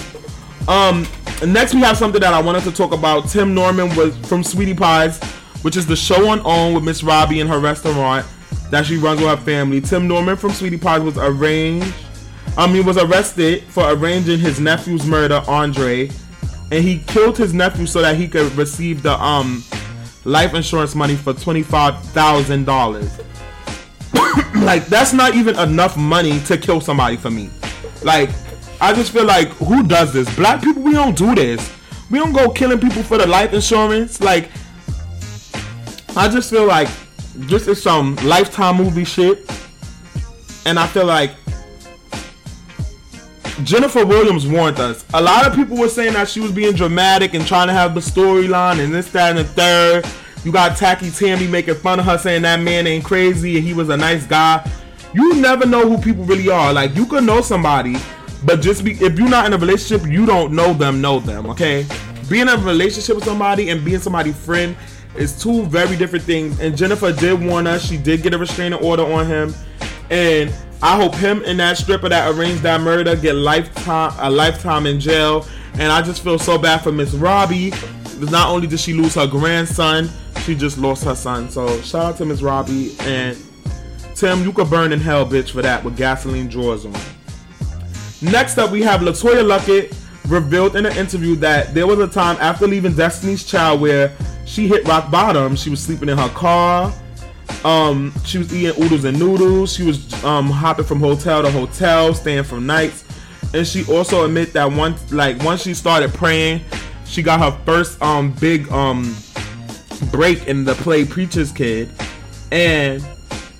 Um, 0.66 1.06
next 1.46 1.74
we 1.74 1.80
have 1.80 1.96
something 1.96 2.20
that 2.20 2.34
I 2.34 2.40
wanted 2.40 2.64
to 2.64 2.72
talk 2.72 2.92
about. 2.92 3.28
Tim 3.28 3.54
Norman 3.54 3.94
was 3.96 4.16
from 4.26 4.42
Sweetie 4.42 4.74
Pies, 4.74 5.22
which 5.62 5.76
is 5.76 5.86
the 5.86 5.96
show 5.96 6.28
on 6.28 6.40
OWN 6.44 6.74
with 6.74 6.84
Miss 6.84 7.02
Robbie 7.02 7.40
and 7.40 7.48
her 7.48 7.58
restaurant 7.58 8.26
that 8.70 8.86
she 8.86 8.96
runs 8.96 9.20
with 9.20 9.30
her 9.30 9.36
family. 9.36 9.80
Tim 9.80 10.08
Norman 10.08 10.36
from 10.36 10.52
Sweetie 10.52 10.78
Pies 10.78 11.00
was 11.00 11.16
arranged 11.18 11.94
um, 12.58 12.74
he 12.74 12.80
was 12.80 12.96
arrested 12.96 13.62
for 13.64 13.88
arranging 13.92 14.40
his 14.40 14.58
nephew's 14.58 15.06
murder, 15.06 15.42
Andre, 15.46 16.10
and 16.72 16.84
he 16.84 16.98
killed 17.06 17.38
his 17.38 17.54
nephew 17.54 17.86
so 17.86 18.00
that 18.02 18.16
he 18.16 18.26
could 18.26 18.52
receive 18.56 19.02
the 19.04 19.12
um 19.22 19.62
life 20.24 20.54
insurance 20.54 20.96
money 20.96 21.14
for 21.14 21.32
twenty 21.32 21.62
five 21.62 22.02
thousand 22.06 22.64
dollars. 22.64 23.20
like 24.56 24.86
that's 24.86 25.12
not 25.12 25.36
even 25.36 25.56
enough 25.60 25.96
money 25.96 26.40
to 26.40 26.58
kill 26.58 26.80
somebody 26.80 27.16
for 27.16 27.30
me. 27.30 27.48
Like 28.02 28.30
I 28.80 28.92
just 28.94 29.12
feel 29.12 29.24
like 29.24 29.48
who 29.54 29.82
does 29.82 30.12
this? 30.12 30.34
Black 30.36 30.62
people, 30.62 30.82
we 30.82 30.92
don't 30.92 31.16
do 31.16 31.34
this. 31.34 31.72
We 32.10 32.18
don't 32.18 32.32
go 32.32 32.50
killing 32.50 32.80
people 32.80 33.02
for 33.02 33.18
the 33.18 33.26
life 33.26 33.52
insurance. 33.52 34.20
Like 34.20 34.50
I 36.16 36.28
just 36.28 36.50
feel 36.50 36.66
like 36.66 36.88
this 37.34 37.68
is 37.68 37.82
some 37.82 38.16
lifetime 38.16 38.76
movie 38.76 39.04
shit. 39.04 39.50
And 40.64 40.78
I 40.78 40.86
feel 40.86 41.06
like 41.06 41.32
Jennifer 43.64 44.06
Williams 44.06 44.46
warned 44.46 44.78
us. 44.78 45.04
A 45.14 45.20
lot 45.20 45.46
of 45.46 45.54
people 45.54 45.76
were 45.76 45.88
saying 45.88 46.12
that 46.12 46.28
she 46.28 46.40
was 46.40 46.52
being 46.52 46.74
dramatic 46.74 47.34
and 47.34 47.46
trying 47.46 47.66
to 47.68 47.72
have 47.72 47.94
the 47.94 48.00
storyline 48.00 48.78
and 48.82 48.94
this, 48.94 49.10
that, 49.12 49.30
and 49.30 49.38
the 49.38 49.44
third. 49.44 50.06
You 50.44 50.52
got 50.52 50.76
Tacky 50.76 51.10
Tammy 51.10 51.48
making 51.48 51.74
fun 51.76 51.98
of 51.98 52.04
her 52.04 52.16
saying 52.16 52.42
that 52.42 52.60
man 52.60 52.86
ain't 52.86 53.04
crazy 53.04 53.56
and 53.58 53.66
he 53.66 53.74
was 53.74 53.88
a 53.88 53.96
nice 53.96 54.26
guy. 54.26 54.68
You 55.12 55.34
never 55.36 55.66
know 55.66 55.88
who 55.88 55.98
people 55.98 56.24
really 56.24 56.48
are. 56.48 56.72
Like 56.72 56.94
you 56.94 57.06
could 57.06 57.24
know 57.24 57.40
somebody, 57.40 57.96
but 58.44 58.60
just 58.60 58.84
be 58.84 58.92
if 58.92 59.18
you're 59.18 59.28
not 59.28 59.46
in 59.46 59.52
a 59.52 59.58
relationship, 59.58 60.08
you 60.08 60.26
don't 60.26 60.52
know 60.52 60.72
them, 60.72 61.00
know 61.00 61.18
them, 61.18 61.46
okay? 61.46 61.86
Being 62.28 62.42
in 62.42 62.48
a 62.48 62.56
relationship 62.56 63.16
with 63.16 63.24
somebody 63.24 63.70
and 63.70 63.84
being 63.84 63.98
somebody's 63.98 64.36
friend 64.36 64.76
is 65.16 65.40
two 65.40 65.64
very 65.66 65.96
different 65.96 66.24
things. 66.24 66.60
And 66.60 66.76
Jennifer 66.76 67.12
did 67.12 67.42
warn 67.42 67.66
us, 67.66 67.86
she 67.86 67.96
did 67.96 68.22
get 68.22 68.34
a 68.34 68.38
restraining 68.38 68.78
order 68.80 69.02
on 69.02 69.26
him. 69.26 69.54
And 70.10 70.52
I 70.82 70.96
hope 70.96 71.14
him 71.14 71.42
and 71.44 71.58
that 71.58 71.76
stripper 71.78 72.08
that 72.08 72.34
arranged 72.34 72.62
that 72.62 72.80
murder 72.80 73.16
get 73.16 73.34
lifetime 73.34 74.12
a 74.18 74.30
lifetime 74.30 74.86
in 74.86 75.00
jail. 75.00 75.46
And 75.74 75.90
I 75.90 76.02
just 76.02 76.22
feel 76.22 76.38
so 76.38 76.58
bad 76.58 76.78
for 76.78 76.92
Miss 76.92 77.14
Robbie. 77.14 77.70
Because 77.70 78.30
not 78.30 78.50
only 78.50 78.66
did 78.66 78.80
she 78.80 78.94
lose 78.94 79.14
her 79.14 79.26
grandson, 79.26 80.08
she 80.44 80.54
just 80.54 80.78
lost 80.78 81.04
her 81.04 81.14
son. 81.14 81.48
So 81.48 81.80
shout 81.82 82.04
out 82.04 82.16
to 82.18 82.24
Miss 82.24 82.42
Robbie 82.42 82.96
and 83.00 83.36
Tim, 84.14 84.42
you 84.42 84.52
could 84.52 84.68
burn 84.68 84.92
in 84.92 85.00
hell, 85.00 85.24
bitch, 85.24 85.50
for 85.50 85.62
that 85.62 85.84
with 85.84 85.96
gasoline 85.96 86.48
drawers 86.48 86.84
on. 86.84 86.92
Next 88.20 88.58
up, 88.58 88.70
we 88.70 88.82
have 88.82 89.00
LeToya 89.00 89.44
Luckett 89.44 89.96
revealed 90.28 90.76
in 90.76 90.86
an 90.86 90.96
interview 90.96 91.36
that 91.36 91.74
there 91.74 91.86
was 91.86 91.98
a 91.98 92.08
time 92.08 92.36
after 92.40 92.66
leaving 92.66 92.94
Destiny's 92.94 93.44
Child 93.44 93.80
where 93.80 94.12
she 94.44 94.66
hit 94.68 94.86
rock 94.86 95.10
bottom. 95.10 95.56
She 95.56 95.70
was 95.70 95.82
sleeping 95.82 96.08
in 96.08 96.18
her 96.18 96.28
car 96.30 96.92
um, 97.64 98.12
she 98.24 98.38
was 98.38 98.54
eating 98.54 98.80
oodles 98.82 99.04
and 99.04 99.18
noodles. 99.18 99.74
She 99.74 99.82
was 99.82 100.12
um, 100.24 100.50
hopping 100.50 100.84
from 100.84 101.00
hotel 101.00 101.42
to 101.42 101.50
hotel, 101.50 102.14
staying 102.14 102.44
for 102.44 102.60
nights. 102.60 103.04
And 103.54 103.66
she 103.66 103.84
also 103.86 104.24
admit 104.24 104.52
that 104.52 104.70
once, 104.70 105.10
like 105.12 105.42
once 105.42 105.62
she 105.62 105.74
started 105.74 106.12
praying, 106.12 106.62
she 107.04 107.22
got 107.22 107.40
her 107.40 107.64
first 107.64 108.00
um 108.02 108.32
big 108.32 108.70
um 108.70 109.16
break 110.10 110.46
in 110.46 110.64
the 110.64 110.74
play 110.74 111.04
Preacher's 111.04 111.50
Kid, 111.50 111.90
and 112.52 113.04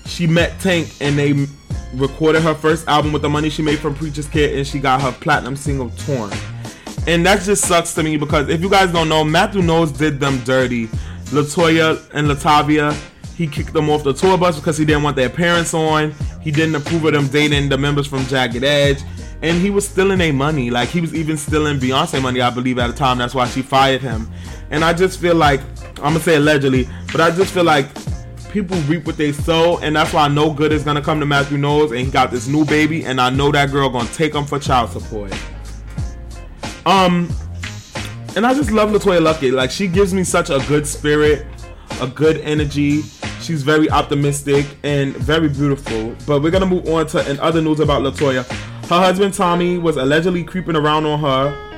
she 0.05 0.27
met 0.27 0.59
Tank 0.59 0.95
and 1.01 1.17
they 1.17 1.47
recorded 1.93 2.41
her 2.41 2.53
first 2.53 2.87
album 2.87 3.11
with 3.11 3.21
the 3.21 3.29
money 3.29 3.49
she 3.49 3.61
made 3.61 3.79
from 3.79 3.95
Preacher's 3.95 4.27
Kid, 4.27 4.57
and 4.57 4.65
she 4.65 4.79
got 4.79 5.01
her 5.01 5.11
platinum 5.11 5.55
single 5.55 5.89
Torn. 5.91 6.31
And 7.07 7.25
that 7.25 7.41
just 7.41 7.65
sucks 7.65 7.93
to 7.95 8.03
me 8.03 8.17
because 8.17 8.49
if 8.49 8.61
you 8.61 8.69
guys 8.69 8.91
don't 8.91 9.09
know, 9.09 9.23
Matthew 9.23 9.61
Knowles 9.61 9.91
did 9.91 10.19
them 10.19 10.39
dirty. 10.43 10.87
LeToya 11.31 12.09
and 12.13 12.27
LaTavia 12.27 12.95
he 13.39 13.47
kicked 13.47 13.71
them 13.71 13.89
off 13.89 14.03
the 14.03 14.11
tour 14.11 14.37
bus 14.37 14.59
because 14.59 14.77
he 14.77 14.83
didn't 14.83 15.01
want 15.01 15.15
their 15.15 15.29
parents 15.29 15.73
on. 15.73 16.13
He 16.41 16.51
didn't 16.51 16.75
approve 16.75 17.05
of 17.05 17.13
them 17.13 17.29
dating 17.29 17.69
the 17.69 17.77
members 17.77 18.05
from 18.05 18.25
Jagged 18.25 18.65
Edge. 18.65 19.01
And 19.41 19.61
he 19.61 19.69
was 19.69 19.87
stealing 19.87 20.17
their 20.17 20.33
money. 20.33 20.69
Like 20.69 20.89
he 20.89 20.99
was 20.99 21.15
even 21.15 21.37
stealing 21.37 21.79
Beyonce 21.79 22.21
money, 22.21 22.41
I 22.41 22.49
believe, 22.49 22.79
at 22.79 22.87
the 22.87 22.93
time. 22.93 23.17
That's 23.17 23.33
why 23.33 23.47
she 23.47 23.61
fired 23.61 24.01
him. 24.01 24.29
And 24.71 24.83
I 24.83 24.91
just 24.91 25.21
feel 25.21 25.35
like 25.35 25.61
I'm 25.99 26.11
gonna 26.11 26.19
say 26.19 26.35
allegedly, 26.35 26.89
but 27.13 27.21
I 27.21 27.31
just 27.31 27.53
feel 27.53 27.63
like 27.63 27.87
people 28.49 28.77
reap 28.81 29.05
what 29.05 29.17
they 29.17 29.31
sow, 29.31 29.77
and 29.79 29.95
that's 29.95 30.11
why 30.13 30.27
no 30.27 30.51
good 30.51 30.71
is 30.71 30.83
gonna 30.83 31.01
come 31.01 31.19
to 31.19 31.25
Matthew 31.25 31.57
Knowles, 31.57 31.91
and 31.91 32.01
he 32.01 32.11
got 32.11 32.31
this 32.31 32.47
new 32.47 32.65
baby, 32.65 33.05
and 33.05 33.21
I 33.21 33.29
know 33.29 33.51
that 33.51 33.71
girl 33.71 33.89
gonna 33.89 34.09
take 34.09 34.33
him 34.33 34.45
for 34.45 34.59
child 34.59 34.89
support. 34.89 35.33
Um, 36.85 37.29
and 38.35 38.45
I 38.45 38.53
just 38.53 38.71
love 38.71 38.89
LeToya 38.89 39.21
Luckett. 39.21 39.53
Like 39.53 39.71
she 39.71 39.87
gives 39.87 40.13
me 40.13 40.23
such 40.23 40.49
a 40.49 40.59
good 40.67 40.87
spirit, 40.87 41.45
a 42.01 42.07
good 42.07 42.37
energy. 42.37 43.03
She's 43.41 43.63
very 43.63 43.89
optimistic 43.89 44.65
and 44.83 45.15
very 45.15 45.49
beautiful. 45.49 46.15
But 46.25 46.41
we're 46.41 46.51
gonna 46.51 46.65
move 46.65 46.87
on 46.87 47.07
to 47.07 47.29
in 47.29 47.39
other 47.39 47.61
news 47.61 47.79
about 47.79 48.01
LeToya. 48.01 48.45
Her 48.87 48.99
husband 48.99 49.33
Tommy 49.33 49.77
was 49.77 49.97
allegedly 49.97 50.43
creeping 50.43 50.75
around 50.75 51.05
on 51.05 51.19
her 51.19 51.69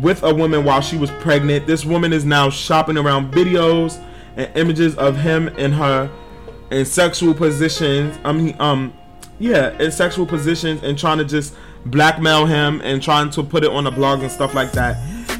with 0.00 0.22
a 0.22 0.32
woman 0.32 0.64
while 0.64 0.80
she 0.80 0.96
was 0.96 1.10
pregnant. 1.12 1.66
This 1.66 1.84
woman 1.84 2.12
is 2.12 2.24
now 2.24 2.50
shopping 2.50 2.96
around 2.96 3.32
videos 3.32 4.00
and 4.40 4.56
images 4.56 4.96
of 4.96 5.16
him 5.16 5.48
and 5.58 5.74
her 5.74 6.10
in 6.70 6.84
sexual 6.84 7.34
positions. 7.34 8.18
I 8.24 8.32
mean, 8.32 8.56
um, 8.58 8.92
yeah, 9.38 9.76
in 9.78 9.90
sexual 9.92 10.26
positions 10.26 10.82
and 10.82 10.98
trying 10.98 11.18
to 11.18 11.24
just 11.24 11.54
blackmail 11.86 12.46
him 12.46 12.80
and 12.82 13.02
trying 13.02 13.30
to 13.30 13.42
put 13.42 13.64
it 13.64 13.70
on 13.70 13.84
the 13.84 13.90
blog 13.90 14.22
and 14.22 14.30
stuff 14.30 14.54
like 14.54 14.72
that. 14.72 14.96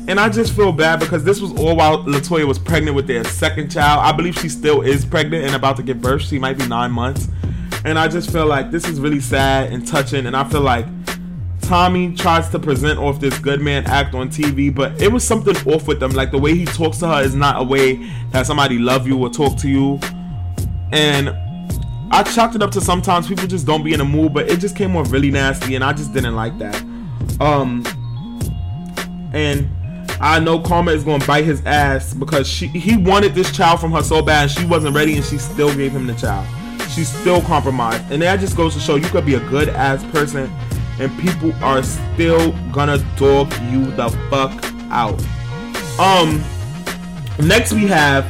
And 0.08 0.18
I 0.18 0.28
just 0.28 0.54
feel 0.54 0.72
bad 0.72 1.00
because 1.00 1.24
this 1.24 1.40
was 1.40 1.52
all 1.52 1.76
while 1.76 2.02
LeToya 2.04 2.46
was 2.46 2.58
pregnant 2.58 2.96
with 2.96 3.06
their 3.06 3.22
second 3.24 3.70
child. 3.70 4.00
I 4.00 4.12
believe 4.12 4.38
she 4.38 4.48
still 4.48 4.80
is 4.80 5.04
pregnant 5.04 5.44
and 5.44 5.54
about 5.54 5.76
to 5.76 5.82
give 5.82 6.00
birth. 6.00 6.22
She 6.22 6.38
might 6.38 6.58
be 6.58 6.66
nine 6.66 6.90
months. 6.90 7.28
And 7.84 7.98
I 7.98 8.08
just 8.08 8.30
feel 8.30 8.46
like 8.46 8.70
this 8.70 8.86
is 8.88 9.00
really 9.00 9.20
sad 9.20 9.72
and 9.72 9.86
touching. 9.86 10.26
And 10.26 10.36
I 10.36 10.44
feel 10.44 10.62
like 10.62 10.86
Tommy 11.70 12.12
tries 12.16 12.48
to 12.48 12.58
present 12.58 12.98
off 12.98 13.20
this 13.20 13.38
good 13.38 13.60
man 13.60 13.86
act 13.86 14.12
on 14.12 14.28
TV, 14.28 14.74
but 14.74 15.00
it 15.00 15.06
was 15.06 15.22
something 15.22 15.54
off 15.72 15.86
with 15.86 16.00
them. 16.00 16.10
Like 16.10 16.32
the 16.32 16.38
way 16.38 16.52
he 16.52 16.64
talks 16.64 16.98
to 16.98 17.06
her 17.06 17.22
is 17.22 17.36
not 17.36 17.60
a 17.60 17.62
way 17.62 18.10
that 18.32 18.44
somebody 18.48 18.76
love 18.76 19.06
you 19.06 19.16
or 19.16 19.30
talk 19.30 19.56
to 19.58 19.68
you. 19.68 20.00
And 20.90 21.28
I 22.10 22.24
chalked 22.24 22.56
it 22.56 22.62
up 22.64 22.72
to 22.72 22.80
sometimes 22.80 23.28
people 23.28 23.46
just 23.46 23.68
don't 23.68 23.84
be 23.84 23.92
in 23.92 24.00
the 24.00 24.04
mood, 24.04 24.34
but 24.34 24.50
it 24.50 24.58
just 24.58 24.74
came 24.74 24.96
off 24.96 25.12
really 25.12 25.30
nasty, 25.30 25.76
and 25.76 25.84
I 25.84 25.92
just 25.92 26.12
didn't 26.12 26.34
like 26.34 26.58
that. 26.58 26.74
Um, 27.38 27.84
and 29.32 29.68
I 30.20 30.40
know 30.40 30.58
Karma 30.58 30.90
is 30.90 31.04
gonna 31.04 31.24
bite 31.24 31.44
his 31.44 31.64
ass 31.66 32.14
because 32.14 32.48
she 32.48 32.66
he 32.66 32.96
wanted 32.96 33.36
this 33.36 33.56
child 33.56 33.78
from 33.78 33.92
her 33.92 34.02
so 34.02 34.22
bad 34.22 34.50
she 34.50 34.66
wasn't 34.66 34.96
ready 34.96 35.14
and 35.14 35.24
she 35.24 35.38
still 35.38 35.72
gave 35.76 35.92
him 35.92 36.08
the 36.08 36.14
child. 36.14 36.48
She's 36.90 37.08
still 37.08 37.40
compromised. 37.42 38.10
And 38.10 38.20
that 38.22 38.40
just 38.40 38.56
goes 38.56 38.74
to 38.74 38.80
show 38.80 38.96
you 38.96 39.06
could 39.06 39.24
be 39.24 39.34
a 39.34 39.48
good 39.48 39.68
ass 39.68 40.02
person 40.06 40.52
and 41.00 41.16
people 41.18 41.52
are 41.62 41.82
still 41.82 42.52
gonna 42.72 42.98
dog 43.16 43.52
you 43.70 43.84
the 43.92 44.08
fuck 44.30 44.52
out. 44.90 45.20
Um 45.98 46.42
next 47.46 47.72
we 47.72 47.86
have 47.86 48.24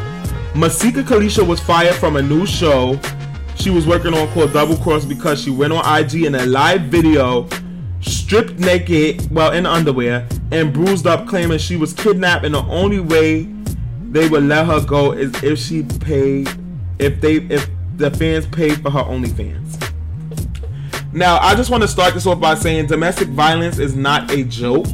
Masika 0.54 1.02
Kalysha 1.02 1.46
was 1.46 1.60
fired 1.60 1.94
from 1.94 2.16
a 2.16 2.22
new 2.22 2.46
show 2.46 2.98
she 3.56 3.70
was 3.70 3.86
working 3.86 4.14
on 4.14 4.26
called 4.28 4.52
Double 4.52 4.76
Cross 4.76 5.04
because 5.04 5.42
she 5.42 5.50
went 5.50 5.72
on 5.72 6.00
IG 6.00 6.24
in 6.24 6.34
a 6.34 6.46
live 6.46 6.82
video 6.82 7.46
stripped 8.00 8.58
naked, 8.58 9.30
well, 9.30 9.52
in 9.52 9.66
underwear, 9.66 10.26
and 10.50 10.72
bruised 10.72 11.06
up, 11.06 11.26
claiming 11.26 11.58
she 11.58 11.76
was 11.76 11.92
kidnapped, 11.92 12.44
and 12.44 12.54
the 12.54 12.64
only 12.64 13.00
way 13.00 13.42
they 14.10 14.28
would 14.28 14.44
let 14.44 14.66
her 14.66 14.80
go 14.84 15.12
is 15.12 15.30
if 15.42 15.58
she 15.58 15.82
paid, 15.82 16.48
if 16.98 17.20
they, 17.20 17.36
if 17.36 17.68
the 17.96 18.10
fans 18.12 18.46
paid 18.46 18.80
for 18.82 18.90
her 18.90 19.02
OnlyFans. 19.02 19.89
Now, 21.12 21.38
I 21.38 21.54
just 21.54 21.70
want 21.70 21.82
to 21.82 21.88
start 21.88 22.14
this 22.14 22.26
off 22.26 22.38
by 22.40 22.54
saying 22.54 22.86
domestic 22.86 23.28
violence 23.28 23.78
is 23.78 23.96
not 23.96 24.30
a 24.30 24.44
joke. 24.44 24.86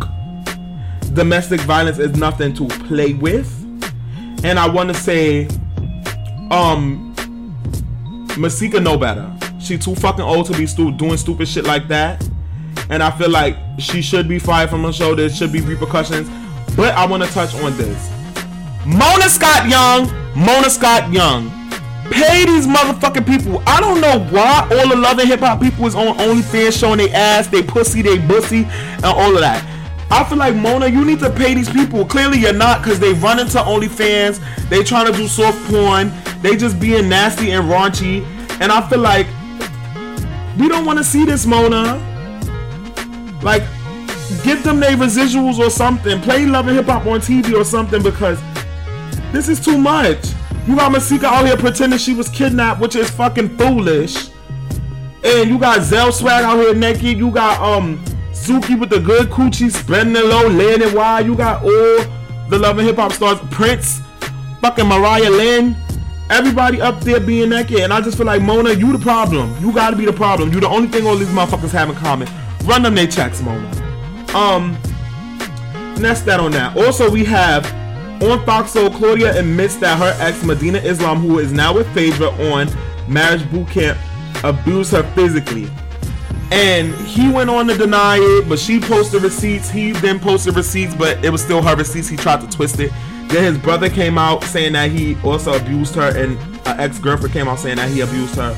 domestic 1.12 1.60
violence 1.62 1.98
is 1.98 2.16
nothing 2.16 2.52
to 2.54 2.66
play 2.86 3.14
with. 3.14 3.50
And 4.44 4.58
I 4.58 4.68
want 4.68 4.90
to 4.90 4.94
say, 4.94 5.46
um, 6.50 7.14
Masika 8.36 8.80
know 8.80 8.96
better. 8.98 9.32
She 9.58 9.78
too 9.78 9.94
fucking 9.94 10.24
old 10.24 10.46
to 10.46 10.52
be 10.56 10.66
stu- 10.66 10.92
doing 10.92 11.16
stupid 11.16 11.48
shit 11.48 11.64
like 11.64 11.88
that. 11.88 12.22
And 12.90 13.02
I 13.02 13.10
feel 13.16 13.30
like 13.30 13.56
she 13.78 14.02
should 14.02 14.28
be 14.28 14.38
fired 14.38 14.70
from 14.70 14.84
her 14.84 14.92
show. 14.92 15.14
There 15.14 15.28
should 15.30 15.52
be 15.52 15.60
repercussions. 15.60 16.28
But 16.76 16.94
I 16.94 17.06
want 17.06 17.22
to 17.24 17.28
touch 17.30 17.54
on 17.56 17.76
this. 17.76 18.10
Mona 18.86 19.28
Scott 19.28 19.68
Young, 19.68 20.06
Mona 20.36 20.68
Scott 20.70 21.10
Young. 21.12 21.50
Pay 22.10 22.46
these 22.46 22.66
motherfucking 22.66 23.26
people. 23.26 23.62
I 23.66 23.80
don't 23.80 24.00
know 24.00 24.18
why 24.30 24.68
all 24.72 24.88
the 24.88 24.96
love 24.96 25.18
and 25.18 25.28
hip 25.28 25.40
hop 25.40 25.60
people 25.60 25.86
is 25.86 25.94
on 25.94 26.16
OnlyFans 26.18 26.78
showing 26.78 26.98
their 26.98 27.14
ass, 27.14 27.48
they 27.48 27.62
pussy, 27.62 28.02
they 28.02 28.18
bussy, 28.18 28.64
and 28.64 29.04
all 29.04 29.34
of 29.34 29.40
that. 29.40 29.64
I 30.10 30.22
feel 30.24 30.38
like 30.38 30.54
Mona, 30.54 30.86
you 30.86 31.04
need 31.04 31.18
to 31.20 31.30
pay 31.30 31.54
these 31.54 31.68
people. 31.68 32.04
Clearly, 32.04 32.38
you're 32.38 32.52
not 32.52 32.82
because 32.82 33.00
they 33.00 33.12
run 33.14 33.40
into 33.40 33.58
OnlyFans. 33.58 34.40
They 34.68 34.84
trying 34.84 35.10
to 35.10 35.18
do 35.18 35.26
soft 35.26 35.58
porn. 35.68 36.12
They 36.42 36.56
just 36.56 36.78
being 36.78 37.08
nasty 37.08 37.50
and 37.50 37.68
raunchy. 37.68 38.24
And 38.60 38.70
I 38.70 38.88
feel 38.88 39.00
like 39.00 39.26
we 40.58 40.68
don't 40.68 40.84
want 40.84 40.98
to 40.98 41.04
see 41.04 41.24
this, 41.24 41.44
Mona. 41.44 41.96
Like, 43.42 43.62
give 44.44 44.62
them 44.62 44.78
their 44.78 44.96
residuals 44.96 45.58
or 45.58 45.70
something. 45.70 46.20
Play 46.22 46.46
Love 46.46 46.68
and 46.68 46.76
Hip 46.76 46.86
Hop 46.86 47.04
on 47.06 47.20
TV 47.20 47.52
or 47.52 47.64
something 47.64 48.02
because 48.02 48.40
this 49.32 49.48
is 49.48 49.62
too 49.62 49.76
much. 49.76 50.35
You 50.66 50.74
got 50.74 50.90
Masika 50.90 51.26
out 51.26 51.46
here 51.46 51.56
pretending 51.56 51.98
she 51.98 52.14
was 52.14 52.28
kidnapped, 52.28 52.80
which 52.80 52.96
is 52.96 53.08
fucking 53.10 53.56
foolish. 53.56 54.30
And 55.24 55.48
you 55.48 55.58
got 55.58 55.82
Zell 55.82 56.10
Swag 56.10 56.44
out 56.44 56.56
here 56.56 56.74
naked. 56.74 57.18
You 57.18 57.30
got 57.30 57.60
um 57.60 58.04
Suki 58.32 58.78
with 58.78 58.90
the 58.90 59.00
good 59.00 59.28
coochie, 59.28 59.70
spreading 59.70 60.14
it 60.16 60.24
low, 60.24 60.48
laying 60.48 60.82
it 60.82 60.92
wide. 60.94 61.26
You 61.26 61.36
got 61.36 61.62
all 61.62 62.04
the 62.48 62.58
Love 62.58 62.78
and 62.78 62.86
Hip 62.86 62.96
Hop 62.96 63.12
stars, 63.12 63.38
Prince, 63.50 64.00
fucking 64.60 64.86
Mariah 64.86 65.30
Lynn. 65.30 65.76
Everybody 66.30 66.80
up 66.80 67.00
there 67.02 67.20
being 67.20 67.50
naked, 67.50 67.80
and 67.80 67.92
I 67.92 68.00
just 68.00 68.16
feel 68.16 68.26
like 68.26 68.42
Mona, 68.42 68.72
you 68.72 68.92
the 68.92 68.98
problem. 68.98 69.56
You 69.60 69.72
gotta 69.72 69.96
be 69.96 70.04
the 70.04 70.12
problem. 70.12 70.52
You 70.52 70.58
the 70.58 70.68
only 70.68 70.88
thing 70.88 71.06
all 71.06 71.16
these 71.16 71.28
motherfuckers 71.28 71.70
have 71.70 71.88
in 71.88 71.94
common. 71.94 72.28
Run 72.64 72.82
them 72.82 72.96
they 72.96 73.06
checks, 73.06 73.40
Mona. 73.40 73.68
Um, 74.34 74.76
and 75.74 76.04
that's 76.04 76.22
that 76.22 76.40
on 76.40 76.50
that. 76.52 76.76
Also, 76.76 77.08
we 77.08 77.24
have 77.24 77.64
on 78.22 78.44
Fox 78.44 78.72
Soul, 78.72 78.90
Claudia 78.90 79.38
admits 79.38 79.76
that 79.76 79.98
her 79.98 80.16
ex 80.24 80.42
Medina 80.44 80.78
Islam, 80.78 81.20
who 81.20 81.38
is 81.38 81.52
now 81.52 81.74
with 81.74 81.92
Phaedra 81.94 82.28
on 82.52 82.68
Marriage 83.08 83.48
Boot 83.50 83.68
Camp, 83.68 83.98
abused 84.44 84.92
her 84.92 85.02
physically. 85.14 85.68
And 86.52 86.94
he 87.06 87.30
went 87.30 87.50
on 87.50 87.66
to 87.66 87.76
deny 87.76 88.18
it, 88.20 88.48
but 88.48 88.58
she 88.58 88.78
posted 88.80 89.22
receipts. 89.22 89.68
He 89.68 89.92
then 89.92 90.20
posted 90.20 90.54
receipts, 90.54 90.94
but 90.94 91.22
it 91.24 91.30
was 91.30 91.42
still 91.42 91.60
her 91.60 91.74
receipts. 91.74 92.08
He 92.08 92.16
tried 92.16 92.40
to 92.40 92.48
twist 92.48 92.78
it. 92.78 92.92
Then 93.28 93.42
his 93.42 93.58
brother 93.58 93.90
came 93.90 94.16
out 94.16 94.44
saying 94.44 94.74
that 94.74 94.90
he 94.90 95.16
also 95.22 95.56
abused 95.56 95.96
her, 95.96 96.16
and 96.16 96.38
an 96.66 96.80
ex 96.80 96.98
girlfriend 96.98 97.32
came 97.32 97.48
out 97.48 97.58
saying 97.58 97.76
that 97.76 97.90
he 97.90 98.00
abused 98.00 98.36
her. 98.36 98.54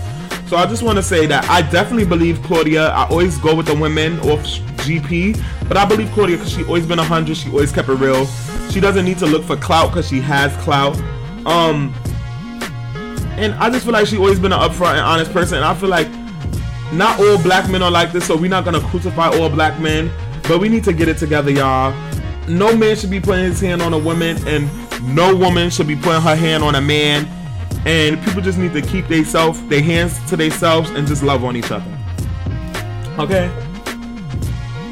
So 0.48 0.56
I 0.56 0.64
just 0.64 0.82
want 0.82 0.96
to 0.96 1.02
say 1.02 1.26
that 1.26 1.44
I 1.50 1.60
definitely 1.60 2.06
believe 2.06 2.42
Claudia. 2.42 2.88
I 2.88 3.06
always 3.08 3.36
go 3.36 3.54
with 3.54 3.66
the 3.66 3.74
women 3.74 4.18
off 4.20 4.40
GP, 4.78 5.38
but 5.68 5.76
I 5.76 5.84
believe 5.84 6.10
Claudia 6.12 6.38
because 6.38 6.50
she 6.50 6.64
always 6.64 6.86
been 6.86 6.98
a 6.98 7.04
hundred. 7.04 7.36
She 7.36 7.50
always 7.50 7.70
kept 7.70 7.90
it 7.90 7.94
real. 7.96 8.24
She 8.70 8.80
doesn't 8.80 9.04
need 9.04 9.18
to 9.18 9.26
look 9.26 9.44
for 9.44 9.56
clout 9.56 9.90
because 9.90 10.08
she 10.08 10.20
has 10.20 10.56
clout. 10.64 10.96
Um, 11.44 11.94
and 13.36 13.52
I 13.56 13.68
just 13.68 13.84
feel 13.84 13.92
like 13.92 14.06
she 14.06 14.16
always 14.16 14.38
been 14.38 14.52
an 14.54 14.58
upfront 14.58 14.92
and 14.92 15.00
honest 15.00 15.34
person. 15.34 15.58
And 15.58 15.66
I 15.66 15.74
feel 15.74 15.90
like 15.90 16.08
not 16.94 17.20
all 17.20 17.36
black 17.42 17.70
men 17.70 17.82
are 17.82 17.90
like 17.90 18.12
this, 18.12 18.26
so 18.26 18.34
we're 18.34 18.48
not 18.48 18.64
gonna 18.64 18.80
crucify 18.80 19.28
all 19.28 19.50
black 19.50 19.78
men. 19.78 20.10
But 20.44 20.60
we 20.60 20.70
need 20.70 20.84
to 20.84 20.94
get 20.94 21.08
it 21.08 21.18
together, 21.18 21.50
y'all. 21.50 21.92
No 22.48 22.74
man 22.74 22.96
should 22.96 23.10
be 23.10 23.20
putting 23.20 23.44
his 23.44 23.60
hand 23.60 23.82
on 23.82 23.92
a 23.92 23.98
woman, 23.98 24.38
and 24.48 24.70
no 25.14 25.36
woman 25.36 25.68
should 25.68 25.86
be 25.88 25.96
putting 25.96 26.22
her 26.22 26.34
hand 26.34 26.64
on 26.64 26.74
a 26.74 26.80
man. 26.80 27.28
And 27.86 28.22
people 28.24 28.42
just 28.42 28.58
need 28.58 28.72
to 28.74 28.82
keep 28.82 29.06
they 29.08 29.22
their 29.22 29.82
hands 29.82 30.18
to 30.28 30.36
themselves, 30.36 30.90
and 30.90 31.06
just 31.06 31.22
love 31.22 31.44
on 31.44 31.56
each 31.56 31.70
other. 31.70 31.98
Okay. 33.18 33.46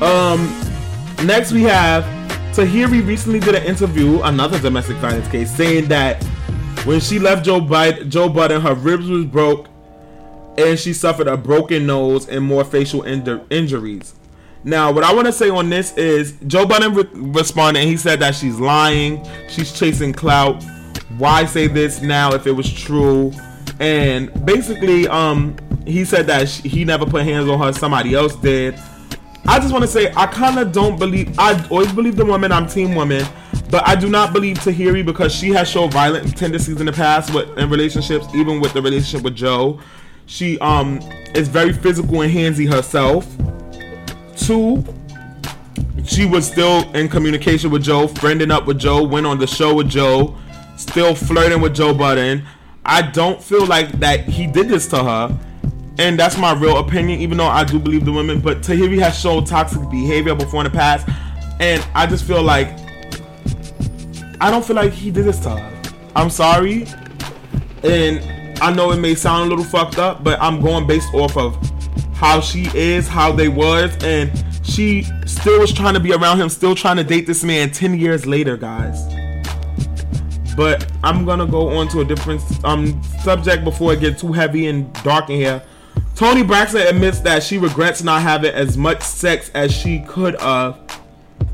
Um. 0.00 0.62
Next 1.24 1.52
we 1.52 1.62
have 1.62 2.04
Tahiry 2.54 3.06
recently 3.06 3.40
did 3.40 3.54
an 3.54 3.64
interview, 3.64 4.22
another 4.22 4.58
domestic 4.58 4.96
violence 4.96 5.28
case, 5.28 5.54
saying 5.54 5.88
that 5.88 6.22
when 6.84 7.00
she 7.00 7.18
left 7.18 7.44
Joe 7.44 7.60
Biden, 7.60 8.08
Joe 8.08 8.28
Budden, 8.28 8.60
her 8.60 8.74
ribs 8.74 9.08
was 9.08 9.24
broke, 9.24 9.68
and 10.56 10.78
she 10.78 10.92
suffered 10.92 11.26
a 11.26 11.36
broken 11.36 11.86
nose 11.86 12.28
and 12.28 12.44
more 12.44 12.64
facial 12.64 13.02
injur- 13.02 13.44
injuries. 13.50 14.14
Now, 14.64 14.90
what 14.90 15.04
I 15.04 15.14
want 15.14 15.26
to 15.26 15.32
say 15.32 15.48
on 15.50 15.68
this 15.68 15.96
is 15.96 16.32
Joe 16.46 16.64
Biden 16.66 16.96
re- 16.96 17.30
responded 17.30 17.80
and 17.80 17.88
he 17.88 17.96
said 17.96 18.20
that 18.20 18.34
she's 18.34 18.58
lying, 18.58 19.24
she's 19.48 19.72
chasing 19.72 20.12
clout. 20.12 20.64
Why 21.18 21.44
say 21.44 21.66
this 21.66 22.02
now 22.02 22.34
if 22.34 22.46
it 22.46 22.52
was 22.52 22.72
true? 22.72 23.32
And 23.80 24.44
basically, 24.44 25.06
um, 25.08 25.56
he 25.86 26.04
said 26.04 26.26
that 26.26 26.48
she, 26.48 26.68
he 26.68 26.84
never 26.84 27.06
put 27.06 27.24
hands 27.24 27.48
on 27.48 27.58
her, 27.60 27.72
somebody 27.72 28.14
else 28.14 28.34
did. 28.36 28.74
I 29.48 29.60
just 29.60 29.72
want 29.72 29.82
to 29.82 29.88
say 29.88 30.12
I 30.16 30.26
kind 30.26 30.58
of 30.58 30.72
don't 30.72 30.98
believe. 30.98 31.38
I 31.38 31.64
always 31.68 31.92
believe 31.92 32.16
the 32.16 32.24
woman. 32.24 32.50
I'm 32.50 32.66
team 32.66 32.94
woman, 32.94 33.24
but 33.70 33.86
I 33.86 33.94
do 33.94 34.08
not 34.08 34.32
believe 34.32 34.58
Tahiry 34.58 35.06
because 35.06 35.32
she 35.32 35.50
has 35.50 35.70
shown 35.70 35.90
violent 35.90 36.36
tendencies 36.36 36.80
in 36.80 36.86
the 36.86 36.92
past 36.92 37.32
with 37.32 37.56
in 37.56 37.70
relationships, 37.70 38.26
even 38.34 38.60
with 38.60 38.72
the 38.72 38.82
relationship 38.82 39.22
with 39.22 39.36
Joe. 39.36 39.80
She 40.26 40.58
um 40.58 40.98
is 41.34 41.48
very 41.48 41.72
physical 41.72 42.22
and 42.22 42.32
handsy 42.32 42.68
herself. 42.68 43.24
Two, 44.36 44.84
she 46.04 46.26
was 46.26 46.46
still 46.46 46.90
in 46.92 47.08
communication 47.08 47.70
with 47.70 47.84
Joe, 47.84 48.08
friending 48.08 48.50
up 48.50 48.66
with 48.66 48.78
Joe, 48.78 49.04
went 49.04 49.26
on 49.26 49.38
the 49.38 49.46
show 49.46 49.74
with 49.74 49.88
Joe, 49.88 50.36
still 50.76 51.14
flirting 51.14 51.60
with 51.60 51.74
Joe 51.74 51.94
Budden. 51.94 52.44
I 52.84 53.02
don't 53.02 53.42
feel 53.42 53.66
like 53.66 53.90
that 54.00 54.28
he 54.28 54.46
did 54.46 54.68
this 54.68 54.86
to 54.88 55.02
her. 55.02 55.38
And 55.98 56.18
that's 56.18 56.36
my 56.36 56.52
real 56.52 56.78
opinion, 56.78 57.20
even 57.20 57.38
though 57.38 57.46
I 57.46 57.64
do 57.64 57.78
believe 57.78 58.04
the 58.04 58.12
women. 58.12 58.40
But 58.40 58.58
Tahiry 58.58 58.98
has 59.00 59.18
shown 59.18 59.44
toxic 59.44 59.88
behavior 59.90 60.34
before 60.34 60.64
in 60.64 60.70
the 60.70 60.76
past. 60.76 61.08
And 61.58 61.86
I 61.94 62.06
just 62.06 62.24
feel 62.24 62.42
like 62.42 62.68
I 64.40 64.50
don't 64.50 64.64
feel 64.64 64.76
like 64.76 64.92
he 64.92 65.10
did 65.10 65.24
this 65.24 65.40
to 65.40 65.50
her. 65.50 65.82
I'm 66.14 66.30
sorry. 66.30 66.86
And 67.82 68.60
I 68.60 68.72
know 68.72 68.90
it 68.92 68.98
may 68.98 69.14
sound 69.14 69.46
a 69.46 69.48
little 69.48 69.64
fucked 69.64 69.98
up, 69.98 70.22
but 70.22 70.40
I'm 70.40 70.60
going 70.60 70.86
based 70.86 71.12
off 71.14 71.36
of 71.36 71.56
how 72.14 72.40
she 72.40 72.68
is, 72.74 73.08
how 73.08 73.32
they 73.32 73.48
was, 73.48 73.96
and 74.02 74.30
she 74.62 75.02
still 75.26 75.60
was 75.60 75.72
trying 75.72 75.94
to 75.94 76.00
be 76.00 76.12
around 76.12 76.40
him, 76.40 76.48
still 76.48 76.74
trying 76.74 76.96
to 76.96 77.04
date 77.04 77.26
this 77.26 77.44
man 77.44 77.70
10 77.70 77.98
years 77.98 78.26
later, 78.26 78.56
guys. 78.56 79.05
But 80.56 80.90
I'm 81.04 81.24
gonna 81.24 81.46
go 81.46 81.68
on 81.76 81.88
to 81.88 82.00
a 82.00 82.04
different 82.04 82.42
um 82.64 83.02
subject 83.22 83.64
before 83.64 83.92
it 83.92 84.00
gets 84.00 84.20
too 84.20 84.32
heavy 84.32 84.66
and 84.66 84.92
dark 85.02 85.30
in 85.30 85.36
here. 85.36 85.62
Toni 86.14 86.42
Braxton 86.42 86.80
admits 86.80 87.20
that 87.20 87.42
she 87.42 87.58
regrets 87.58 88.02
not 88.02 88.22
having 88.22 88.54
as 88.54 88.78
much 88.78 89.02
sex 89.02 89.50
as 89.54 89.70
she 89.70 90.00
could 90.00 90.40
have 90.40 90.80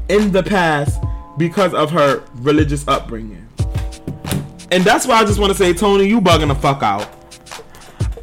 in 0.08 0.30
the 0.30 0.42
past 0.42 1.02
because 1.36 1.74
of 1.74 1.90
her 1.90 2.22
religious 2.36 2.86
upbringing. 2.86 3.48
And 4.70 4.84
that's 4.84 5.06
why 5.06 5.16
I 5.16 5.24
just 5.24 5.38
want 5.38 5.52
to 5.52 5.58
say, 5.58 5.74
Toni, 5.74 6.06
you 6.06 6.20
bugging 6.20 6.48
the 6.48 6.54
fuck 6.54 6.82
out. 6.82 7.08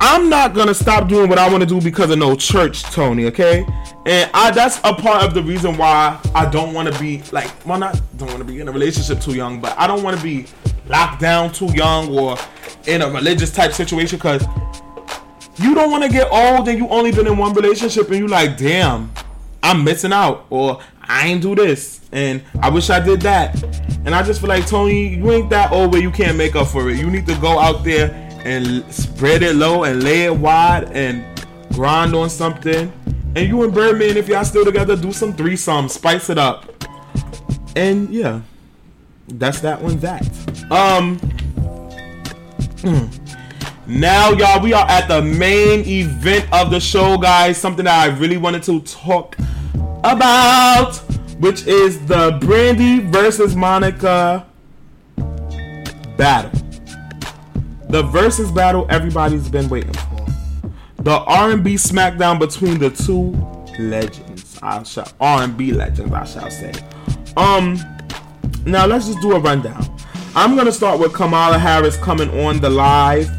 I'm 0.01 0.29
not 0.29 0.53
gonna 0.53 0.73
stop 0.73 1.09
doing 1.09 1.29
what 1.29 1.37
I 1.37 1.49
want 1.49 1.61
to 1.61 1.67
do 1.67 1.81
because 1.81 2.09
of 2.09 2.19
no 2.19 2.35
church, 2.35 2.83
Toni. 2.83 3.25
Okay, 3.25 3.65
and 4.05 4.31
I 4.33 4.49
that's 4.51 4.77
a 4.85 4.93
part 4.93 5.23
of 5.23 5.33
the 5.33 5.43
reason 5.43 5.77
why 5.77 6.17
I 6.33 6.49
don't 6.49 6.73
want 6.73 6.91
to 6.91 6.97
be 6.99 7.21
like, 7.33 7.51
well, 7.65 7.77
not 7.77 7.99
don't 8.17 8.29
want 8.29 8.39
to 8.39 8.45
be 8.45 8.61
in 8.61 8.69
a 8.69 8.71
relationship 8.71 9.19
too 9.19 9.35
young, 9.35 9.59
but 9.59 9.77
I 9.77 9.87
don't 9.87 10.01
want 10.01 10.15
to 10.15 10.23
be 10.23 10.45
locked 10.89 11.21
down 11.21 11.53
too 11.53 11.71
young 11.73 12.17
or 12.17 12.35
in 12.87 13.01
a 13.01 13.09
religious 13.09 13.51
type 13.51 13.71
situation 13.71 14.17
because 14.17 14.45
you 15.57 15.75
don't 15.75 15.91
want 15.91 16.03
to 16.03 16.09
get 16.09 16.31
old 16.31 16.67
and 16.67 16.77
you 16.77 16.87
only 16.89 17.11
been 17.11 17.27
in 17.27 17.37
one 17.37 17.53
relationship 17.53 18.07
and 18.09 18.17
you 18.17 18.27
like, 18.27 18.57
damn, 18.57 19.11
I'm 19.61 19.83
missing 19.83 20.11
out 20.11 20.45
or 20.49 20.81
I 21.01 21.27
ain't 21.27 21.41
do 21.41 21.55
this 21.55 22.01
and 22.11 22.41
I 22.61 22.69
wish 22.69 22.89
I 22.89 22.99
did 22.99 23.21
that. 23.21 23.61
And 24.05 24.15
I 24.15 24.23
just 24.23 24.39
feel 24.39 24.49
like 24.49 24.65
Toni, 24.65 25.15
you 25.15 25.31
ain't 25.31 25.49
that 25.49 25.71
old 25.71 25.91
where 25.91 26.01
you 26.01 26.11
can't 26.11 26.37
make 26.37 26.55
up 26.55 26.67
for 26.67 26.89
it. 26.89 26.97
You 26.97 27.09
need 27.11 27.27
to 27.27 27.35
go 27.35 27.59
out 27.59 27.83
there 27.83 28.11
and 28.45 28.83
spread 28.93 29.43
it 29.43 29.55
low 29.55 29.83
and 29.83 30.03
lay 30.03 30.23
it 30.23 30.35
wide 30.35 30.91
and 30.93 31.23
grind 31.73 32.15
on 32.15 32.29
something. 32.29 32.91
And 33.35 33.47
you 33.47 33.63
and 33.63 33.73
Birdman, 33.73 34.17
if 34.17 34.27
y'all 34.27 34.45
still 34.45 34.65
together, 34.65 34.95
do 34.95 35.11
some 35.11 35.33
threesome, 35.33 35.89
spice 35.89 36.29
it 36.29 36.37
up. 36.37 36.71
And 37.75 38.09
yeah, 38.09 38.41
that's 39.27 39.59
that 39.59 39.81
one. 39.81 39.97
That. 39.99 40.25
Um. 40.71 41.19
Now, 43.89 44.29
y'all, 44.33 44.61
we 44.61 44.71
are 44.71 44.87
at 44.87 45.07
the 45.07 45.19
main 45.19 45.79
event 45.87 46.47
of 46.53 46.69
the 46.69 46.79
show, 46.79 47.17
guys. 47.17 47.57
Something 47.57 47.85
that 47.85 48.07
I 48.07 48.15
really 48.15 48.37
wanted 48.37 48.61
to 48.63 48.81
talk 48.81 49.35
about, 50.03 50.95
which 51.39 51.65
is 51.65 52.05
the 52.05 52.37
Brandy 52.39 52.99
versus 52.99 53.55
Monica 53.55 54.45
battle. 56.17 56.51
The 57.89 58.03
versus 58.03 58.51
battle 58.51 58.85
everybody's 58.91 59.49
been 59.49 59.67
waiting 59.69 59.93
for. 59.93 60.27
The 60.97 61.17
R&B 61.21 61.73
smackdown 61.73 62.37
between 62.37 62.77
the 62.77 62.91
two 62.91 63.31
legends. 63.79 64.59
I 64.61 64.83
shall 64.83 65.11
R&B 65.19 65.71
legends, 65.71 66.13
I 66.13 66.25
shall 66.25 66.51
say. 66.51 66.73
Um, 67.35 67.79
now 68.67 68.85
let's 68.85 69.07
just 69.07 69.19
do 69.21 69.31
a 69.31 69.39
rundown. 69.39 69.98
I'm 70.39 70.55
gonna 70.55 70.71
start 70.71 71.01
with 71.01 71.13
Kamala 71.13 71.59
Harris 71.59 71.97
coming 71.97 72.29
on 72.39 72.61
the 72.61 72.69
live, 72.69 73.29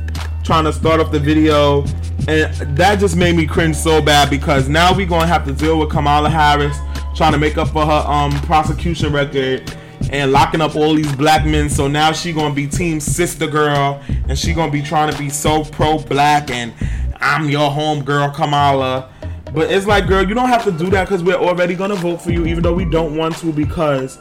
trying 0.44 0.64
to 0.64 0.72
start 0.74 1.00
off 1.00 1.10
the 1.10 1.18
video, 1.18 1.80
and 2.28 2.54
that 2.76 2.98
just 3.00 3.16
made 3.16 3.36
me 3.36 3.46
cringe 3.46 3.74
so 3.74 4.02
bad 4.02 4.28
because 4.28 4.68
now 4.68 4.94
we 4.94 5.06
gonna 5.06 5.26
have 5.26 5.46
to 5.46 5.52
deal 5.54 5.78
with 5.78 5.88
Kamala 5.88 6.28
Harris 6.28 6.76
trying 7.16 7.32
to 7.32 7.38
make 7.38 7.56
up 7.56 7.68
for 7.68 7.86
her 7.86 8.04
um 8.06 8.32
prosecution 8.42 9.14
record 9.14 9.74
and 10.12 10.30
locking 10.30 10.60
up 10.60 10.76
all 10.76 10.94
these 10.94 11.10
black 11.16 11.46
men. 11.46 11.70
So 11.70 11.88
now 11.88 12.12
she 12.12 12.34
gonna 12.34 12.54
be 12.54 12.66
team 12.66 13.00
sister 13.00 13.46
girl, 13.46 14.02
and 14.28 14.38
she 14.38 14.52
gonna 14.52 14.70
be 14.70 14.82
trying 14.82 15.10
to 15.10 15.16
be 15.16 15.30
so 15.30 15.64
pro 15.64 16.00
black 16.00 16.50
and 16.50 16.74
I'm 17.18 17.48
your 17.48 17.70
home 17.70 18.04
girl 18.04 18.28
Kamala. 18.28 19.10
But 19.54 19.72
it's 19.72 19.86
like, 19.86 20.06
girl, 20.06 20.28
you 20.28 20.34
don't 20.34 20.50
have 20.50 20.64
to 20.64 20.70
do 20.70 20.90
that 20.90 21.08
because 21.08 21.22
we're 21.24 21.32
already 21.32 21.74
gonna 21.74 21.96
vote 21.96 22.20
for 22.20 22.30
you, 22.30 22.44
even 22.44 22.62
though 22.62 22.74
we 22.74 22.84
don't 22.84 23.16
want 23.16 23.38
to 23.38 23.54
because 23.54 24.18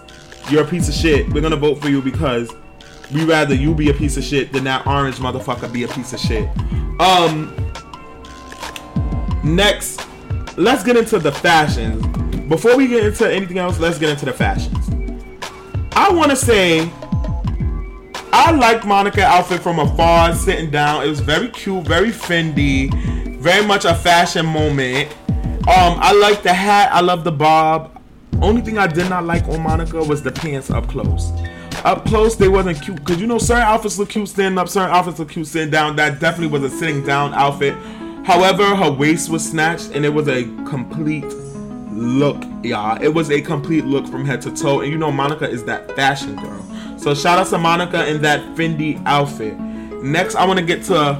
you're 0.49 0.63
a 0.63 0.67
piece 0.67 0.87
of 0.87 0.95
shit. 0.95 1.27
We're 1.33 1.41
gonna 1.41 1.57
vote 1.57 1.81
for 1.81 1.89
you 1.89 2.01
because 2.01 2.49
we 3.11 3.25
rather 3.25 3.55
you 3.55 3.73
be 3.73 3.89
a 3.89 3.93
piece 3.93 4.17
of 4.17 4.23
shit 4.23 4.51
than 4.51 4.63
that 4.65 4.85
orange 4.85 5.15
motherfucker 5.17 5.71
be 5.71 5.83
a 5.83 5.87
piece 5.87 6.13
of 6.13 6.19
shit. 6.19 6.49
Um. 6.99 7.55
Next, 9.43 10.05
let's 10.57 10.83
get 10.83 10.97
into 10.97 11.17
the 11.17 11.31
fashions. 11.31 12.05
Before 12.47 12.75
we 12.75 12.87
get 12.87 13.05
into 13.05 13.31
anything 13.31 13.57
else, 13.57 13.79
let's 13.79 13.97
get 13.97 14.09
into 14.09 14.25
the 14.25 14.33
fashions. 14.33 14.89
I 15.93 16.11
want 16.11 16.29
to 16.31 16.35
say 16.35 16.91
I 18.31 18.51
liked 18.51 18.85
Monica 18.85 19.23
outfit 19.23 19.61
from 19.61 19.79
afar, 19.79 20.33
sitting 20.33 20.69
down. 20.69 21.03
It 21.03 21.09
was 21.09 21.19
very 21.19 21.49
cute, 21.49 21.85
very 21.85 22.09
Fendi, 22.09 22.91
very 23.39 23.65
much 23.65 23.85
a 23.85 23.95
fashion 23.95 24.45
moment. 24.45 25.11
Um, 25.67 25.97
I 25.99 26.13
like 26.13 26.41
the 26.43 26.53
hat. 26.53 26.89
I 26.91 27.01
love 27.01 27.23
the 27.23 27.31
bob. 27.31 28.01
Only 28.41 28.61
thing 28.61 28.77
I 28.77 28.87
did 28.87 29.09
not 29.09 29.25
like 29.25 29.47
on 29.47 29.61
Monica 29.61 30.03
was 30.03 30.23
the 30.23 30.31
pants 30.31 30.69
up 30.69 30.87
close. 30.87 31.31
Up 31.85 32.05
close, 32.05 32.35
they 32.35 32.49
wasn't 32.49 32.81
cute 32.81 32.97
because 32.97 33.21
you 33.21 33.27
know 33.27 33.37
certain 33.37 33.63
outfits 33.63 33.97
look 33.97 34.09
cute 34.09 34.27
standing 34.27 34.57
up, 34.57 34.67
certain 34.67 34.93
outfits 34.93 35.19
look 35.19 35.29
cute 35.29 35.47
sitting 35.47 35.69
down. 35.69 35.95
That 35.95 36.19
definitely 36.19 36.47
was 36.47 36.71
a 36.71 36.75
sitting 36.75 37.05
down 37.05 37.33
outfit. 37.33 37.73
However, 38.25 38.75
her 38.75 38.91
waist 38.91 39.29
was 39.29 39.49
snatched 39.49 39.91
and 39.91 40.03
it 40.03 40.09
was 40.09 40.27
a 40.27 40.43
complete 40.65 41.25
look, 41.91 42.43
y'all. 42.63 43.01
It 43.01 43.07
was 43.07 43.31
a 43.31 43.41
complete 43.41 43.85
look 43.85 44.07
from 44.07 44.25
head 44.25 44.41
to 44.41 44.51
toe, 44.51 44.81
and 44.81 44.91
you 44.91 44.97
know 44.97 45.11
Monica 45.11 45.49
is 45.49 45.63
that 45.65 45.95
fashion 45.95 46.35
girl. 46.35 46.65
So 46.97 47.15
shout 47.15 47.39
out 47.39 47.47
to 47.47 47.57
Monica 47.57 48.07
in 48.07 48.21
that 48.23 48.41
Fendi 48.55 49.01
outfit. 49.05 49.57
Next, 50.03 50.35
I 50.35 50.45
want 50.45 50.59
to 50.59 50.65
get 50.65 50.83
to 50.85 51.17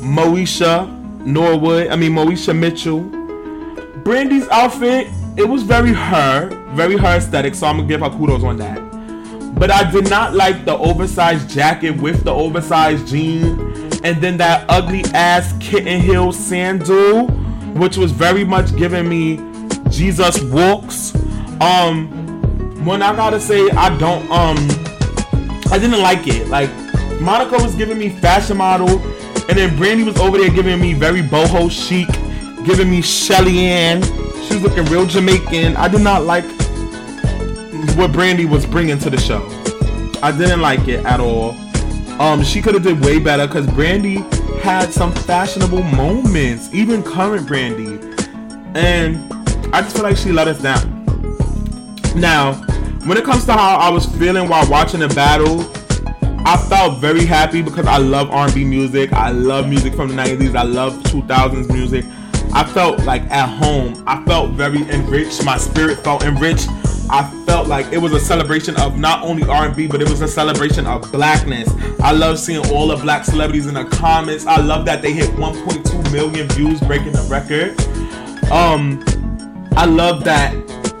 Moesha 0.00 0.90
Norwood. 1.24 1.88
I 1.88 1.96
mean 1.96 2.12
Moesha 2.12 2.56
Mitchell. 2.58 3.02
Brandy's 4.02 4.48
outfit, 4.48 5.06
it 5.36 5.48
was 5.48 5.62
very 5.62 5.92
her, 5.92 6.48
very 6.74 6.96
her 6.96 7.16
aesthetic. 7.16 7.54
So 7.54 7.68
I'm 7.68 7.76
gonna 7.76 7.88
give 7.88 8.00
her 8.00 8.10
kudos 8.10 8.42
on 8.42 8.56
that. 8.58 8.91
But 9.54 9.70
I 9.70 9.90
did 9.90 10.10
not 10.10 10.34
like 10.34 10.64
the 10.64 10.76
oversized 10.76 11.50
jacket 11.50 11.92
with 11.92 12.24
the 12.24 12.32
oversized 12.32 13.06
jean, 13.08 13.58
and 14.04 14.20
then 14.20 14.36
that 14.38 14.66
ugly 14.68 15.04
ass 15.14 15.54
kitten 15.60 16.00
heel 16.00 16.32
sandal, 16.32 17.28
which 17.74 17.96
was 17.96 18.12
very 18.12 18.44
much 18.44 18.74
giving 18.76 19.08
me 19.08 19.40
Jesus 19.88 20.42
walks. 20.42 21.14
Um, 21.60 22.08
when 22.84 23.02
I 23.02 23.14
gotta 23.14 23.38
say 23.38 23.70
I 23.70 23.96
don't 23.98 24.28
um, 24.30 24.56
I 25.70 25.78
didn't 25.78 26.00
like 26.02 26.26
it. 26.26 26.48
Like 26.48 26.70
Monica 27.20 27.56
was 27.56 27.74
giving 27.76 27.98
me 27.98 28.08
fashion 28.08 28.56
model, 28.56 28.98
and 29.48 29.56
then 29.56 29.76
Brandy 29.76 30.02
was 30.02 30.18
over 30.18 30.38
there 30.38 30.50
giving 30.50 30.80
me 30.80 30.94
very 30.94 31.22
boho 31.22 31.70
chic, 31.70 32.08
giving 32.64 32.90
me 32.90 33.00
Shelly 33.00 33.60
Ann. 33.60 34.02
She 34.02 34.54
was 34.54 34.62
looking 34.62 34.84
real 34.86 35.06
Jamaican. 35.06 35.76
I 35.76 35.86
did 35.88 36.00
not 36.00 36.24
like 36.24 36.44
what 37.96 38.12
Brandy 38.12 38.44
was 38.44 38.66
bringing 38.66 38.98
to 38.98 39.10
the 39.10 39.18
show. 39.18 39.46
I 40.22 40.30
didn't 40.30 40.60
like 40.60 40.86
it 40.88 41.04
at 41.04 41.20
all. 41.20 41.56
Um, 42.20 42.44
she 42.44 42.62
could 42.62 42.74
have 42.74 42.82
did 42.82 43.04
way 43.04 43.18
better 43.18 43.46
because 43.46 43.66
Brandy 43.68 44.16
had 44.60 44.92
some 44.92 45.12
fashionable 45.12 45.82
moments, 45.82 46.72
even 46.72 47.02
current 47.02 47.46
Brandy, 47.46 47.98
and 48.74 49.16
I 49.74 49.82
just 49.82 49.96
feel 49.96 50.04
like 50.04 50.16
she 50.16 50.30
let 50.30 50.46
us 50.46 50.60
down. 50.62 51.04
Now, 52.14 52.54
when 53.06 53.18
it 53.18 53.24
comes 53.24 53.44
to 53.46 53.52
how 53.52 53.76
I 53.76 53.88
was 53.88 54.06
feeling 54.06 54.48
while 54.48 54.68
watching 54.70 55.00
the 55.00 55.08
battle, 55.08 55.62
I 56.46 56.56
felt 56.68 56.98
very 57.00 57.24
happy 57.24 57.62
because 57.62 57.86
I 57.86 57.96
love 57.96 58.30
R&B 58.30 58.64
music. 58.64 59.12
I 59.12 59.30
love 59.30 59.68
music 59.68 59.94
from 59.94 60.08
the 60.08 60.14
90s. 60.14 60.54
I 60.54 60.62
love 60.62 60.94
2000s 61.04 61.72
music. 61.72 62.04
I 62.52 62.64
felt 62.64 63.04
like 63.04 63.22
at 63.30 63.48
home. 63.48 64.04
I 64.06 64.24
felt 64.24 64.50
very 64.52 64.82
enriched. 64.90 65.44
My 65.44 65.56
spirit 65.56 65.98
felt 66.00 66.22
enriched. 66.22 66.68
I 67.12 67.30
felt 67.44 67.68
like 67.68 67.92
it 67.92 67.98
was 67.98 68.14
a 68.14 68.18
celebration 68.18 68.74
of 68.80 68.98
not 68.98 69.22
only 69.22 69.42
R&B, 69.42 69.86
but 69.86 70.00
it 70.00 70.08
was 70.08 70.22
a 70.22 70.28
celebration 70.28 70.86
of 70.86 71.12
blackness. 71.12 71.68
I 72.00 72.12
love 72.12 72.38
seeing 72.38 72.64
all 72.72 72.88
the 72.88 72.96
black 72.96 73.26
celebrities 73.26 73.66
in 73.66 73.74
the 73.74 73.84
comments. 73.84 74.46
I 74.46 74.56
love 74.62 74.86
that 74.86 75.02
they 75.02 75.12
hit 75.12 75.28
1.2 75.32 76.10
million 76.10 76.48
views, 76.48 76.80
breaking 76.80 77.12
the 77.12 77.26
record. 77.30 77.78
Um, 78.50 79.04
I 79.76 79.84
love 79.84 80.24
that 80.24 80.54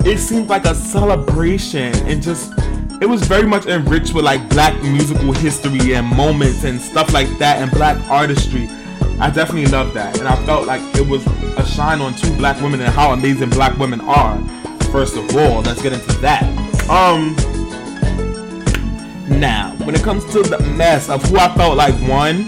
it 0.04 0.18
seemed 0.18 0.50
like 0.50 0.66
a 0.66 0.74
celebration 0.74 1.94
and 2.06 2.22
just 2.22 2.52
it 3.00 3.08
was 3.08 3.22
very 3.22 3.46
much 3.46 3.64
enriched 3.64 4.12
with 4.12 4.26
like 4.26 4.46
black 4.50 4.80
musical 4.82 5.32
history 5.32 5.94
and 5.94 6.06
moments 6.06 6.64
and 6.64 6.78
stuff 6.78 7.14
like 7.14 7.28
that 7.38 7.62
and 7.62 7.70
black 7.70 7.96
artistry. 8.10 8.68
I 9.18 9.30
definitely 9.30 9.66
love 9.66 9.94
that 9.94 10.18
and 10.18 10.28
I 10.28 10.36
felt 10.44 10.66
like 10.66 10.82
it 10.94 11.08
was 11.08 11.26
a 11.56 11.64
shine 11.64 12.02
on 12.02 12.14
two 12.14 12.36
black 12.36 12.60
women 12.60 12.82
and 12.82 12.92
how 12.92 13.12
amazing 13.12 13.48
black 13.48 13.78
women 13.78 14.02
are. 14.02 14.38
First 14.92 15.16
of 15.16 15.34
all, 15.34 15.62
let's 15.62 15.80
get 15.80 15.94
into 15.94 16.12
that. 16.20 16.42
Um 16.90 17.34
now, 19.40 19.74
when 19.84 19.94
it 19.94 20.02
comes 20.02 20.24
to 20.32 20.42
the 20.42 20.60
mess 20.76 21.08
of 21.08 21.22
who 21.24 21.38
I 21.38 21.52
felt 21.54 21.78
like 21.78 21.94
won, 22.06 22.46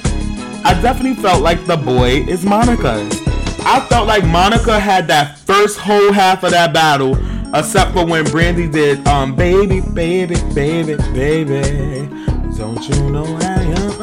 I 0.63 0.79
definitely 0.83 1.15
felt 1.23 1.43
like 1.43 1.65
the 1.65 1.79
boy 1.79 2.23
is 2.29 2.45
Monica's. 2.45 3.19
I 3.61 3.81
felt 3.89 4.07
like 4.07 4.25
Monica 4.27 4.79
had 4.79 5.09
that 5.09 5.39
first 5.39 5.79
whole 5.79 6.13
half 6.13 6.45
of 6.45 6.51
that 6.51 6.75
battle, 6.75 7.17
except 7.55 7.93
for 7.95 8.05
when 8.05 8.25
Brandy 8.27 8.69
did 8.69 9.09
um 9.09 9.35
baby, 9.35 9.81
baby, 9.81 10.37
baby, 10.55 10.97
baby. 11.15 12.09
Don't 12.59 12.87
you 12.89 13.11
know 13.11 13.25
I 13.41 13.63
am? 13.63 13.95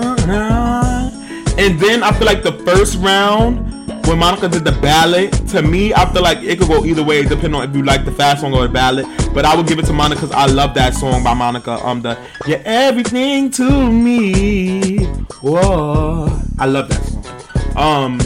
And 1.59 1.79
then 1.79 2.01
I 2.01 2.11
feel 2.13 2.25
like 2.25 2.41
the 2.41 2.53
first 2.65 2.97
round 2.97 3.70
when 4.05 4.19
Monica 4.19 4.47
did 4.47 4.63
the 4.63 4.71
ballad, 4.73 5.31
to 5.49 5.61
me, 5.61 5.93
I 5.93 6.11
feel 6.11 6.21
like 6.21 6.39
it 6.39 6.59
could 6.59 6.67
go 6.67 6.85
either 6.85 7.03
way, 7.03 7.23
depending 7.23 7.55
on 7.55 7.69
if 7.69 7.75
you 7.75 7.83
like 7.83 8.05
the 8.05 8.11
fast 8.11 8.41
song 8.41 8.53
or 8.53 8.63
the 8.63 8.73
ballad. 8.73 9.05
But 9.33 9.45
I 9.45 9.55
would 9.55 9.67
give 9.67 9.79
it 9.79 9.85
to 9.85 9.93
Monica 9.93 10.21
because 10.21 10.35
I 10.35 10.45
love 10.47 10.73
that 10.75 10.93
song 10.93 11.23
by 11.23 11.33
Monica. 11.33 11.73
Um, 11.85 12.01
the 12.01 12.17
You're 12.47 12.61
Everything 12.65 13.49
to 13.51 13.91
Me. 13.91 15.05
Whoa, 15.41 16.41
I 16.59 16.65
love 16.65 16.89
that 16.89 17.03
song. 17.03 17.77
Um, 17.77 18.19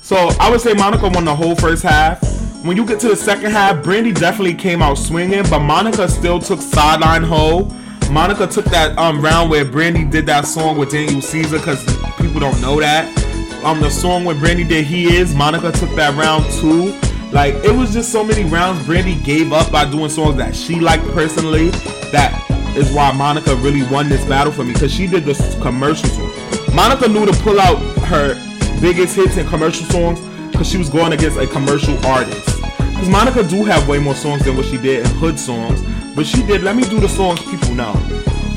so 0.00 0.16
I 0.38 0.50
would 0.50 0.60
say 0.60 0.74
Monica 0.74 1.08
won 1.08 1.24
the 1.24 1.34
whole 1.34 1.54
first 1.54 1.82
half. 1.82 2.20
When 2.64 2.76
you 2.76 2.86
get 2.86 3.00
to 3.00 3.08
the 3.08 3.16
second 3.16 3.50
half, 3.50 3.82
Brandy 3.82 4.12
definitely 4.12 4.54
came 4.54 4.82
out 4.82 4.98
swinging, 4.98 5.42
but 5.50 5.60
Monica 5.60 6.08
still 6.08 6.38
took 6.38 6.60
Sideline 6.60 7.22
Ho. 7.24 7.64
Monica 8.10 8.46
took 8.46 8.66
that 8.66 8.96
um 8.98 9.22
round 9.22 9.50
where 9.50 9.64
Brandy 9.64 10.04
did 10.04 10.26
that 10.26 10.46
song 10.46 10.76
with 10.76 10.90
Daniel 10.90 11.22
Caesar 11.22 11.58
because 11.58 11.82
people 12.18 12.40
don't 12.40 12.60
know 12.60 12.78
that. 12.78 13.31
Um, 13.64 13.80
the 13.80 13.90
song 13.90 14.24
when 14.24 14.40
Brandy 14.40 14.64
did 14.64 14.84
He 14.84 15.16
Is, 15.16 15.36
Monica 15.36 15.70
took 15.70 15.90
that 15.94 16.16
round 16.16 16.44
too. 16.54 16.98
Like 17.30 17.54
it 17.64 17.70
was 17.70 17.92
just 17.92 18.10
so 18.10 18.24
many 18.24 18.44
rounds 18.44 18.84
Brandy 18.84 19.14
gave 19.14 19.52
up 19.52 19.70
by 19.70 19.88
doing 19.88 20.10
songs 20.10 20.36
that 20.36 20.56
she 20.56 20.80
liked 20.80 21.04
personally. 21.12 21.70
That 22.10 22.34
is 22.76 22.92
why 22.92 23.12
Monica 23.12 23.54
really 23.56 23.84
won 23.84 24.08
this 24.08 24.24
battle 24.26 24.52
for 24.52 24.64
me 24.64 24.72
because 24.72 24.92
she 24.92 25.06
did 25.06 25.24
this 25.24 25.56
commercial 25.62 26.08
song. 26.08 26.32
Monica 26.74 27.06
knew 27.06 27.24
to 27.24 27.32
pull 27.42 27.60
out 27.60 27.76
her 28.06 28.34
biggest 28.80 29.14
hits 29.14 29.36
and 29.36 29.48
commercial 29.48 29.86
songs 29.86 30.18
because 30.50 30.68
she 30.68 30.76
was 30.76 30.88
going 30.88 31.12
against 31.12 31.38
a 31.38 31.46
commercial 31.46 31.96
artist. 32.06 32.44
Because 32.56 33.08
Monica 33.08 33.44
do 33.44 33.64
have 33.64 33.86
way 33.86 34.00
more 34.00 34.16
songs 34.16 34.44
than 34.44 34.56
what 34.56 34.66
she 34.66 34.76
did 34.76 35.06
in 35.06 35.12
hood 35.16 35.38
songs, 35.38 35.80
but 36.16 36.26
she 36.26 36.44
did. 36.46 36.62
Let 36.62 36.74
me 36.74 36.82
do 36.82 36.98
the 36.98 37.08
songs 37.08 37.40
people 37.48 37.74
know. 37.76 37.92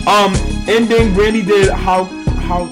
Um, 0.08 0.34
ending 0.68 1.14
Brandy 1.14 1.44
did 1.44 1.70
how 1.70 2.06
how 2.48 2.66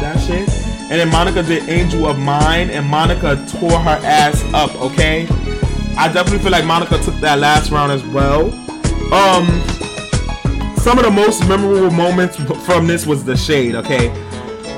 that 0.00 0.20
shit, 0.20 0.48
and 0.90 0.98
then 0.98 1.10
Monica 1.10 1.42
did 1.42 1.68
Angel 1.68 2.06
of 2.06 2.18
Mine, 2.18 2.70
and 2.70 2.86
Monica 2.86 3.36
tore 3.50 3.78
her 3.78 4.00
ass 4.02 4.42
up. 4.54 4.74
Okay, 4.80 5.26
I 5.98 6.10
definitely 6.10 6.38
feel 6.38 6.52
like 6.52 6.64
Monica 6.64 6.98
took 7.02 7.14
that 7.16 7.38
last 7.38 7.70
round 7.70 7.92
as 7.92 8.02
well. 8.06 8.46
Um, 9.12 9.46
some 10.78 10.98
of 10.98 11.04
the 11.04 11.10
most 11.10 11.46
memorable 11.46 11.90
moments 11.90 12.36
from 12.64 12.86
this 12.86 13.06
was 13.06 13.22
the 13.22 13.36
shade. 13.36 13.74
Okay, 13.74 14.08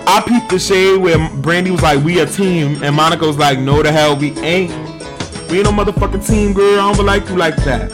I 0.07 0.21
peeped 0.27 0.51
the 0.51 0.59
shade 0.59 0.97
where 0.97 1.31
Brandy 1.37 1.71
was 1.71 1.83
like, 1.83 2.03
"We 2.03 2.19
a 2.19 2.27
team," 2.27 2.83
and 2.83 2.97
Monica 2.97 3.25
was 3.25 3.39
like, 3.39 3.61
"No, 3.61 3.81
the 3.81 3.93
hell 3.93 4.17
we 4.17 4.33
ain't. 4.41 4.73
We 5.49 5.59
ain't 5.59 5.65
no 5.65 5.73
motherfucking 5.73 6.27
team, 6.27 6.53
girl. 6.53 6.81
I 6.81 6.93
don't 6.93 7.07
like 7.07 7.29
you 7.29 7.37
like 7.37 7.57
that." 7.59 7.93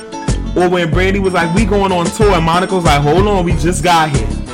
Or 0.56 0.70
when 0.70 0.90
Brandy 0.90 1.18
was 1.18 1.34
like, 1.34 1.54
"We 1.54 1.66
going 1.66 1.92
on 1.92 2.06
tour," 2.06 2.32
and 2.32 2.44
Monica 2.44 2.76
was 2.76 2.84
like, 2.84 3.02
"Hold 3.02 3.26
on, 3.26 3.44
we 3.44 3.52
just 3.52 3.84
got 3.84 4.08
here." 4.08 4.45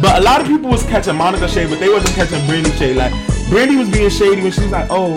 But 0.00 0.18
a 0.18 0.22
lot 0.22 0.40
of 0.40 0.46
people 0.46 0.70
was 0.70 0.82
catching 0.84 1.16
Monica 1.16 1.46
shade, 1.48 1.68
but 1.68 1.78
they 1.78 1.88
wasn't 1.88 2.14
catching 2.14 2.44
Brandy 2.46 2.70
shade. 2.72 2.96
Like 2.96 3.12
Brandy 3.50 3.76
was 3.76 3.90
being 3.90 4.08
shady 4.08 4.42
when 4.42 4.52
she 4.52 4.62
was 4.62 4.70
like, 4.70 4.86
"Oh, 4.88 5.16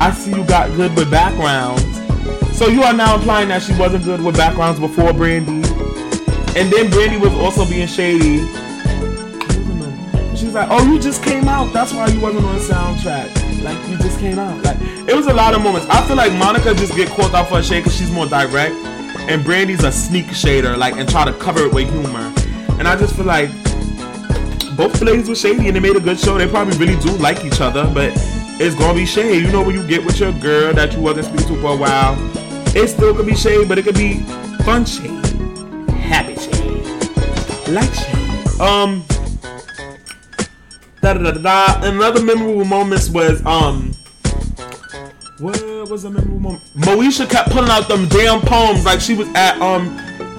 I 0.00 0.12
see 0.12 0.30
you 0.30 0.44
got 0.44 0.74
good 0.76 0.94
with 0.96 1.10
backgrounds." 1.10 1.84
So 2.56 2.68
you 2.68 2.82
are 2.82 2.92
now 2.92 3.16
implying 3.16 3.48
that 3.48 3.62
she 3.62 3.72
wasn't 3.76 4.04
good 4.04 4.22
with 4.22 4.36
backgrounds 4.36 4.78
before 4.78 5.12
Brandy, 5.12 5.66
and 6.58 6.70
then 6.72 6.90
Brandy 6.90 7.16
was 7.16 7.32
also 7.34 7.68
being 7.68 7.88
shady. 7.88 8.38
She 10.36 10.44
was 10.46 10.54
like, 10.54 10.68
"Oh, 10.70 10.84
you 10.84 11.00
just 11.00 11.24
came 11.24 11.48
out. 11.48 11.72
That's 11.72 11.92
why 11.92 12.06
you 12.06 12.20
wasn't 12.20 12.44
on 12.44 12.54
the 12.54 12.60
soundtrack. 12.60 13.62
Like 13.62 13.78
you 13.88 13.96
just 13.98 14.20
came 14.20 14.38
out. 14.38 14.62
Like 14.62 14.76
it 15.08 15.16
was 15.16 15.26
a 15.26 15.34
lot 15.34 15.54
of 15.54 15.62
moments. 15.62 15.88
I 15.90 16.06
feel 16.06 16.16
like 16.16 16.32
Monica 16.34 16.72
just 16.74 16.94
get 16.94 17.08
caught 17.08 17.34
out 17.34 17.48
for 17.48 17.58
a 17.58 17.62
shade 17.62 17.80
because 17.80 17.96
she's 17.96 18.12
more 18.12 18.26
direct, 18.26 18.74
and 19.28 19.42
Brandy's 19.42 19.82
a 19.82 19.90
sneak 19.90 20.26
shader, 20.26 20.76
like 20.78 20.94
and 20.96 21.08
try 21.08 21.24
to 21.24 21.32
cover 21.32 21.64
it 21.64 21.72
with 21.74 21.90
humor. 21.90 22.32
And 22.78 22.86
I 22.86 22.94
just 22.96 23.16
feel 23.16 23.24
like 23.24 23.50
both 24.78 25.02
ladies 25.02 25.28
were 25.28 25.34
shady 25.34 25.66
and 25.66 25.74
they 25.74 25.80
made 25.80 25.96
a 25.96 26.00
good 26.00 26.20
show. 26.20 26.38
They 26.38 26.46
probably 26.46 26.78
really 26.78 26.98
do 27.00 27.10
like 27.16 27.44
each 27.44 27.60
other, 27.60 27.90
but 27.92 28.12
it's 28.60 28.76
gonna 28.76 28.94
be 28.94 29.04
shade. 29.06 29.42
You 29.42 29.50
know 29.50 29.60
when 29.60 29.74
you 29.74 29.84
get 29.84 30.04
with 30.04 30.20
your 30.20 30.30
girl 30.34 30.72
that 30.72 30.92
you 30.92 31.00
wasn't 31.00 31.26
speaking 31.26 31.56
to 31.56 31.60
for 31.60 31.72
a 31.72 31.76
while, 31.76 32.16
it 32.76 32.86
still 32.86 33.12
could 33.12 33.26
be 33.26 33.34
shade, 33.34 33.68
but 33.68 33.76
it 33.76 33.82
could 33.82 33.96
be 33.96 34.20
fun 34.62 34.84
shade, 34.84 35.10
happy 35.90 36.36
shade, 36.36 37.68
like 37.68 37.92
shade. 37.92 38.60
Um. 38.60 39.04
Da, 41.00 41.14
da, 41.14 41.32
da, 41.32 41.32
da. 41.32 41.80
Another 41.82 42.22
memorable 42.22 42.64
moments 42.64 43.10
was 43.10 43.44
um. 43.44 43.92
What 45.40 45.60
was 45.90 46.04
a 46.04 46.10
memorable 46.10 46.38
moment? 46.38 46.62
Moesha 46.76 47.28
kept 47.28 47.50
pulling 47.50 47.70
out 47.70 47.88
them 47.88 48.06
damn 48.08 48.40
poems 48.42 48.84
like 48.84 49.00
she 49.00 49.14
was 49.14 49.28
at 49.34 49.60
um 49.60 49.98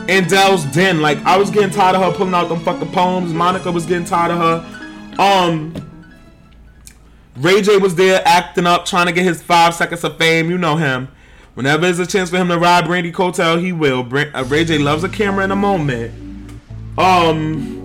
Andel's 0.09 0.65
den. 0.65 1.01
Like 1.01 1.19
I 1.19 1.37
was 1.37 1.49
getting 1.51 1.69
tired 1.69 1.95
of 1.95 2.01
her 2.01 2.11
pulling 2.17 2.33
out 2.33 2.49
them 2.49 2.59
fucking 2.61 2.91
poems. 2.91 3.31
Monica 3.31 3.71
was 3.71 3.85
getting 3.85 4.05
tired 4.05 4.31
of 4.31 4.37
her. 4.39 5.21
Um. 5.21 5.73
Ray 7.37 7.61
J 7.61 7.77
was 7.77 7.95
there 7.95 8.21
acting 8.25 8.67
up, 8.67 8.85
trying 8.85 9.05
to 9.05 9.13
get 9.13 9.23
his 9.23 9.41
five 9.41 9.73
seconds 9.73 10.03
of 10.03 10.17
fame. 10.17 10.49
You 10.49 10.57
know 10.57 10.75
him. 10.75 11.07
Whenever 11.53 11.83
there's 11.83 11.99
a 11.99 12.07
chance 12.07 12.29
for 12.29 12.37
him 12.37 12.49
to 12.49 12.57
ride 12.57 12.85
Brandy 12.85 13.11
Cotel, 13.11 13.57
he 13.57 13.71
will. 13.71 14.01
Uh, 14.13 14.43
Ray 14.47 14.65
J 14.65 14.77
loves 14.77 15.03
a 15.03 15.09
camera 15.09 15.43
in 15.43 15.51
a 15.51 15.55
moment. 15.55 16.11
Um. 16.97 17.77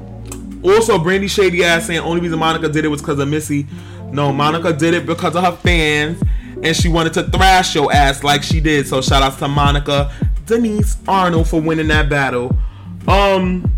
Also, 0.62 0.98
Brandy 0.98 1.28
shady 1.28 1.62
ass 1.62 1.86
saying 1.86 2.00
only 2.00 2.22
reason 2.22 2.38
Monica 2.38 2.68
did 2.70 2.86
it 2.86 2.88
was 2.88 3.02
because 3.02 3.18
of 3.18 3.28
Missy. 3.28 3.66
No, 4.10 4.32
Monica 4.32 4.72
did 4.72 4.94
it 4.94 5.04
because 5.04 5.36
of 5.36 5.44
her 5.44 5.56
fans, 5.56 6.22
and 6.62 6.74
she 6.74 6.88
wanted 6.88 7.12
to 7.14 7.24
thrash 7.24 7.74
your 7.74 7.92
ass 7.92 8.24
like 8.24 8.42
she 8.42 8.60
did. 8.60 8.86
So 8.86 9.02
shout 9.02 9.22
out 9.22 9.38
to 9.40 9.48
Monica 9.48 10.10
Denise 10.46 10.96
Arnold 11.08 11.48
for 11.48 11.60
winning 11.60 11.88
that 11.88 12.08
battle. 12.08 12.56
Um, 13.08 13.70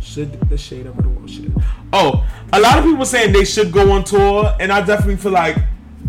should 0.00 0.32
the 0.48 0.58
shade 0.58 0.86
over 0.86 1.02
the 1.02 1.08
wall 1.08 1.26
should. 1.26 1.54
Oh, 1.92 2.26
a 2.52 2.60
lot 2.60 2.78
of 2.78 2.84
people 2.84 3.04
saying 3.04 3.32
they 3.32 3.44
should 3.44 3.72
go 3.72 3.92
on 3.92 4.04
tour, 4.04 4.54
and 4.60 4.72
I 4.72 4.80
definitely 4.80 5.16
feel 5.16 5.32
like 5.32 5.56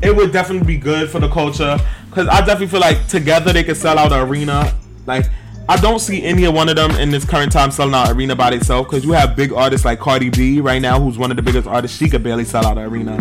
it 0.02 0.16
would 0.16 0.32
definitely 0.32 0.66
be 0.66 0.78
good 0.78 1.10
for 1.10 1.20
the 1.20 1.30
culture 1.30 1.78
because 2.10 2.28
I 2.28 2.40
definitely 2.40 2.68
feel 2.68 2.80
like 2.80 3.08
together 3.08 3.54
they 3.54 3.64
could 3.64 3.78
sell 3.78 3.98
out 3.98 4.12
an 4.12 4.28
arena. 4.28 4.74
Like 5.06 5.26
I 5.70 5.78
don't 5.78 6.00
see 6.00 6.24
any 6.24 6.46
of 6.46 6.54
one 6.54 6.70
of 6.70 6.76
them 6.76 6.92
in 6.92 7.12
this 7.12 7.24
current 7.24 7.52
time 7.52 7.72
selling 7.72 7.94
out 7.94 8.12
arena 8.12 8.36
by 8.36 8.52
itself 8.52 8.88
because 8.88 9.06
you 9.06 9.14
have 9.14 9.36
big 9.36 9.54
artists 9.54 9.86
like 9.86 10.00
Cardi 10.00 10.30
B 10.30 10.60
right 10.60 10.82
now, 10.82 11.00
who's 11.00 11.18
one 11.18 11.32
of 11.32 11.38
the 11.38 11.44
biggest 11.44 11.68
artists. 11.68 11.98
She 11.98 12.10
could 12.10 12.24
barely 12.24 12.46
sell 12.46 12.66
out 12.66 12.78
an 12.78 12.86
arena, 12.86 13.20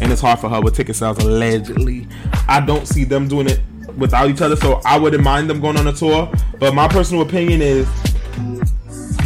and 0.00 0.12
it's 0.12 0.20
hard 0.20 0.38
for 0.38 0.48
her 0.48 0.60
with 0.60 0.74
ticket 0.74 0.96
sales 0.96 1.18
allegedly. 1.18 2.06
I 2.48 2.60
don't 2.60 2.86
see 2.86 3.04
them 3.04 3.28
doing 3.28 3.48
it 3.48 3.60
without 3.96 4.30
each 4.30 4.40
other, 4.40 4.56
so 4.56 4.80
I 4.84 4.98
wouldn't 4.98 5.22
mind 5.22 5.48
them 5.48 5.60
going 5.60 5.76
on 5.76 5.86
a 5.86 5.92
tour. 5.92 6.32
But 6.58 6.74
my 6.74 6.88
personal 6.88 7.22
opinion 7.22 7.62
is 7.62 7.88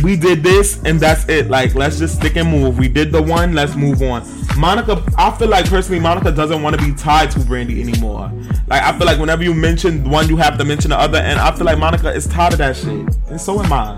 we 0.05 0.17
did 0.17 0.43
this 0.43 0.83
and 0.85 1.01
that's 1.01 1.27
it. 1.29 1.49
Like, 1.49 1.75
let's 1.75 1.99
just 1.99 2.17
stick 2.17 2.37
and 2.37 2.51
move. 2.51 2.79
We 2.79 2.89
did 2.89 3.11
the 3.11 3.23
one, 3.23 3.55
let's 3.55 3.75
move 3.75 4.03
on. 4.03 4.23
Monica, 4.59 5.03
I 5.17 5.31
feel 5.37 5.49
like 5.49 5.69
personally, 5.69 5.99
Monica 5.99 6.31
doesn't 6.31 6.63
want 6.63 6.79
to 6.79 6.85
be 6.85 6.93
tied 6.93 7.31
to 7.33 7.41
Brandy 7.41 7.81
anymore. 7.81 8.31
Like, 8.67 8.83
I 8.83 8.97
feel 8.97 9.07
like 9.07 9.19
whenever 9.19 9.43
you 9.43 9.55
mention 9.55 10.09
one, 10.09 10.29
you 10.29 10.37
have 10.37 10.59
to 10.59 10.65
mention 10.65 10.91
the 10.91 10.99
other, 10.99 11.19
and 11.19 11.41
I 11.41 11.55
feel 11.57 11.65
like 11.65 11.79
Monica 11.79 12.13
is 12.13 12.27
tired 12.27 12.53
of 12.53 12.59
that 12.59 12.77
shit, 12.77 13.17
and 13.29 13.41
so 13.41 13.61
am 13.61 13.73
I. 13.73 13.97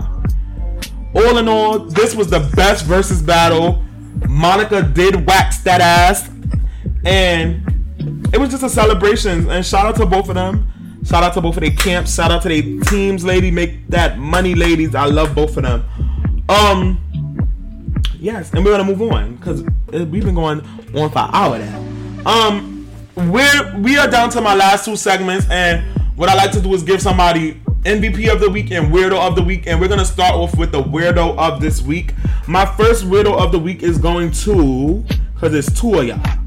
All 1.13 1.37
in 1.37 1.47
all, 1.47 1.79
this 1.79 2.15
was 2.15 2.29
the 2.29 2.39
best 2.55 2.85
versus 2.85 3.21
battle. 3.21 3.83
Monica 4.27 4.81
did 4.81 5.27
wax 5.27 5.59
that 5.59 5.81
ass, 5.81 6.29
and 7.05 7.66
it 8.33 8.39
was 8.39 8.49
just 8.49 8.63
a 8.63 8.69
celebration. 8.69 9.49
And 9.49 9.65
shout 9.65 9.85
out 9.85 9.95
to 9.97 10.05
both 10.05 10.29
of 10.29 10.35
them. 10.35 10.67
Shout 11.05 11.23
out 11.23 11.33
to 11.35 11.41
both 11.41 11.57
of 11.57 11.61
their 11.61 11.71
camps. 11.71 12.15
Shout 12.15 12.31
out 12.31 12.41
to 12.41 12.49
their 12.49 12.79
teams, 12.81 13.23
lady. 13.23 13.51
Make 13.51 13.87
that 13.87 14.17
money, 14.17 14.55
ladies. 14.55 14.95
I 14.95 15.05
love 15.05 15.33
both 15.33 15.55
of 15.57 15.63
them. 15.63 15.83
Um, 16.49 17.01
yes, 18.19 18.51
and 18.53 18.63
we're 18.63 18.71
gonna 18.71 18.83
move 18.83 19.01
on 19.01 19.35
because 19.35 19.63
we've 19.91 20.23
been 20.23 20.35
going 20.35 20.61
on 20.95 21.09
for 21.09 21.19
an 21.19 21.29
hour 21.33 21.59
now. 21.59 21.79
Um, 22.25 22.89
we're 23.15 23.77
we 23.77 23.97
are 23.97 24.09
down 24.09 24.29
to 24.31 24.41
my 24.41 24.53
last 24.53 24.85
two 24.85 24.95
segments, 24.95 25.47
and 25.49 25.81
what 26.17 26.29
I 26.29 26.35
like 26.35 26.51
to 26.51 26.61
do 26.61 26.73
is 26.73 26.83
give 26.83 27.01
somebody 27.01 27.61
MVP 27.83 28.29
of 28.31 28.39
the 28.39 28.49
week 28.49 28.71
and 28.71 28.93
weirdo 28.93 29.17
of 29.17 29.35
the 29.35 29.43
week, 29.43 29.65
and 29.67 29.79
we're 29.79 29.87
gonna 29.87 30.05
start 30.05 30.33
off 30.33 30.57
with 30.57 30.71
the 30.71 30.81
weirdo 30.81 31.37
of 31.37 31.61
this 31.61 31.81
week. 31.81 32.13
My 32.47 32.65
first 32.65 33.05
weirdo 33.05 33.37
of 33.37 33.51
the 33.51 33.59
week 33.59 33.81
is 33.81 33.97
going 33.97 34.31
to 34.31 35.05
because 35.33 35.53
it's 35.53 35.79
two 35.79 35.99
of 35.99 36.05
y'all. 36.07 36.46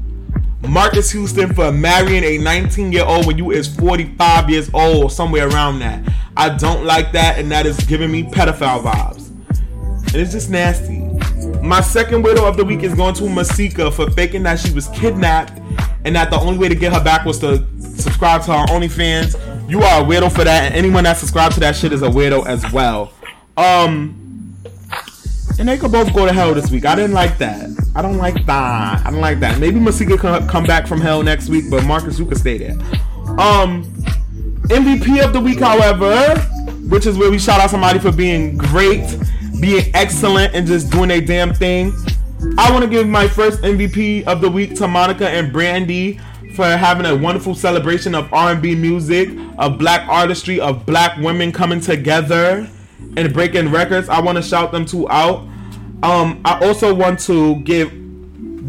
Marques 0.67 1.11
Houston 1.11 1.53
for 1.53 1.71
marrying 1.71 2.23
a 2.23 2.37
19 2.37 2.91
year 2.91 3.03
old 3.05 3.25
when 3.25 3.37
you 3.37 3.51
is 3.51 3.67
45 3.75 4.49
years 4.49 4.69
old, 4.73 5.11
somewhere 5.11 5.47
around 5.49 5.79
that. 5.79 6.07
I 6.37 6.49
don't 6.55 6.85
like 6.85 7.11
that, 7.13 7.39
and 7.39 7.51
that 7.51 7.65
is 7.65 7.77
giving 7.81 8.11
me 8.11 8.23
pedophile 8.23 8.83
vibes. 8.83 9.29
And 10.13 10.15
it's 10.15 10.31
just 10.31 10.49
nasty. 10.49 10.99
My 11.61 11.81
second 11.81 12.23
widow 12.23 12.45
of 12.45 12.57
the 12.57 12.65
week 12.65 12.83
is 12.83 12.93
going 12.93 13.15
to 13.15 13.29
Masika 13.29 13.91
for 13.91 14.09
faking 14.11 14.43
that 14.43 14.59
she 14.59 14.71
was 14.73 14.87
kidnapped 14.89 15.59
and 16.05 16.15
that 16.15 16.29
the 16.29 16.39
only 16.39 16.57
way 16.57 16.69
to 16.69 16.75
get 16.75 16.93
her 16.93 17.03
back 17.03 17.25
was 17.25 17.39
to 17.39 17.65
subscribe 17.79 18.43
to 18.43 18.51
her 18.51 18.65
OnlyFans. 18.67 19.69
You 19.69 19.81
are 19.81 20.01
a 20.01 20.05
weirdo 20.05 20.31
for 20.31 20.43
that, 20.43 20.65
and 20.65 20.75
anyone 20.75 21.03
that 21.05 21.17
subscribed 21.17 21.55
to 21.55 21.59
that 21.61 21.75
shit 21.75 21.93
is 21.93 22.01
a 22.01 22.09
weirdo 22.09 22.45
as 22.45 22.69
well. 22.71 23.13
Um, 23.57 24.20
and 25.61 25.69
they 25.69 25.77
could 25.77 25.91
both 25.91 26.11
go 26.11 26.25
to 26.25 26.33
hell 26.33 26.55
this 26.55 26.71
week. 26.71 26.85
I 26.85 26.95
didn't 26.95 27.13
like 27.13 27.37
that. 27.37 27.69
I 27.93 28.01
don't 28.01 28.17
like 28.17 28.47
that. 28.47 29.05
I 29.05 29.11
don't 29.11 29.21
like 29.21 29.39
that. 29.41 29.59
Maybe 29.59 29.79
Masika 29.79 30.17
can 30.17 30.47
come 30.47 30.63
back 30.63 30.87
from 30.87 30.99
hell 30.99 31.21
next 31.21 31.49
week, 31.49 31.65
but 31.69 31.83
Marques, 31.83 32.17
can 32.17 32.35
stay 32.35 32.57
there. 32.57 32.71
Um, 33.37 33.83
MVP 34.69 35.23
of 35.23 35.33
the 35.33 35.39
week, 35.39 35.59
however, 35.59 36.39
which 36.89 37.05
is 37.05 37.15
where 37.15 37.29
we 37.29 37.37
shout 37.37 37.61
out 37.61 37.69
somebody 37.69 37.99
for 37.99 38.11
being 38.11 38.57
great, 38.57 39.15
being 39.59 39.91
excellent, 39.93 40.55
and 40.55 40.65
just 40.65 40.89
doing 40.89 41.11
a 41.11 41.21
damn 41.21 41.53
thing. 41.53 41.93
I 42.57 42.71
want 42.71 42.83
to 42.83 42.89
give 42.89 43.07
my 43.07 43.27
first 43.27 43.61
MVP 43.61 44.23
of 44.23 44.41
the 44.41 44.49
week 44.49 44.73
to 44.77 44.87
Monica 44.87 45.29
and 45.29 45.53
Brandy 45.53 46.19
for 46.55 46.65
having 46.65 47.05
a 47.05 47.15
wonderful 47.15 47.53
celebration 47.53 48.15
of 48.15 48.33
R&B 48.33 48.73
music, 48.73 49.29
of 49.59 49.77
black 49.77 50.09
artistry, 50.09 50.59
of 50.59 50.87
black 50.87 51.19
women 51.19 51.51
coming 51.51 51.79
together 51.79 52.67
and 53.15 53.31
breaking 53.31 53.69
records. 53.69 54.09
I 54.09 54.21
want 54.21 54.37
to 54.37 54.41
shout 54.41 54.71
them 54.71 54.87
two 54.87 55.07
out. 55.11 55.50
Um, 56.03 56.41
I 56.43 56.59
also 56.65 56.93
want 56.93 57.19
to 57.21 57.57
give 57.57 57.91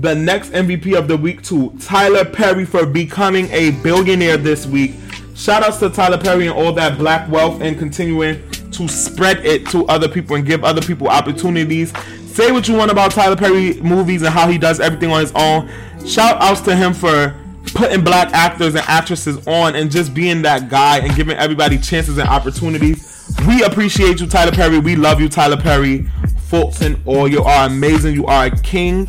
the 0.03 0.14
next 0.14 0.51
MVP 0.51 0.99
of 0.99 1.09
the 1.09 1.16
week 1.16 1.43
to 1.45 1.70
Tyler 1.80 2.24
Perry 2.24 2.64
for 2.64 2.85
becoming 2.85 3.49
a 3.51 3.70
billionaire 3.83 4.37
this 4.37 4.66
week. 4.66 4.93
Shout 5.35 5.62
outs 5.62 5.78
to 5.78 5.89
Tyler 5.89 6.18
Perry 6.18 6.47
and 6.47 6.57
all 6.57 6.72
that 6.72 6.99
black 6.99 7.30
wealth 7.30 7.62
and 7.62 7.78
continuing 7.78 8.43
to 8.72 8.89
spread 8.89 9.45
it 9.47 9.66
to 9.68 9.87
other 9.87 10.09
people 10.09 10.37
and 10.37 10.45
give 10.45 10.62
other 10.62 10.83
people 10.83 11.09
opportunities. 11.09 11.93
Say 12.26 12.53
what 12.53 12.68
you 12.68 12.74
want 12.76 12.91
about 12.91 13.12
Tyler 13.12 13.37
Perry 13.37 13.80
movies 13.80 14.22
and 14.22 14.33
how 14.33 14.49
he 14.49 14.59
does 14.59 14.80
everything 14.80 15.11
on 15.11 15.20
his 15.20 15.33
own. 15.35 15.70
Shout 16.07 16.41
outs 16.43 16.61
to 16.62 16.76
him 16.76 16.93
for 16.93 17.35
putting 17.74 18.05
black 18.05 18.33
actors 18.33 18.74
and 18.74 18.85
actresses 18.89 19.47
on 19.47 19.74
and 19.74 19.91
just 19.91 20.12
being 20.12 20.43
that 20.43 20.68
guy 20.68 20.99
and 20.99 21.14
giving 21.14 21.37
everybody 21.37 21.78
chances 21.78 22.18
and 22.18 22.28
opportunities. 22.28 23.35
We 23.47 23.62
appreciate 23.62 24.20
you, 24.20 24.26
Tyler 24.26 24.53
Perry. 24.53 24.78
We 24.78 24.97
love 24.97 25.20
you, 25.20 25.28
Tyler 25.28 25.57
Perry. 25.57 26.11
Faults 26.53 26.83
and 26.83 27.01
all. 27.07 27.27
You 27.27 27.43
are 27.43 27.67
amazing. 27.67 28.15
You 28.15 28.27
are 28.27 28.45
a 28.45 28.51
king. 28.51 29.09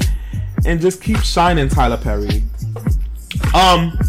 And 0.65 0.79
just 0.79 1.03
keep 1.03 1.17
shining, 1.17 1.67
Tyler 1.67 1.97
Perry. 1.97 2.41
Um, 3.53 3.99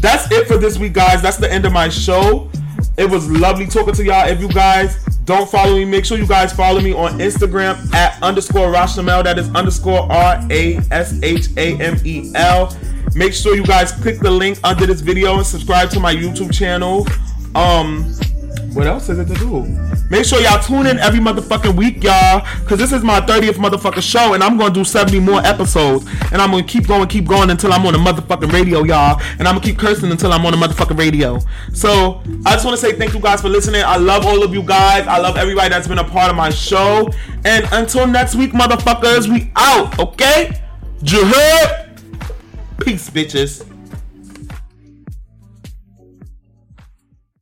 that's 0.00 0.30
it 0.30 0.46
for 0.46 0.58
this 0.58 0.78
week, 0.78 0.92
guys. 0.92 1.20
That's 1.20 1.38
the 1.38 1.52
end 1.52 1.64
of 1.64 1.72
my 1.72 1.88
show. 1.88 2.48
It 2.96 3.10
was 3.10 3.28
lovely 3.28 3.66
talking 3.66 3.94
to 3.94 4.04
y'all. 4.04 4.28
If 4.28 4.40
you 4.40 4.48
guys 4.48 5.04
don't 5.24 5.50
follow 5.50 5.74
me, 5.74 5.86
make 5.86 6.04
sure 6.04 6.18
you 6.18 6.26
guys 6.28 6.52
follow 6.52 6.80
me 6.80 6.92
on 6.92 7.18
Instagram 7.18 7.92
at 7.92 8.22
underscore 8.22 8.72
Rashamel. 8.72 9.24
That 9.24 9.40
is 9.40 9.52
underscore 9.56 10.10
R 10.12 10.40
A 10.48 10.76
S 10.92 11.20
H 11.20 11.48
A 11.56 11.76
M 11.80 11.96
E 12.04 12.30
L. 12.36 12.76
Make 13.16 13.32
sure 13.32 13.56
you 13.56 13.64
guys 13.64 13.90
click 13.90 14.20
the 14.20 14.30
link 14.30 14.56
under 14.62 14.86
this 14.86 15.00
video 15.00 15.36
and 15.36 15.44
subscribe 15.44 15.90
to 15.90 15.98
my 15.98 16.14
YouTube 16.14 16.54
channel. 16.54 17.08
Um, 17.56 18.14
what 18.72 18.86
else 18.86 19.08
is 19.08 19.18
it 19.18 19.26
to 19.26 19.34
do? 19.34 19.62
Make 20.10 20.24
sure 20.24 20.40
y'all 20.40 20.62
tune 20.62 20.86
in 20.86 20.98
every 20.98 21.20
motherfucking 21.20 21.76
week, 21.76 22.02
y'all, 22.02 22.46
because 22.60 22.78
this 22.78 22.92
is 22.92 23.02
my 23.02 23.20
30th 23.20 23.54
motherfucking 23.54 24.02
show, 24.02 24.34
and 24.34 24.42
I'm 24.42 24.56
gonna 24.56 24.72
do 24.72 24.84
70 24.84 25.20
more 25.20 25.40
episodes, 25.44 26.06
and 26.32 26.40
I'm 26.40 26.50
gonna 26.50 26.62
keep 26.62 26.86
going, 26.86 27.06
keep 27.08 27.26
going 27.26 27.50
until 27.50 27.72
I'm 27.72 27.84
on 27.86 27.92
the 27.92 27.98
motherfucking 27.98 28.52
radio, 28.52 28.84
y'all, 28.84 29.20
and 29.38 29.46
I'm 29.46 29.54
gonna 29.54 29.60
keep 29.60 29.78
cursing 29.78 30.10
until 30.10 30.32
I'm 30.32 30.44
on 30.46 30.52
the 30.52 30.58
motherfucking 30.58 30.98
radio. 30.98 31.38
So 31.72 32.22
I 32.46 32.52
just 32.52 32.64
want 32.64 32.78
to 32.78 32.86
say 32.86 32.92
thank 32.92 33.14
you 33.14 33.20
guys 33.20 33.40
for 33.40 33.48
listening. 33.48 33.82
I 33.84 33.96
love 33.96 34.24
all 34.24 34.42
of 34.42 34.54
you 34.54 34.62
guys. 34.62 35.06
I 35.06 35.18
love 35.18 35.36
everybody 35.36 35.68
that's 35.68 35.88
been 35.88 35.98
a 35.98 36.04
part 36.04 36.30
of 36.30 36.36
my 36.36 36.50
show, 36.50 37.10
and 37.44 37.66
until 37.72 38.06
next 38.06 38.34
week, 38.34 38.52
motherfuckers, 38.52 39.28
we 39.28 39.52
out, 39.56 39.98
okay? 39.98 40.60
Jahab. 41.02 42.00
Peace, 42.80 43.10
bitches. 43.10 43.64